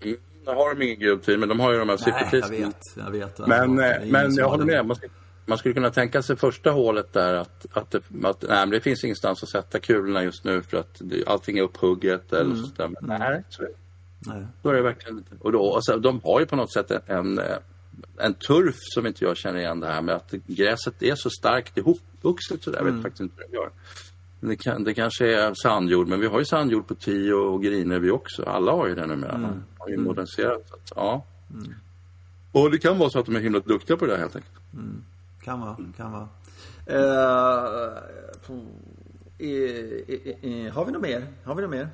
Mm, 0.00 0.16
nu 0.46 0.52
har 0.52 0.74
de 0.74 0.84
ingen 0.84 1.00
gul 1.00 1.20
tid, 1.20 1.38
men 1.38 1.48
de 1.48 1.60
har 1.60 1.72
ju 1.72 1.78
de 1.78 1.88
här 1.88 1.96
sifferpriserna. 1.96 2.56
jag 2.56 2.66
vet. 2.66 2.82
Jag 2.96 3.10
vet 3.10 3.38
men, 3.38 3.78
eh, 3.78 3.96
men 4.06 4.34
jag 4.34 4.48
håller 4.48 4.64
med. 4.64 4.86
Man 4.86 4.96
ska, 4.96 5.06
man 5.46 5.58
skulle 5.58 5.74
kunna 5.74 5.90
tänka 5.90 6.22
sig 6.22 6.36
första 6.36 6.70
hålet 6.70 7.12
där 7.12 7.34
att, 7.34 7.66
att, 7.72 7.90
det, 7.90 8.02
att 8.22 8.44
nej, 8.48 8.66
det 8.66 8.80
finns 8.80 9.04
ingenstans 9.04 9.42
att 9.42 9.48
sätta 9.48 9.78
kulorna 9.78 10.24
just 10.24 10.44
nu 10.44 10.62
för 10.62 10.76
att 10.76 10.96
det, 10.98 11.26
allting 11.26 11.58
är 11.58 11.62
upphugget 11.62 12.32
eller 12.32 12.54
mm. 12.54 12.66
sådär. 12.66 12.88
Men 12.88 13.18
nej, 13.20 13.44
så, 13.48 13.62
nej. 14.18 14.46
Då 14.62 14.70
är 14.70 14.74
det 14.74 14.82
verkligen 14.82 15.18
inte. 15.18 15.34
Och 15.40 15.52
då, 15.52 15.74
alltså, 15.74 15.98
de 15.98 16.20
har 16.24 16.40
ju 16.40 16.46
på 16.46 16.56
något 16.56 16.72
sätt 16.72 16.90
en, 17.06 17.40
en 18.18 18.34
turf 18.34 18.76
som 18.78 19.06
inte 19.06 19.24
jag 19.24 19.36
känner 19.36 19.58
igen 19.58 19.80
det 19.80 19.86
här 19.86 20.02
med 20.02 20.14
att 20.14 20.30
gräset 20.30 21.02
är 21.02 21.14
så 21.14 21.30
starkt 21.30 21.78
ihopvuxet 21.78 22.62
sådär. 22.62 22.78
Jag 22.78 22.84
vet 22.84 22.90
mm. 22.90 23.02
faktiskt 23.02 23.20
inte 23.20 23.34
hur 23.38 23.48
det 23.48 23.56
gör. 23.56 23.70
Det, 24.40 24.56
kan, 24.56 24.84
det 24.84 24.94
kanske 24.94 25.34
är 25.34 25.54
sandjord, 25.54 26.08
men 26.08 26.20
vi 26.20 26.26
har 26.26 26.38
ju 26.38 26.44
sandjord 26.44 26.86
på 26.86 26.94
tio 26.94 27.34
och 27.34 27.62
griner 27.62 27.98
vi 27.98 28.10
också. 28.10 28.42
Alla 28.42 28.72
har 28.72 28.86
ju 28.86 28.94
det 28.94 29.06
numera. 29.06 29.32
Mm. 29.32 29.62
Har 29.78 29.88
ju 29.88 29.96
moderniserat. 29.96 30.68
Så, 30.68 30.94
ja. 30.96 31.26
Mm. 31.50 31.74
Och 32.52 32.70
det 32.70 32.78
kan 32.78 32.98
vara 32.98 33.10
så 33.10 33.18
att 33.18 33.26
de 33.26 33.36
är 33.36 33.40
himla 33.40 33.60
duktiga 33.60 33.96
på 33.96 34.06
det 34.06 34.12
där 34.12 34.18
helt 34.18 34.36
enkelt. 34.36 34.54
Mm. 34.72 35.04
Kan 35.40 35.60
vara, 35.60 35.76
kan 35.96 36.12
vara. 36.12 36.28
Uh, 36.90 37.98
i, 39.38 39.48
i, 39.48 40.36
i, 40.40 40.68
har 40.68 40.84
vi 40.84 40.92
något 40.92 41.02
mer? 41.02 41.26
Har 41.44 41.54
vi 41.54 41.62
något 41.62 41.70
mer? 41.70 41.88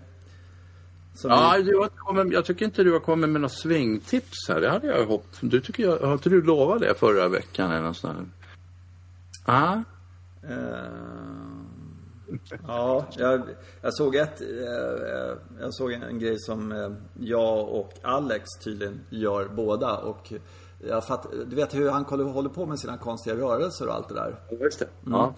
ja, 1.22 1.55
vi... 1.59 1.70
jag, 1.70 1.90
kommit, 1.97 2.32
jag 2.32 2.44
tycker 2.44 2.64
inte 2.64 2.82
du 2.82 2.92
har 2.92 3.01
kommit 3.01 3.30
med 3.30 3.40
några 3.40 3.49
svingtips 3.49 4.49
här. 4.49 4.61
Det 4.61 4.70
hade 4.70 4.86
jag 4.86 5.07
hoppats. 5.07 5.38
Du 5.40 5.61
tycker 5.61 5.82
jag, 5.82 5.99
har 5.99 6.12
inte 6.12 6.28
du 6.28 6.42
lovat 6.42 6.80
det 6.80 6.94
förra 6.94 7.28
veckan 7.28 7.70
eller 7.70 7.86
något 7.86 7.97
sånt? 7.97 8.28
Ah. 9.44 9.76
Uh, 10.44 10.57
ja, 12.66 13.07
jag, 13.16 13.42
jag, 13.80 13.94
såg 13.94 14.16
ett, 14.16 14.40
uh, 14.40 15.36
jag 15.61 15.74
såg 15.74 15.92
en 15.92 16.18
grej 16.18 16.38
som 16.38 16.72
uh, 16.72 16.92
jag 17.20 17.68
och 17.68 17.92
Alex 18.03 18.44
tydligen 18.64 19.01
gör 19.11 19.49
båda 19.49 19.97
och 19.97 20.32
jag 20.79 21.07
fatt, 21.07 21.27
du 21.47 21.57
vet 21.57 21.74
hur 21.74 21.91
han 21.91 22.05
håller 22.05 22.49
på 22.49 22.66
med 22.66 22.79
sina 22.79 22.99
konstiga 22.99 23.37
rörelser 23.37 23.89
och 23.89 23.95
allt 23.95 24.09
det 24.09 24.14
där. 24.14 24.41
Just 24.61 24.79
det. 24.79 24.89
Mm. 25.07 25.18
Ja. 25.18 25.35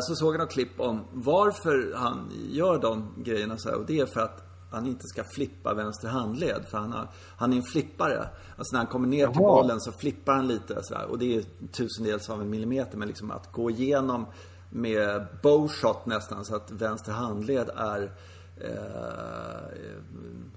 Så 0.00 0.14
såg 0.14 0.34
jag 0.34 0.40
något 0.40 0.50
klipp 0.50 0.80
om 0.80 1.00
varför 1.12 1.94
han 1.96 2.30
gör 2.50 2.78
de 2.78 3.14
grejerna 3.16 3.58
så 3.58 3.68
här. 3.68 3.76
Och 3.76 3.86
det 3.86 4.00
är 4.00 4.06
för 4.06 4.20
att 4.20 4.44
han 4.70 4.86
inte 4.86 5.06
ska 5.06 5.24
flippa 5.24 5.74
vänster 5.74 6.08
handled. 6.08 6.64
För 6.70 6.78
han, 6.78 6.92
har, 6.92 7.08
han 7.36 7.52
är 7.52 7.56
en 7.56 7.62
flippare. 7.62 8.28
Alltså 8.56 8.72
när 8.72 8.78
han 8.78 8.86
kommer 8.86 9.08
ner 9.08 9.22
Jaha. 9.22 9.32
till 9.32 9.42
bollen 9.42 9.80
så 9.80 9.92
flippar 9.92 10.32
han 10.32 10.48
lite 10.48 10.82
sådär. 10.82 11.06
Och 11.10 11.18
det 11.18 11.36
är 11.36 11.44
tusendels 11.72 12.30
av 12.30 12.40
en 12.40 12.50
millimeter. 12.50 12.98
Men 12.98 13.08
liksom 13.08 13.30
att 13.30 13.52
gå 13.52 13.70
igenom 13.70 14.26
med 14.70 15.26
bowshot 15.42 16.06
nästan 16.06 16.44
så 16.44 16.56
att 16.56 16.70
vänster 16.70 17.12
handled 17.12 17.70
är 17.76 18.12
eh, 18.64 19.82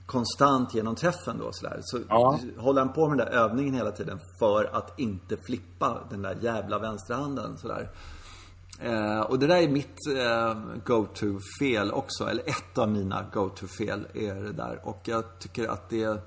konstant 0.05 0.73
genom 0.73 0.95
träffen 0.95 1.37
då 1.37 1.49
sådär. 1.51 1.79
Så 1.81 1.99
ja. 2.09 2.39
håller 2.57 2.81
han 2.81 2.93
på 2.93 3.09
med 3.09 3.17
den 3.17 3.27
där 3.27 3.33
övningen 3.33 3.73
hela 3.73 3.91
tiden 3.91 4.19
för 4.39 4.69
att 4.73 4.99
inte 4.99 5.37
flippa 5.37 5.97
den 6.09 6.21
där 6.21 6.37
jävla 6.41 6.79
vänsterhanden 6.79 7.57
sådär. 7.57 7.89
Eh, 8.79 9.19
och 9.19 9.39
det 9.39 9.47
där 9.47 9.61
är 9.61 9.67
mitt 9.67 9.97
eh, 10.17 10.57
go-to-fel 10.85 11.91
också. 11.91 12.29
Eller 12.29 12.43
ett 12.49 12.77
av 12.77 12.89
mina 12.91 13.25
go-to-fel 13.33 14.07
är 14.13 14.35
det 14.35 14.51
där. 14.51 14.79
Och 14.83 15.01
jag 15.03 15.39
tycker 15.39 15.67
att 15.67 15.89
det... 15.89 16.21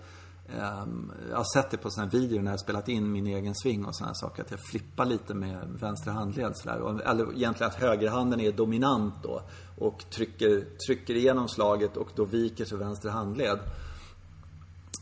Eh, 0.57 0.86
jag 1.30 1.36
har 1.36 1.55
sett 1.55 1.70
det 1.70 1.76
på 1.76 1.90
sådana 1.90 2.11
videor 2.11 2.42
när 2.42 2.51
jag 2.51 2.61
spelat 2.61 2.88
in 2.88 3.12
min 3.12 3.26
egen 3.26 3.55
sving 3.55 3.84
och 3.84 3.96
sådana 3.96 4.14
saker. 4.14 4.42
Att 4.42 4.51
jag 4.51 4.61
flippar 4.61 5.05
lite 5.05 5.34
med 5.34 5.68
vänster 5.80 6.11
handled 6.11 6.53
sådär. 6.57 7.01
Eller 7.11 7.36
egentligen 7.36 7.70
att 7.72 7.78
högerhanden 7.78 8.40
är 8.40 8.53
dominant 8.53 9.14
då. 9.22 9.42
Och 9.78 10.05
trycker, 10.11 10.64
trycker 10.86 11.14
igenom 11.14 11.49
slaget 11.49 11.96
och 11.96 12.09
då 12.14 12.24
viker 12.24 12.64
sig 12.64 12.78
vänster 12.78 13.09
handled. 13.09 13.59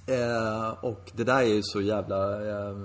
Eh, 0.06 0.84
och 0.84 1.10
det 1.12 1.24
där 1.24 1.38
är 1.38 1.54
ju 1.54 1.62
så 1.62 1.80
jävla 1.80 2.48
eh, 2.48 2.76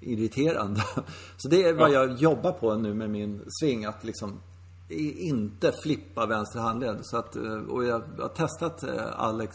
irriterande. 0.00 0.80
Så 1.36 1.48
det 1.48 1.64
är 1.64 1.74
vad 1.74 1.90
jag 1.90 2.12
jobbar 2.12 2.52
på 2.52 2.74
nu 2.74 2.94
med 2.94 3.10
min 3.10 3.44
sving. 3.60 3.84
Att 3.84 4.04
liksom 4.04 4.40
inte 4.88 5.72
flippa 5.82 6.26
vänster 6.26 6.60
handled. 6.60 6.98
Så 7.02 7.16
att, 7.16 7.36
eh, 7.36 7.62
och 7.68 7.84
jag 7.84 8.02
har 8.18 8.28
testat 8.28 8.82
eh, 8.82 9.20
Alex 9.20 9.52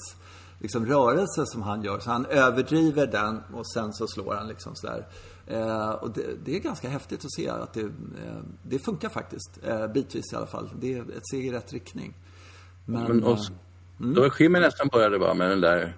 liksom 0.59 0.85
rörelse 0.85 1.45
som 1.45 1.61
han 1.61 1.83
gör. 1.83 1.99
Så 1.99 2.11
han 2.11 2.25
överdriver 2.25 3.07
den 3.07 3.43
och 3.53 3.67
sen 3.67 3.93
så 3.93 4.07
slår 4.07 4.35
han 4.35 4.47
liksom 4.47 4.75
sådär. 4.75 5.07
Eh, 5.47 5.89
och 5.89 6.11
det, 6.11 6.23
det, 6.45 6.55
är 6.55 6.59
ganska 6.59 6.89
häftigt 6.89 7.25
att 7.25 7.33
se 7.33 7.49
att 7.49 7.73
det, 7.73 7.81
eh, 7.81 8.39
det 8.63 8.79
funkar 8.79 9.09
faktiskt. 9.09 9.59
Eh, 9.63 9.87
bitvis 9.87 10.33
i 10.33 10.35
alla 10.35 10.47
fall. 10.47 10.69
Det 10.79 10.93
är 10.93 11.01
ett 11.01 11.27
steg 11.27 11.47
i 11.47 11.51
rätt 11.51 11.73
riktning. 11.73 12.13
Men, 12.85 13.03
Men 13.03 13.23
och, 13.23 13.39
mm. 13.99 14.13
då 14.13 14.29
Jimmy 14.39 14.59
nästan 14.59 14.87
började 14.87 15.19
bara 15.19 15.33
med 15.33 15.49
den 15.49 15.61
där 15.61 15.95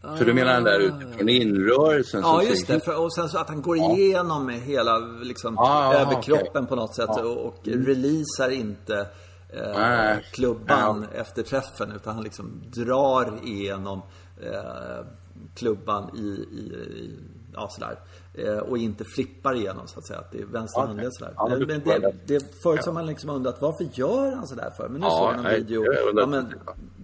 för 0.00 0.24
du 0.24 0.34
menar 0.34 0.54
den 0.54 0.64
där 0.64 0.80
utifrån 0.80 1.28
inrörelsen? 1.28 2.20
Ja, 2.20 2.42
just 2.42 2.66
det. 2.66 2.80
För, 2.80 3.04
och 3.04 3.14
sen 3.14 3.28
så 3.28 3.38
att 3.38 3.48
han 3.48 3.62
går 3.62 3.76
igenom 3.76 4.46
med 4.46 4.60
hela 4.60 4.98
liksom, 4.98 5.58
ah, 5.58 5.94
överkroppen 5.94 6.64
okay. 6.64 6.66
på 6.66 6.76
något 6.76 6.94
sätt 6.94 7.08
ah. 7.08 7.20
och, 7.20 7.46
och 7.46 7.68
mm. 7.68 7.86
releasar 7.86 8.50
inte 8.50 9.06
eh, 9.52 10.18
klubban 10.32 11.06
ja. 11.12 11.18
efter 11.20 11.42
träffen. 11.42 11.92
Utan 11.92 12.14
han 12.14 12.24
liksom 12.24 12.62
drar 12.70 13.38
igenom 13.44 14.02
eh, 14.42 15.06
klubban 15.54 16.10
i, 16.16 16.28
i, 16.52 16.74
i 17.02 17.18
ja, 17.54 17.68
sådär. 17.70 17.98
Eh, 18.34 18.58
och 18.58 18.78
inte 18.78 19.04
flippar 19.04 19.54
igenom 19.54 19.86
så 19.86 19.98
att 19.98 20.06
säga. 20.06 20.18
Att 20.18 20.32
det 20.32 20.38
är 20.38 20.46
vänster 20.46 20.80
okay. 20.80 20.88
handled 20.88 21.14
sådär. 21.14 21.32
Ja, 21.36 21.48
men, 21.48 21.66
men 21.66 21.80
det, 21.84 22.12
det, 22.26 22.62
förut 22.62 22.84
har 22.86 22.92
man 22.92 23.06
liksom 23.06 23.30
undrat 23.30 23.56
varför 23.60 23.88
gör 23.92 24.32
han 24.32 24.46
sådär 24.46 24.70
för? 24.76 24.88
Men 24.88 25.00
nu 25.00 25.06
ja, 25.06 25.34
såg 25.34 25.44
jag 25.44 25.54
en 25.54 25.60
video. 25.60 25.84
Ja, 26.16 26.26
men, 26.26 26.54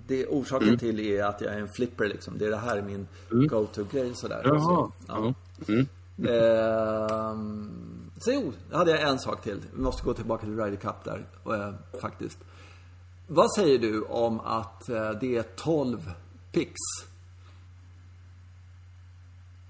det 0.07 0.27
orsaken 0.27 0.69
mm. 0.69 0.79
till 0.79 1.01
är 1.01 1.25
att 1.25 1.41
jag 1.41 1.55
är 1.55 1.59
en 1.59 1.69
flipper 1.69 2.09
liksom. 2.09 2.39
Det 2.39 2.47
är 2.47 2.51
det 2.51 2.57
här 2.57 2.83
min 2.83 3.07
mm. 3.33 3.47
go-to-grej 3.47 4.15
sådär. 4.15 4.41
Jaha. 4.45 4.61
Så, 4.61 4.93
ja. 5.09 5.35
Mm. 5.69 5.87
Eh, 6.23 7.35
så 8.25 8.33
jo, 8.33 8.53
hade 8.73 8.91
jag 8.91 9.01
en 9.01 9.19
sak 9.19 9.43
till. 9.43 9.61
Vi 9.75 9.83
måste 9.83 10.05
gå 10.05 10.15
tillbaka 10.15 10.47
till 10.47 10.57
Ryder 10.57 10.77
Cup 10.77 11.05
där, 11.05 11.27
eh, 11.47 12.01
faktiskt. 12.01 12.39
Vad 13.27 13.55
säger 13.55 13.79
du 13.79 14.03
om 14.03 14.41
att 14.41 14.89
eh, 14.89 15.11
det 15.11 15.37
är 15.37 15.43
12 15.43 16.11
pix? 16.53 16.73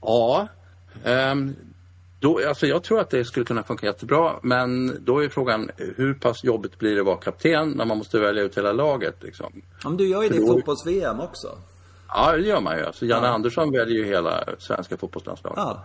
Ja. 0.01 0.49
Um, 1.05 1.57
då, 2.21 2.49
alltså 2.49 2.67
jag 2.67 2.83
tror 2.83 3.01
att 3.01 3.11
det 3.11 3.25
skulle 3.25 3.47
kunna 3.47 3.63
funka 3.63 3.87
jättebra 3.87 4.33
men 4.43 4.99
då 5.05 5.25
är 5.25 5.29
frågan 5.29 5.71
hur 5.77 6.15
pass 6.15 6.45
jobbigt 6.45 6.79
blir 6.79 6.95
det 6.95 7.01
att 7.01 7.07
vara 7.07 7.17
kapten 7.17 7.71
när 7.71 7.85
man 7.85 7.99
måste 7.99 8.19
välja 8.19 8.43
ut 8.43 8.59
hela 8.59 8.73
laget 8.73 9.23
liksom? 9.23 9.63
Men 9.85 9.97
du 9.97 10.09
gör 10.09 10.23
ju 10.23 10.29
det 10.29 10.37
i 10.37 10.47
fotbolls-VM 10.47 11.21
också. 11.21 11.59
Ja, 12.09 12.33
det 12.33 12.43
gör 12.43 12.61
man 12.61 12.79
ju. 12.79 12.85
Alltså, 12.85 13.07
Janne 13.07 13.27
ja. 13.27 13.33
Andersson 13.33 13.73
väljer 13.73 13.99
ju 13.99 14.05
hela 14.05 14.45
svenska 14.59 14.97
fotbollslandslaget. 14.97 15.59
Ja. 15.59 15.85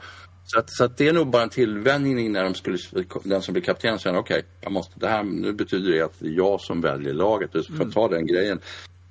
Så, 0.51 0.59
att, 0.59 0.69
så 0.69 0.83
att 0.83 0.97
det 0.97 1.07
är 1.07 1.13
nog 1.13 1.27
bara 1.27 1.43
en 1.43 1.49
tillvänjning 1.49 2.31
när 2.31 2.43
de 2.43 2.53
skulle, 2.53 2.77
den 3.23 3.41
som 3.41 3.53
blir 3.53 3.63
kapten 3.63 3.99
säger 3.99 4.17
okej, 4.17 4.43
okay, 4.65 5.23
nu 5.23 5.53
betyder 5.53 5.91
det 5.91 6.01
att 6.01 6.19
det 6.19 6.27
är 6.27 6.31
jag 6.31 6.61
som 6.61 6.81
väljer 6.81 7.13
laget. 7.13 7.51
Så 7.53 7.63
får 7.63 7.73
mm. 7.73 7.91
ta 7.91 8.07
den 8.07 8.27
grejen. 8.27 8.59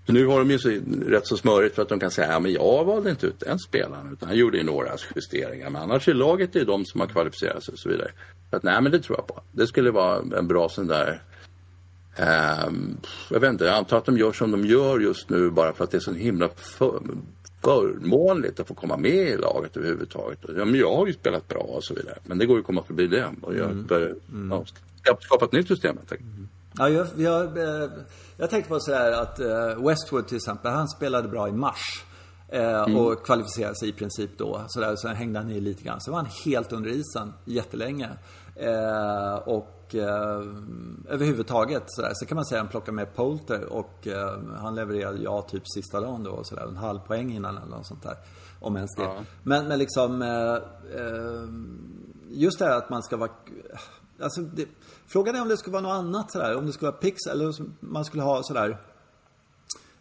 Så 0.07 0.13
nu 0.13 0.27
har 0.27 0.39
de 0.39 0.51
ju 0.51 0.59
så, 0.59 0.69
rätt 1.07 1.27
så 1.27 1.37
smörigt 1.37 1.75
för 1.75 1.83
att 1.83 1.89
de 1.89 2.01
kan 2.01 2.11
säga 2.11 2.33
ja, 2.33 2.39
men 2.39 2.53
jag 2.53 2.85
valde 2.85 3.11
inte 3.11 3.27
ut 3.27 3.41
den 3.41 3.59
spelaren 3.59 4.13
utan 4.13 4.29
han 4.29 4.39
gjorde 4.39 4.59
ju 4.59 4.65
några 4.65 4.91
justeringar. 5.17 5.71
Men 5.71 5.83
annars 5.83 6.09
är 6.09 6.15
laget 6.15 6.53
det 6.53 6.65
de 6.65 6.85
som 6.85 7.01
har 7.01 7.09
kvalificerat 7.09 7.65
sig 7.65 7.73
och 7.73 7.79
så 7.79 7.89
vidare. 7.89 8.11
Så 8.51 8.57
att, 8.57 8.63
nej 8.63 8.83
men 8.83 8.93
det 8.93 9.01
tror 9.01 9.19
jag 9.19 9.27
på. 9.27 9.43
Det 9.53 9.67
skulle 9.67 9.91
vara 9.91 10.23
en 10.39 10.49
bra 10.49 10.69
sån 10.69 10.87
där 10.87 11.23
um, 12.67 13.01
jag 13.31 13.41
vet 13.41 13.51
inte, 13.51 13.65
jag 13.65 13.75
antar 13.75 13.99
att 13.99 14.05
de 14.05 14.19
gör 14.19 14.33
som 14.33 14.51
de 14.51 14.65
gör 14.65 15.01
just 15.01 15.31
nu 15.31 15.51
bara 15.51 15.73
för 15.73 15.85
att 15.85 15.91
det 15.91 15.99
är 15.99 16.01
så 16.01 16.13
himla 16.13 16.49
för, 16.49 17.01
förmånligt 17.63 18.61
att 18.61 18.69
få 18.69 18.75
komma 18.75 18.97
med 18.97 19.29
i 19.29 19.37
laget 19.37 19.77
överhuvudtaget. 19.77 20.39
Ja, 20.57 20.65
men 20.65 20.75
jag 20.75 20.97
har 20.97 21.07
ju 21.07 21.13
spelat 21.13 21.49
bra 21.49 21.61
och 21.61 21.85
så 21.85 21.95
vidare. 21.95 22.19
Men 22.25 22.39
det 22.39 22.47
går 22.47 22.57
ju 22.57 22.61
att 22.61 22.67
komma 22.67 22.83
förbi 22.83 23.07
det 23.07 23.29
och 23.43 23.55
jag 23.55 23.71
mm. 23.71 23.87
bör, 23.87 24.15
mm. 24.33 24.65
ja, 25.05 25.17
skapa 25.21 25.45
ett 25.45 25.53
nytt 25.53 25.69
system 25.69 25.97
helt 25.97 26.13
enkelt. 26.13 26.31
Mm. 26.31 26.49
Ja, 26.79 26.89
jag, 26.89 27.07
jag, 27.17 27.59
eh, 27.59 27.91
jag 28.37 28.51
tänkte 28.51 28.69
på 28.69 28.81
sådär 28.81 29.13
att 29.13 29.41
eh, 29.41 29.87
Westwood 29.87 30.29
till 30.29 30.37
exempel, 30.37 30.73
han 30.73 30.89
spelade 30.89 31.29
bra 31.29 31.49
i 31.49 31.53
mars. 31.53 32.05
Eh, 32.49 32.83
mm. 32.83 32.97
Och 32.97 33.27
kvalificerade 33.27 33.77
sig 33.77 33.89
i 33.89 33.93
princip 33.93 34.31
då. 34.37 34.65
Sådär, 34.69 34.97
sen 34.97 35.17
hängde 35.17 35.39
han 35.39 35.51
i 35.51 35.61
lite 35.61 35.83
grann. 35.83 36.01
Så 36.01 36.11
var 36.11 36.19
han 36.19 36.29
helt 36.45 36.73
under 36.73 36.91
isen 36.91 37.33
jättelänge. 37.45 38.09
och 39.45 39.78
eh, 39.95 40.43
överhuvudtaget 41.09 41.83
sådär. 41.87 42.11
Så 42.15 42.27
kan 42.27 42.37
man 42.37 42.45
säga 42.45 42.61
att 42.61 42.65
han 42.65 42.71
plockade 42.71 42.93
med 42.93 43.15
Polter 43.15 43.73
och 43.73 44.07
eh, 44.07 44.39
han 44.57 44.75
levererade 44.75 45.19
ja 45.19 45.43
typ 45.43 45.63
sista 45.65 46.01
dagen 46.01 46.25
då. 46.25 46.45
Sådär, 46.45 46.67
en 46.67 46.77
halv 46.77 46.99
poäng 46.99 47.33
innan 47.33 47.57
eller 47.57 47.77
något 47.77 47.87
sånt 47.87 48.03
där. 48.03 48.17
Om 48.61 48.77
ens 48.77 48.95
det. 48.97 49.03
Ja. 49.03 49.17
Men, 49.43 49.69
men 49.69 49.79
liksom 49.79 50.23
eh, 50.23 50.59
just 52.29 52.59
det 52.59 52.65
här 52.65 52.77
att 52.77 52.91
man 52.91 53.03
ska 53.03 53.17
vara 53.17 53.31
Alltså, 54.23 54.41
det, 54.41 54.69
frågan 55.07 55.37
är 55.37 55.43
om 55.43 55.49
det 55.49 55.57
skulle 55.57 55.73
vara 55.73 55.83
något 55.83 55.99
annat 55.99 56.33
sådär. 56.33 56.57
Om 56.57 56.67
det 56.67 56.73
skulle 56.73 56.91
vara 56.91 57.01
Pix 57.01 57.27
eller 57.31 57.47
om 57.47 57.75
man 57.81 58.05
skulle 58.05 58.23
ha 58.23 58.43
sådär. 58.43 58.79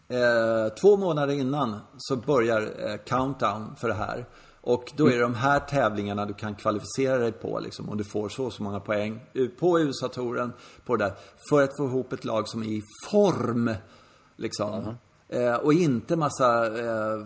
Eh, 0.08 0.74
två 0.82 0.98
månader 0.98 1.34
innan 1.34 1.80
så 1.98 2.16
börjar 2.16 2.62
eh, 2.62 2.98
countdown 2.98 3.76
för 3.76 3.88
det 3.88 3.94
här. 3.94 4.26
Och 4.68 4.94
då 4.96 5.08
är 5.08 5.12
det 5.12 5.22
de 5.22 5.36
här 5.36 5.60
tävlingarna 5.60 6.26
du 6.26 6.34
kan 6.34 6.56
kvalificera 6.56 7.18
dig 7.18 7.32
på 7.32 7.60
liksom. 7.60 7.90
Och 7.90 7.98
du 7.98 8.04
får 8.04 8.30
så 8.30 8.46
och 8.46 8.54
så 8.54 8.64
många 8.64 8.80
poäng 8.80 9.20
på 9.60 9.80
USA-touren. 9.80 10.54
På 10.86 10.96
det 10.96 11.06
där. 11.06 11.14
För 11.50 11.64
att 11.64 11.78
få 11.78 11.86
ihop 11.86 12.14
ett 12.14 12.26
lag 12.26 12.48
som 12.48 12.64
är 12.64 12.68
i 12.68 12.82
form. 13.10 13.74
Liksom. 14.36 14.96
-huh. 15.30 15.54
eh, 15.54 15.56
och 15.56 15.74
inte 15.74 16.16
massa 16.16 16.66
eh, 16.66 17.26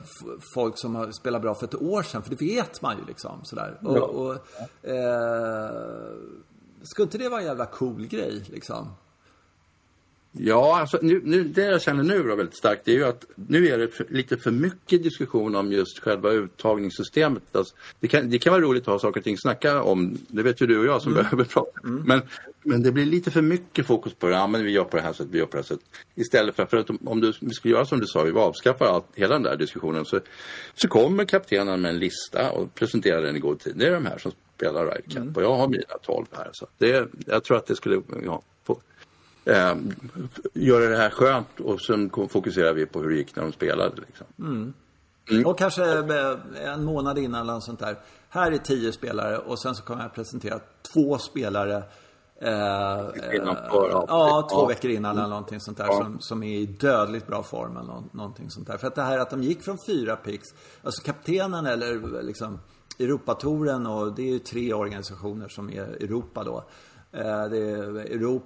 folk 0.53 0.77
som 0.77 0.95
har 0.95 1.11
spelat 1.11 1.41
bra 1.41 1.55
för 1.55 1.65
ett 1.65 1.81
år 1.81 2.03
sedan. 2.03 2.23
För 2.23 2.29
det 2.29 2.41
vet 2.41 2.81
man 2.81 2.97
ju 2.97 3.05
liksom. 3.05 3.39
Sådär. 3.43 3.77
Och, 3.81 3.97
och 3.97 4.33
eh, 4.89 5.71
skulle 6.81 7.03
inte 7.03 7.17
det 7.17 7.29
vara 7.29 7.41
en 7.41 7.47
jävla 7.47 7.65
cool 7.65 8.07
grej 8.07 8.43
liksom? 8.49 8.87
Ja, 10.33 10.79
alltså 10.79 10.99
nu, 11.01 11.21
nu, 11.23 11.43
det 11.43 11.65
jag 11.65 11.81
känner 11.81 12.03
nu 12.03 12.23
då 12.23 12.35
väldigt 12.35 12.57
starkt 12.57 12.87
är 12.87 12.91
ju 12.91 13.05
att 13.05 13.25
nu 13.35 13.67
är 13.67 13.77
det 13.77 13.87
för, 13.87 14.05
lite 14.09 14.37
för 14.37 14.51
mycket 14.51 15.03
diskussion 15.03 15.55
om 15.55 15.71
just 15.71 15.99
själva 15.99 16.31
uttagningssystemet. 16.31 17.43
Alltså, 17.51 17.75
det, 17.99 18.07
kan, 18.07 18.29
det 18.29 18.39
kan 18.39 18.51
vara 18.51 18.61
roligt 18.61 18.81
att 18.81 18.87
ha 18.87 18.99
saker 18.99 19.19
och 19.19 19.23
ting 19.23 19.33
att 19.33 19.41
snacka 19.41 19.83
om, 19.83 20.17
det 20.27 20.43
vet 20.43 20.61
ju 20.61 20.67
du 20.67 20.79
och 20.79 20.85
jag 20.85 21.01
som 21.01 21.11
mm. 21.11 21.23
behöver 21.23 21.43
prata. 21.43 21.79
Mm. 21.83 22.03
Men, 22.03 22.21
men 22.63 22.83
det 22.83 22.91
blir 22.91 23.05
lite 23.05 23.31
för 23.31 23.41
mycket 23.41 23.87
fokus 23.87 24.13
på 24.13 24.27
det, 24.27 24.33
ja 24.33 24.47
men 24.47 24.63
vi 24.63 24.71
gör 24.71 24.83
på 24.83 24.97
det 24.97 25.03
här 25.03 25.13
sättet, 25.13 25.33
vi 25.33 25.37
gör 25.37 25.45
på 25.45 25.57
det 25.57 25.63
här 25.63 25.67
sättet. 25.67 25.85
Istället 26.15 26.55
för, 26.55 26.65
för 26.65 26.77
att 26.77 26.89
om 27.05 27.21
du, 27.21 27.33
vi 27.41 27.53
skulle 27.53 27.73
göra 27.73 27.85
som 27.85 27.99
du 27.99 28.05
sa, 28.07 28.23
vi 28.23 28.31
avskaffar 28.31 28.85
allt, 28.85 29.05
hela 29.15 29.33
den 29.33 29.43
där 29.43 29.57
diskussionen 29.57 30.05
så, 30.05 30.19
så 30.75 30.87
kommer 30.87 31.25
kaptenen 31.25 31.81
med 31.81 31.89
en 31.89 31.99
lista 31.99 32.51
och 32.51 32.75
presenterar 32.75 33.21
den 33.21 33.35
i 33.35 33.39
god 33.39 33.59
tid. 33.59 33.73
Det 33.75 33.87
är 33.87 33.91
de 33.91 34.05
här 34.05 34.17
som 34.17 34.31
spelar 34.55 34.85
Ryder 34.85 35.01
Cup 35.01 35.17
mm. 35.17 35.35
och 35.35 35.43
jag 35.43 35.55
har 35.55 35.67
mina 35.67 35.97
12 36.01 36.25
här. 36.31 36.49
Så 36.53 36.67
det, 36.77 37.09
jag 37.25 37.43
tror 37.43 37.57
att 37.57 37.67
det 37.67 37.75
skulle 37.75 38.01
ja, 38.25 38.41
eh, 39.45 39.75
göra 40.53 40.89
det 40.89 40.97
här 40.97 41.09
skönt 41.09 41.59
och 41.59 41.81
sen 41.81 42.09
fokuserar 42.09 42.73
vi 42.73 42.85
på 42.85 42.99
hur 42.99 43.09
det 43.09 43.15
gick 43.15 43.35
när 43.35 43.43
de 43.43 43.51
spelade. 43.51 43.95
Liksom. 43.95 44.27
Mm. 44.39 44.73
Mm. 45.29 45.45
Och 45.45 45.57
kanske 45.57 45.83
en 46.65 46.83
månad 46.83 47.17
innan 47.17 47.49
eller 47.49 47.59
sånt 47.59 47.79
där. 47.79 47.99
Här 48.29 48.51
är 48.51 48.57
tio 48.57 48.91
spelare 48.91 49.37
och 49.37 49.61
sen 49.61 49.75
så 49.75 49.83
kommer 49.83 50.03
jag 50.03 50.13
presentera 50.13 50.59
två 50.93 51.17
spelare 51.17 51.83
Eh, 52.43 52.99
eh, 52.99 53.41
ja, 54.07 54.47
två 54.51 54.65
veckor 54.65 54.91
innan 54.91 55.17
eller 55.17 55.29
någonting 55.29 55.59
sånt 55.59 55.77
där. 55.77 55.85
Ja. 55.85 55.97
Som, 55.97 56.19
som 56.19 56.43
är 56.43 56.57
i 56.57 56.65
dödligt 56.65 57.27
bra 57.27 57.43
form 57.43 57.77
eller 57.77 58.03
någonting 58.11 58.49
sånt 58.49 58.67
där. 58.67 58.77
För 58.77 58.87
att 58.87 58.95
det 58.95 59.01
här 59.01 59.19
att 59.19 59.29
de 59.29 59.43
gick 59.43 59.63
från 59.63 59.77
fyra 59.87 60.15
picks. 60.15 60.47
Alltså 60.83 61.03
kaptenen 61.03 61.65
eller 61.65 62.21
liksom 62.23 62.59
Europatoren 62.99 63.87
och 63.87 64.15
det 64.15 64.21
är 64.21 64.31
ju 64.31 64.39
tre 64.39 64.73
organisationer 64.73 65.47
som 65.47 65.69
är 65.69 65.83
Europa 65.83 66.43
då. 66.43 66.63
Eh, 67.11 67.45
det 67.49 67.57
är 67.57 67.95
Europa, 67.95 68.45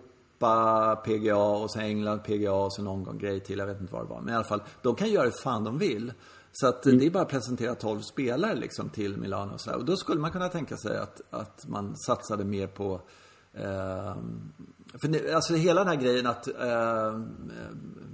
PGA 0.95 1.37
och 1.37 1.71
sen 1.71 1.81
England, 1.81 2.19
PGA 2.19 2.53
och 2.53 2.73
så 2.73 2.81
någon 2.81 3.03
gång 3.03 3.17
grej 3.17 3.39
till. 3.39 3.59
Jag 3.59 3.65
vet 3.65 3.81
inte 3.81 3.93
vad 3.93 4.03
det 4.03 4.09
var. 4.09 4.21
Men 4.21 4.33
i 4.33 4.35
alla 4.35 4.45
fall, 4.45 4.63
de 4.81 4.95
kan 4.95 5.09
göra 5.09 5.25
det 5.25 5.41
fan 5.43 5.63
de 5.63 5.77
vill. 5.77 6.13
Så 6.51 6.67
att 6.67 6.85
mm. 6.85 6.99
det 6.99 7.05
är 7.05 7.09
bara 7.09 7.23
att 7.23 7.29
presentera 7.29 7.75
12 7.75 8.01
spelare 8.01 8.55
liksom 8.55 8.89
till 8.89 9.17
Milano 9.17 9.53
och 9.53 9.61
sådär. 9.61 9.77
Och 9.77 9.85
då 9.85 9.97
skulle 9.97 10.21
man 10.21 10.31
kunna 10.31 10.49
tänka 10.49 10.77
sig 10.77 10.97
att, 10.97 11.21
att 11.29 11.67
man 11.67 11.97
satsade 11.97 12.45
mer 12.45 12.67
på 12.67 13.01
eh, 13.53 14.15
för 15.01 15.07
det, 15.07 15.33
alltså 15.33 15.55
hela 15.55 15.83
den 15.83 15.87
här 15.87 16.01
grejen 16.03 16.27
att 16.27 16.47
eh, 16.47 17.19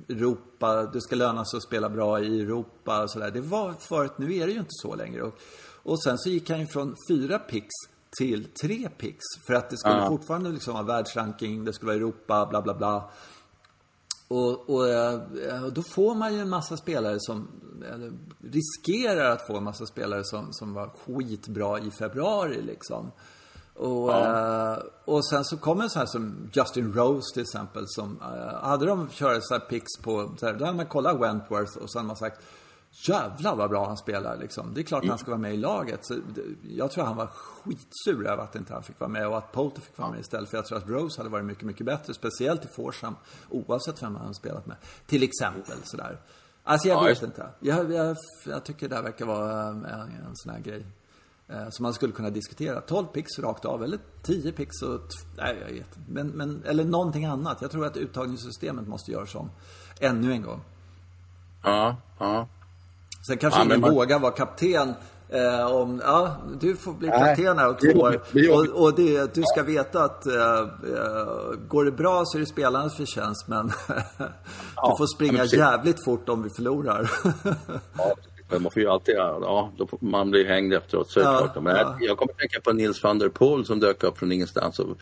Europa, 0.09 0.83
det 0.83 1.01
ska 1.01 1.15
löna 1.15 1.45
sig 1.45 1.57
att 1.57 1.63
spela 1.63 1.89
bra 1.89 2.19
i 2.19 2.41
Europa 2.41 3.03
och 3.03 3.11
sådär. 3.11 3.31
Det 3.31 3.41
var 3.41 3.73
förut, 3.79 4.11
nu 4.17 4.35
är 4.35 4.47
det 4.47 4.53
ju 4.53 4.59
inte 4.59 4.69
så 4.69 4.95
längre. 4.95 5.23
Och, 5.23 5.39
och 5.83 6.03
sen 6.03 6.17
så 6.17 6.29
gick 6.29 6.49
han 6.49 6.59
ju 6.59 6.67
från 6.67 6.95
fyra 7.09 7.39
pix 7.39 7.67
till 8.17 8.47
tre 8.61 8.89
pix. 8.97 9.17
För 9.47 9.53
att 9.53 9.69
det 9.69 9.77
skulle 9.77 9.95
ja. 9.95 10.07
fortfarande 10.07 10.49
liksom 10.49 10.73
vara 10.73 10.83
världsranking, 10.83 11.65
det 11.65 11.73
skulle 11.73 11.87
vara 11.87 11.97
Europa, 11.97 12.45
bla 12.45 12.61
bla 12.61 12.73
bla. 12.73 13.09
Och, 14.27 14.69
och, 14.69 14.89
eh, 14.89 15.63
och, 15.63 15.73
då 15.73 15.83
får 15.83 16.15
man 16.15 16.33
ju 16.33 16.39
en 16.39 16.49
massa 16.49 16.77
spelare 16.77 17.15
som, 17.19 17.47
eller 17.93 18.11
riskerar 18.51 19.29
att 19.31 19.47
få 19.47 19.57
en 19.57 19.63
massa 19.63 19.85
spelare 19.85 20.23
som, 20.23 20.53
som 20.53 20.73
var 20.73 20.87
skitbra 20.87 21.79
i 21.79 21.91
februari 21.91 22.61
liksom. 22.61 23.11
Och, 23.73 24.09
ja. 24.09 24.77
uh, 24.77 24.83
och 25.05 25.25
sen 25.25 25.45
så 25.45 25.57
kommer 25.57 25.87
sån 25.87 25.99
här 25.99 26.07
som 26.07 26.49
Justin 26.53 26.93
Rose 26.93 27.33
till 27.33 27.41
exempel 27.41 27.83
som, 27.87 28.21
uh, 28.21 28.63
hade 28.63 28.85
de 28.85 29.09
kört 29.09 29.43
så 29.43 29.53
här 29.53 29.61
pix 29.61 29.85
på, 30.01 30.35
så 30.37 30.45
här, 30.45 30.53
då 30.53 30.65
hade 30.65 30.77
man 30.77 30.85
kollat 30.85 31.21
Wentworth 31.21 31.77
och 31.77 31.91
så 31.91 31.99
hade 31.99 32.07
man 32.07 32.15
sagt 32.15 32.41
Jävlar 32.93 33.55
vad 33.55 33.69
bra 33.69 33.87
han 33.87 33.97
spelar 33.97 34.37
liksom. 34.37 34.73
Det 34.73 34.81
är 34.81 34.83
klart 34.83 35.03
mm. 35.03 35.09
han 35.09 35.19
ska 35.19 35.31
vara 35.31 35.41
med 35.41 35.53
i 35.53 35.57
laget. 35.57 36.05
Så 36.05 36.19
jag 36.69 36.91
tror 36.91 37.03
han 37.03 37.15
var 37.15 37.27
skitsur 37.27 38.27
över 38.27 38.43
att 38.43 38.55
inte 38.55 38.73
han 38.73 38.83
fick 38.83 38.99
vara 38.99 39.09
med 39.09 39.27
och 39.27 39.37
att 39.37 39.51
Poulter 39.51 39.81
fick 39.81 39.97
vara 39.97 40.11
med 40.11 40.19
istället. 40.19 40.49
För 40.49 40.57
jag 40.57 40.65
tror 40.65 40.77
att 40.77 40.89
Rose 40.89 41.19
hade 41.19 41.29
varit 41.29 41.45
mycket, 41.45 41.63
mycket 41.63 41.85
bättre. 41.85 42.13
Speciellt 42.13 42.65
i 42.65 42.67
Forsham. 42.67 43.15
Oavsett 43.49 44.03
vem 44.03 44.15
han 44.15 44.33
spelat 44.33 44.65
med. 44.65 44.77
Till 45.05 45.23
exempel 45.23 45.77
sådär. 45.83 46.19
Alltså 46.63 46.87
jag 46.87 46.97
ja, 46.97 47.03
vet 47.03 47.23
inte. 47.23 47.49
Jag, 47.59 47.91
jag, 47.91 48.17
jag, 48.45 48.63
tycker 48.63 48.89
det 48.89 48.95
här 48.95 49.03
verkar 49.03 49.25
vara 49.25 49.67
en, 49.67 49.85
en 49.85 50.35
sån 50.35 50.53
här 50.53 50.59
grej. 50.59 50.85
Eh, 51.47 51.69
som 51.69 51.83
man 51.83 51.93
skulle 51.93 52.13
kunna 52.13 52.29
diskutera. 52.29 52.81
12 52.81 53.05
pix 53.05 53.39
rakt 53.39 53.65
av 53.65 53.83
eller 53.83 53.99
10 54.21 54.51
pix 54.51 54.81
och... 54.81 55.01
Nej, 55.37 55.57
jag 55.61 55.73
vet 55.73 55.97
men, 56.07 56.27
men 56.27 56.63
Eller 56.65 56.85
någonting 56.85 57.25
annat. 57.25 57.61
Jag 57.61 57.71
tror 57.71 57.85
att 57.85 57.97
uttagningssystemet 57.97 58.87
måste 58.87 59.11
göras 59.11 59.35
om. 59.35 59.49
Ännu 59.99 60.31
en 60.31 60.41
gång. 60.41 60.61
Ja, 61.63 61.97
ja. 62.19 62.47
Sen 63.27 63.37
kanske 63.37 63.59
ja, 63.59 63.65
ingen 63.65 63.81
man... 63.81 63.93
vågar 63.93 64.19
vara 64.19 64.31
kapten 64.31 64.95
Eh, 65.33 65.75
om, 65.75 66.01
ja, 66.03 66.35
du 66.59 66.75
får 66.75 66.93
bli 66.93 67.07
kapten 67.07 67.57
här 67.57 67.69
om 67.69 67.75
två 67.75 67.99
år. 67.99 68.21
Och, 68.51 68.83
och 68.83 68.95
det, 68.95 69.33
du 69.33 69.43
ska 69.43 69.63
veta 69.63 70.03
att 70.03 70.25
eh, 70.25 70.33
eh, 70.33 71.53
går 71.67 71.85
det 71.85 71.91
bra 71.91 72.23
så 72.25 72.37
är 72.37 72.39
det 72.39 72.45
spelarnas 72.45 72.97
förtjänst. 72.97 73.47
Men 73.47 73.67
du 74.87 74.97
får 74.97 75.15
springa 75.15 75.45
jävligt 75.45 76.03
fort 76.03 76.29
om 76.29 76.43
vi 76.43 76.49
förlorar. 76.49 77.11
ja, 78.49 78.59
man 78.59 78.71
får 78.71 78.81
ju 78.81 78.89
alltid, 78.89 79.15
ja, 79.15 79.71
då 79.77 79.87
får 79.87 79.97
man 80.01 80.31
blir 80.31 80.45
hängd 80.45 80.73
efteråt 80.73 81.11
såklart. 81.11 81.51
Ja, 81.55 81.61
men 81.61 81.75
ja. 81.75 81.97
Jag 81.99 82.17
kommer 82.17 82.31
att 82.31 82.39
tänka 82.39 82.59
på 82.59 82.73
Nils 82.73 83.03
van 83.03 83.19
der 83.19 83.29
Poel 83.29 83.65
som 83.65 83.79
dök 83.79 84.03
upp 84.03 84.17
från 84.17 84.31
ingenstans 84.31 84.79
och 84.79 84.97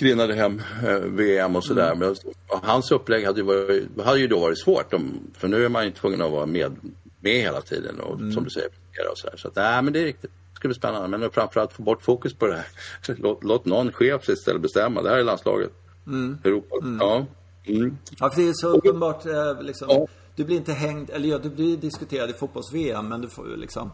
skrinade 0.00 0.34
hem 0.34 0.62
eh, 0.84 0.98
VM 0.98 1.56
och 1.56 1.64
sådär. 1.64 1.92
Mm. 1.92 1.98
Men 1.98 2.16
hans 2.62 2.90
upplägg 2.90 3.26
hade 3.26 3.40
ju, 3.40 3.46
varit, 3.46 4.04
hade 4.04 4.18
ju 4.18 4.28
då 4.28 4.40
varit 4.40 4.58
svårt. 4.58 4.94
För 5.34 5.48
nu 5.48 5.64
är 5.64 5.68
man 5.68 5.84
ju 5.84 5.90
tvungen 5.90 6.22
att 6.22 6.30
vara 6.30 6.46
med, 6.46 6.76
med 7.20 7.32
hela 7.32 7.60
tiden 7.60 8.00
och 8.00 8.20
mm. 8.20 8.32
som 8.32 8.44
du 8.44 8.50
säger, 8.50 8.68
och 9.10 9.18
sådär. 9.18 9.36
Så 9.36 9.48
att, 9.48 9.56
nej 9.56 9.82
men 9.82 9.92
det 9.92 10.00
är 10.00 10.04
riktigt. 10.04 10.30
Det 10.30 10.56
ska 10.56 10.68
bli 10.68 10.74
spännande. 10.74 11.18
Men 11.18 11.30
framförallt 11.30 11.72
få 11.72 11.82
bort 11.82 12.02
fokus 12.02 12.34
på 12.34 12.46
det 12.46 12.56
här. 12.56 12.66
Låt, 13.18 13.44
låt 13.44 13.64
någon 13.64 13.92
chef 13.92 14.28
istället 14.28 14.62
bestämma. 14.62 15.02
Det 15.02 15.08
här 15.08 15.18
är 15.18 15.24
landslaget. 15.24 15.70
Mm. 16.06 16.38
Europa. 16.44 16.76
Mm. 16.82 16.98
Ja. 17.00 17.26
Mm. 17.66 17.96
Ja, 18.18 18.30
för 18.30 18.42
det 18.42 18.48
är 18.48 18.52
så 18.52 18.68
uppenbart 18.68 19.26
eh, 19.26 19.62
liksom. 19.62 19.88
Ja. 19.90 20.06
Du 20.36 20.44
blir 20.44 20.56
inte 20.56 20.72
hängd, 20.72 21.10
eller 21.10 21.28
ja, 21.28 21.38
du 21.38 21.50
blir 21.50 21.76
diskuterad 21.76 22.30
i 22.30 22.32
fotbolls-VM 22.32 23.08
men 23.08 23.20
du 23.20 23.28
får 23.28 23.56
liksom 23.56 23.90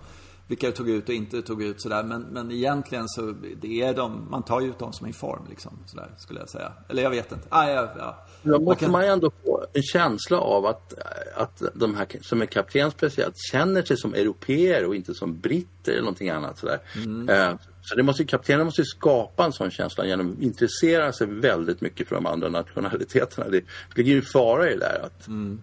vilka 0.49 0.67
du 0.67 0.73
tog 0.73 0.91
ut 0.91 1.09
och 1.09 1.15
inte 1.15 1.43
tog 1.43 1.63
ut 1.63 1.81
sådär. 1.81 2.03
Men, 2.03 2.23
men 2.23 2.51
egentligen 2.51 3.09
så 3.09 3.35
det 3.61 3.83
är 3.83 3.95
de, 3.95 4.31
man 4.31 4.43
tar 4.43 4.61
ju 4.61 4.69
ut 4.69 4.79
de 4.79 4.93
som 4.93 5.07
är 5.07 5.11
i 5.11 5.13
form 5.13 5.47
liksom. 5.51 5.79
Sådär 5.87 6.11
skulle 6.19 6.41
jag 6.41 6.49
säga. 6.49 6.73
Eller 6.89 7.03
jag 7.03 7.11
vet 7.11 7.33
inte. 7.33 7.47
Ah, 7.49 7.71
ja, 7.71 7.93
ja. 7.99 8.27
Då 8.43 8.51
måste 8.51 8.65
man, 8.65 8.77
kan... 8.77 8.91
man 8.91 9.05
ändå 9.05 9.33
få 9.45 9.67
en 9.73 9.83
känsla 9.83 10.39
av 10.39 10.67
att, 10.67 10.95
att 11.37 11.63
de 11.75 11.95
här 11.95 12.07
som 12.21 12.43
är 12.43 12.47
kapten 12.47 12.91
speciellt 12.91 13.35
känner 13.53 13.83
sig 13.83 13.97
som 13.97 14.15
europeer 14.15 14.87
och 14.87 14.97
inte 14.97 15.15
som 15.15 15.41
britter 15.41 15.93
eller 15.93 16.03
någonting 16.03 16.31
annat 16.31 16.59
sådär. 16.59 16.79
Mm. 16.97 17.29
Eh, 17.29 17.55
så 17.83 17.97
det 17.97 18.03
måste, 18.03 18.25
kaptenen 18.25 18.67
måste 18.67 18.85
skapa 18.85 19.45
en 19.45 19.53
sån 19.53 19.71
känsla 19.71 20.07
genom 20.07 20.33
att 20.33 20.43
intressera 20.43 21.13
sig 21.13 21.27
väldigt 21.27 21.81
mycket 21.81 22.09
för 22.09 22.15
de 22.15 22.27
andra 22.27 22.49
nationaliteterna. 22.49 23.49
Det 23.51 23.65
ligger 23.95 24.13
ju 24.13 24.23
fara 24.23 24.71
i 24.71 24.75
det 24.75 24.79
där 24.79 25.01
att 25.05 25.27
mm. 25.27 25.61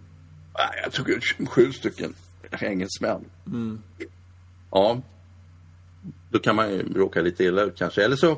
jag 0.84 0.92
tog 0.92 1.10
ut 1.10 1.24
sju 1.50 1.72
stycken 1.72 2.14
engelsmän. 2.52 3.26
Mm. 3.48 3.82
Ja, 4.74 5.02
då 6.30 6.40
kan 6.40 6.56
man 6.56 6.70
ju 6.70 6.94
råka 6.94 7.22
lite 7.22 7.44
illa 7.44 7.62
ut 7.62 7.76
kanske. 7.78 8.06
Eller 8.06 8.16
så 8.16 8.38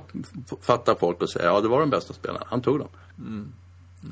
fattar 0.62 0.96
folk 0.96 1.22
och 1.22 1.30
säger 1.30 1.48
ja 1.48 1.62
det 1.62 1.68
var 1.68 1.80
den 1.80 1.90
bästa 1.90 2.14
spelaren, 2.14 2.48
han 2.48 2.62
tog 2.62 2.80
dem. 2.80 2.88
Mm. 3.18 3.54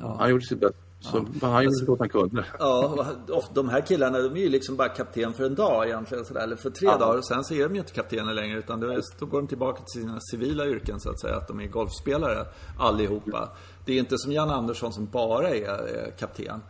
Ja. 0.02 0.16
Han 0.20 0.30
gjorde 0.30 0.46
sitt 0.46 0.60
bästa. 0.60 0.78
Så 1.04 1.26
ja. 1.42 1.48
han 1.48 1.64
gjorde 1.64 1.76
så 1.76 1.86
gott 1.86 2.00
han 2.00 2.10
kunde. 2.10 2.46
Ja, 2.60 3.08
och 3.30 3.46
de 3.54 3.70
här 3.70 3.82
killarna 3.82 4.20
de 4.20 4.36
är 4.36 4.42
ju 4.42 4.50
liksom 4.50 4.76
bara 4.76 4.90
kapten 4.90 5.34
för 5.34 5.46
en 5.46 5.56
dag 5.56 5.88
egentligen. 5.88 6.26
Sådär, 6.26 6.42
eller 6.42 6.56
för 6.56 6.70
tre 6.70 6.88
ja. 6.88 6.98
dagar. 6.98 7.18
Och 7.18 7.26
sen 7.26 7.44
så 7.44 7.54
är 7.54 7.64
de 7.64 7.74
ju 7.74 7.80
inte 7.80 7.94
kaptener 7.94 8.34
längre. 8.34 8.60
Utan 8.60 8.80
då, 8.80 9.00
då 9.20 9.26
går 9.26 9.42
de 9.42 9.48
tillbaka 9.48 9.84
till 9.84 10.02
sina 10.02 10.20
civila 10.20 10.66
yrken 10.66 11.00
så 11.00 11.10
att 11.10 11.20
säga. 11.20 11.36
Att 11.36 11.48
de 11.48 11.60
är 11.60 11.68
golfspelare 11.68 12.46
allihopa. 12.80 13.50
Det 13.86 13.94
är 13.94 14.00
inte 14.00 14.18
som 14.18 14.32
Jan 14.32 14.50
Andersson 14.50 14.94
som 14.94 15.06
bara 15.06 15.50
är, 15.50 15.66
är 15.66 16.12
kapten. 16.20 16.62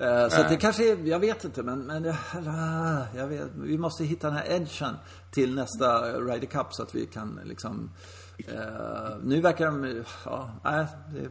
Uh, 0.00 0.28
så 0.28 0.42
det 0.48 0.56
kanske 0.56 0.92
är, 0.92 1.06
jag 1.06 1.18
vet 1.18 1.44
inte 1.44 1.62
men, 1.62 1.80
men 1.80 2.04
uh, 2.04 2.14
jag 3.16 3.26
vet, 3.26 3.48
vi 3.54 3.78
måste 3.78 4.04
hitta 4.04 4.26
den 4.26 4.36
här 4.36 4.50
edgen 4.50 4.96
till 5.30 5.54
nästa 5.54 6.02
Ryder 6.02 6.46
Cup 6.46 6.66
så 6.70 6.82
att 6.82 6.94
vi 6.94 7.06
kan 7.06 7.40
liksom 7.44 7.90
uh, 8.38 9.16
Nu 9.22 9.40
verkar 9.40 9.66
de, 9.66 10.04
ja, 10.24 10.50
nej, 10.64 10.86
det, 11.14 11.28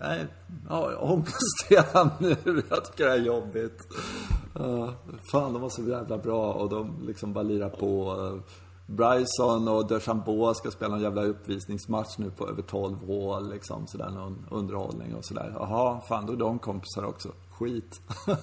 nej, 0.00 0.26
ja, 0.68 0.96
ångest 0.98 1.66
redan 1.70 2.10
nu. 2.18 2.62
Jag 2.70 2.84
tycker 2.84 3.06
det 3.06 3.12
är 3.12 3.16
jobbigt. 3.16 3.88
Uh, 4.60 4.90
fan, 5.32 5.52
de 5.52 5.62
var 5.62 5.70
så 5.70 5.82
jävla 5.82 6.18
bra 6.18 6.52
och 6.52 6.68
de 6.68 7.06
liksom 7.06 7.32
bara 7.32 7.42
lirar 7.42 7.70
på. 7.70 8.42
Bryson 8.90 9.68
och 9.68 9.86
DeChambeau 9.86 10.54
ska 10.54 10.70
spela 10.70 10.96
en 10.96 11.02
jävla 11.02 11.22
uppvisningsmatch 11.22 12.18
nu 12.18 12.30
på 12.30 12.48
över 12.48 12.62
12 12.62 12.96
hål 13.06 13.50
liksom 13.50 13.86
sådär 13.86 14.10
någon 14.10 14.46
underhållning 14.50 15.14
och 15.14 15.24
sådär. 15.24 15.52
Jaha, 15.54 16.00
fan 16.00 16.26
då 16.26 16.32
är 16.32 16.36
de 16.36 16.58
kompisar 16.58 17.04
också 17.04 17.28
skit. 17.58 18.00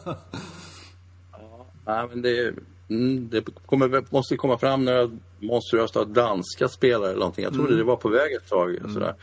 ja, 1.85 2.07
men 2.09 2.21
det, 2.21 2.53
mm, 2.89 3.29
det 3.29 3.45
kommer, 3.65 4.05
måste 4.09 4.37
komma 4.37 4.57
fram 4.57 4.85
några 4.85 5.09
monstruösa 5.39 6.05
danska 6.05 6.67
spelare 6.67 7.09
eller 7.09 7.19
någonting. 7.19 7.43
Jag 7.43 7.53
trodde 7.53 7.67
mm. 7.67 7.77
det 7.77 7.83
var 7.83 7.95
på 7.95 8.09
väg 8.09 8.33
ett 8.33 8.49
tag. 8.49 8.75
Mm. 8.75 8.93
Sådär. 8.93 9.15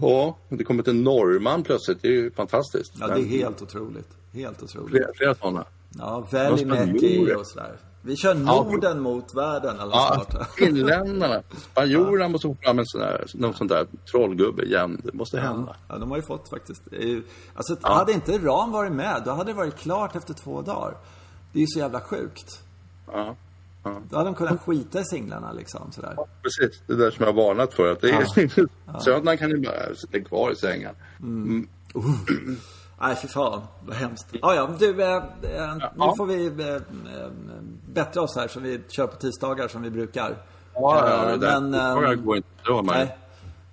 Ja, 0.00 0.36
det 0.48 0.64
kommer 0.64 0.82
till 0.82 0.94
norrman 0.94 1.62
plötsligt. 1.62 2.02
Det 2.02 2.08
är 2.08 2.12
ju 2.12 2.30
fantastiskt. 2.30 2.92
Ja, 3.00 3.06
det 3.06 3.20
är 3.20 3.24
helt 3.24 3.62
otroligt. 3.62 4.08
Helt 4.32 4.62
otroligt. 4.62 4.90
Flera, 4.90 5.08
flera 5.14 5.34
sådana. 5.34 5.64
Ja, 5.98 6.28
Välimäki 6.30 7.34
och 7.34 7.46
sådär. 7.46 7.76
Vi 8.06 8.16
kör 8.16 8.34
Norden 8.34 8.96
ja. 8.96 9.02
mot 9.02 9.34
världen 9.34 9.80
eller 9.80 9.92
ja, 9.92 10.26
snart. 10.30 10.54
Finländarna. 10.56 11.42
Spanjorerna 11.56 12.28
måste 12.28 12.48
få 12.48 12.56
fram 12.62 12.78
en 12.78 12.86
sån 12.86 13.00
där, 13.00 13.26
någon 13.34 13.54
sån 13.54 13.66
där 13.66 13.86
trollgubbe 14.10 14.64
igen. 14.64 15.00
Det 15.04 15.12
måste 15.12 15.40
hända. 15.40 15.76
Ja, 15.88 15.98
de 15.98 16.10
har 16.10 16.16
ju 16.16 16.22
fått 16.22 16.50
faktiskt. 16.50 16.82
Alltså, 17.54 17.76
ja. 17.82 17.94
hade 17.94 18.12
inte 18.12 18.38
Ram 18.38 18.72
varit 18.72 18.92
med, 18.92 19.22
då 19.24 19.30
hade 19.30 19.50
det 19.50 19.56
varit 19.56 19.76
klart 19.76 20.16
efter 20.16 20.34
två 20.34 20.62
dagar. 20.62 20.96
Det 21.52 21.58
är 21.58 21.60
ju 21.60 21.66
så 21.66 21.78
jävla 21.78 22.00
sjukt. 22.00 22.60
Ja. 23.12 23.36
Ja. 23.82 24.02
Då 24.10 24.16
hade 24.16 24.28
de 24.28 24.34
kunnat 24.34 24.60
skita 24.60 25.00
i 25.00 25.04
singlarna 25.04 25.52
liksom 25.52 25.92
sådär. 25.92 26.14
Ja, 26.16 26.26
precis. 26.42 26.82
Det 26.86 26.94
där 26.94 27.10
som 27.10 27.24
jag 27.24 27.32
varnat 27.32 27.74
för. 27.74 27.92
Att 27.92 28.00
det 28.00 28.10
är... 28.10 28.26
ja. 28.86 29.00
Söndagen 29.00 29.38
kan 29.38 29.50
ju 29.50 29.60
bara 29.60 29.94
sitta 29.94 30.20
kvar 30.20 30.50
i 30.50 30.56
sängen. 30.56 30.94
Mm. 31.20 31.68
Uh. 31.96 32.56
Nej, 33.00 33.16
fy 33.16 33.28
fan. 33.28 33.62
Vad 33.80 33.96
hemskt. 33.96 34.26
Ah, 34.42 34.54
ja, 34.54 34.70
du. 34.78 35.02
Eh, 35.02 35.16
eh, 35.16 35.76
nu 35.94 36.16
får 36.16 36.26
vi 36.26 36.46
eh, 36.46 36.74
eh, 36.74 36.80
bättra 37.86 38.22
oss 38.22 38.36
här 38.36 38.48
så 38.48 38.60
vi 38.60 38.80
kör 38.88 39.06
på 39.06 39.16
tisdagar 39.16 39.68
som 39.68 39.82
vi 39.82 39.90
brukar. 39.90 40.36
Ja, 40.74 41.08
ja, 41.08 41.36
det 41.36 41.60
men, 41.60 41.70
där. 41.70 42.12
Eh, 42.12 42.14
går 42.14 42.36
inte 42.36 42.48
bra, 42.64 42.82
nej. 42.82 43.16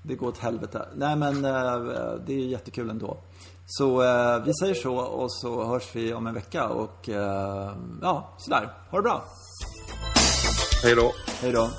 det 0.03 0.15
går 0.15 0.27
åt 0.27 0.37
helvete. 0.37 0.87
Nej 0.95 1.15
men 1.15 1.45
eh, 1.45 1.79
det 2.25 2.33
är 2.33 2.37
ju 2.37 2.47
jättekul 2.47 2.89
ändå. 2.89 3.17
Så 3.65 4.03
eh, 4.03 4.43
vi 4.45 4.53
säger 4.53 4.75
så 4.75 4.95
och 4.95 5.31
så 5.31 5.65
hörs 5.65 5.95
vi 5.95 6.13
om 6.13 6.27
en 6.27 6.33
vecka 6.33 6.67
och 6.67 7.09
eh, 7.09 7.71
ja, 8.01 8.29
sådär. 8.37 8.69
Ha 8.89 8.97
det 8.97 9.03
bra. 9.03 9.23
Hej 10.83 10.95
då. 10.95 11.11
Hej 11.41 11.51
då. 11.51 11.69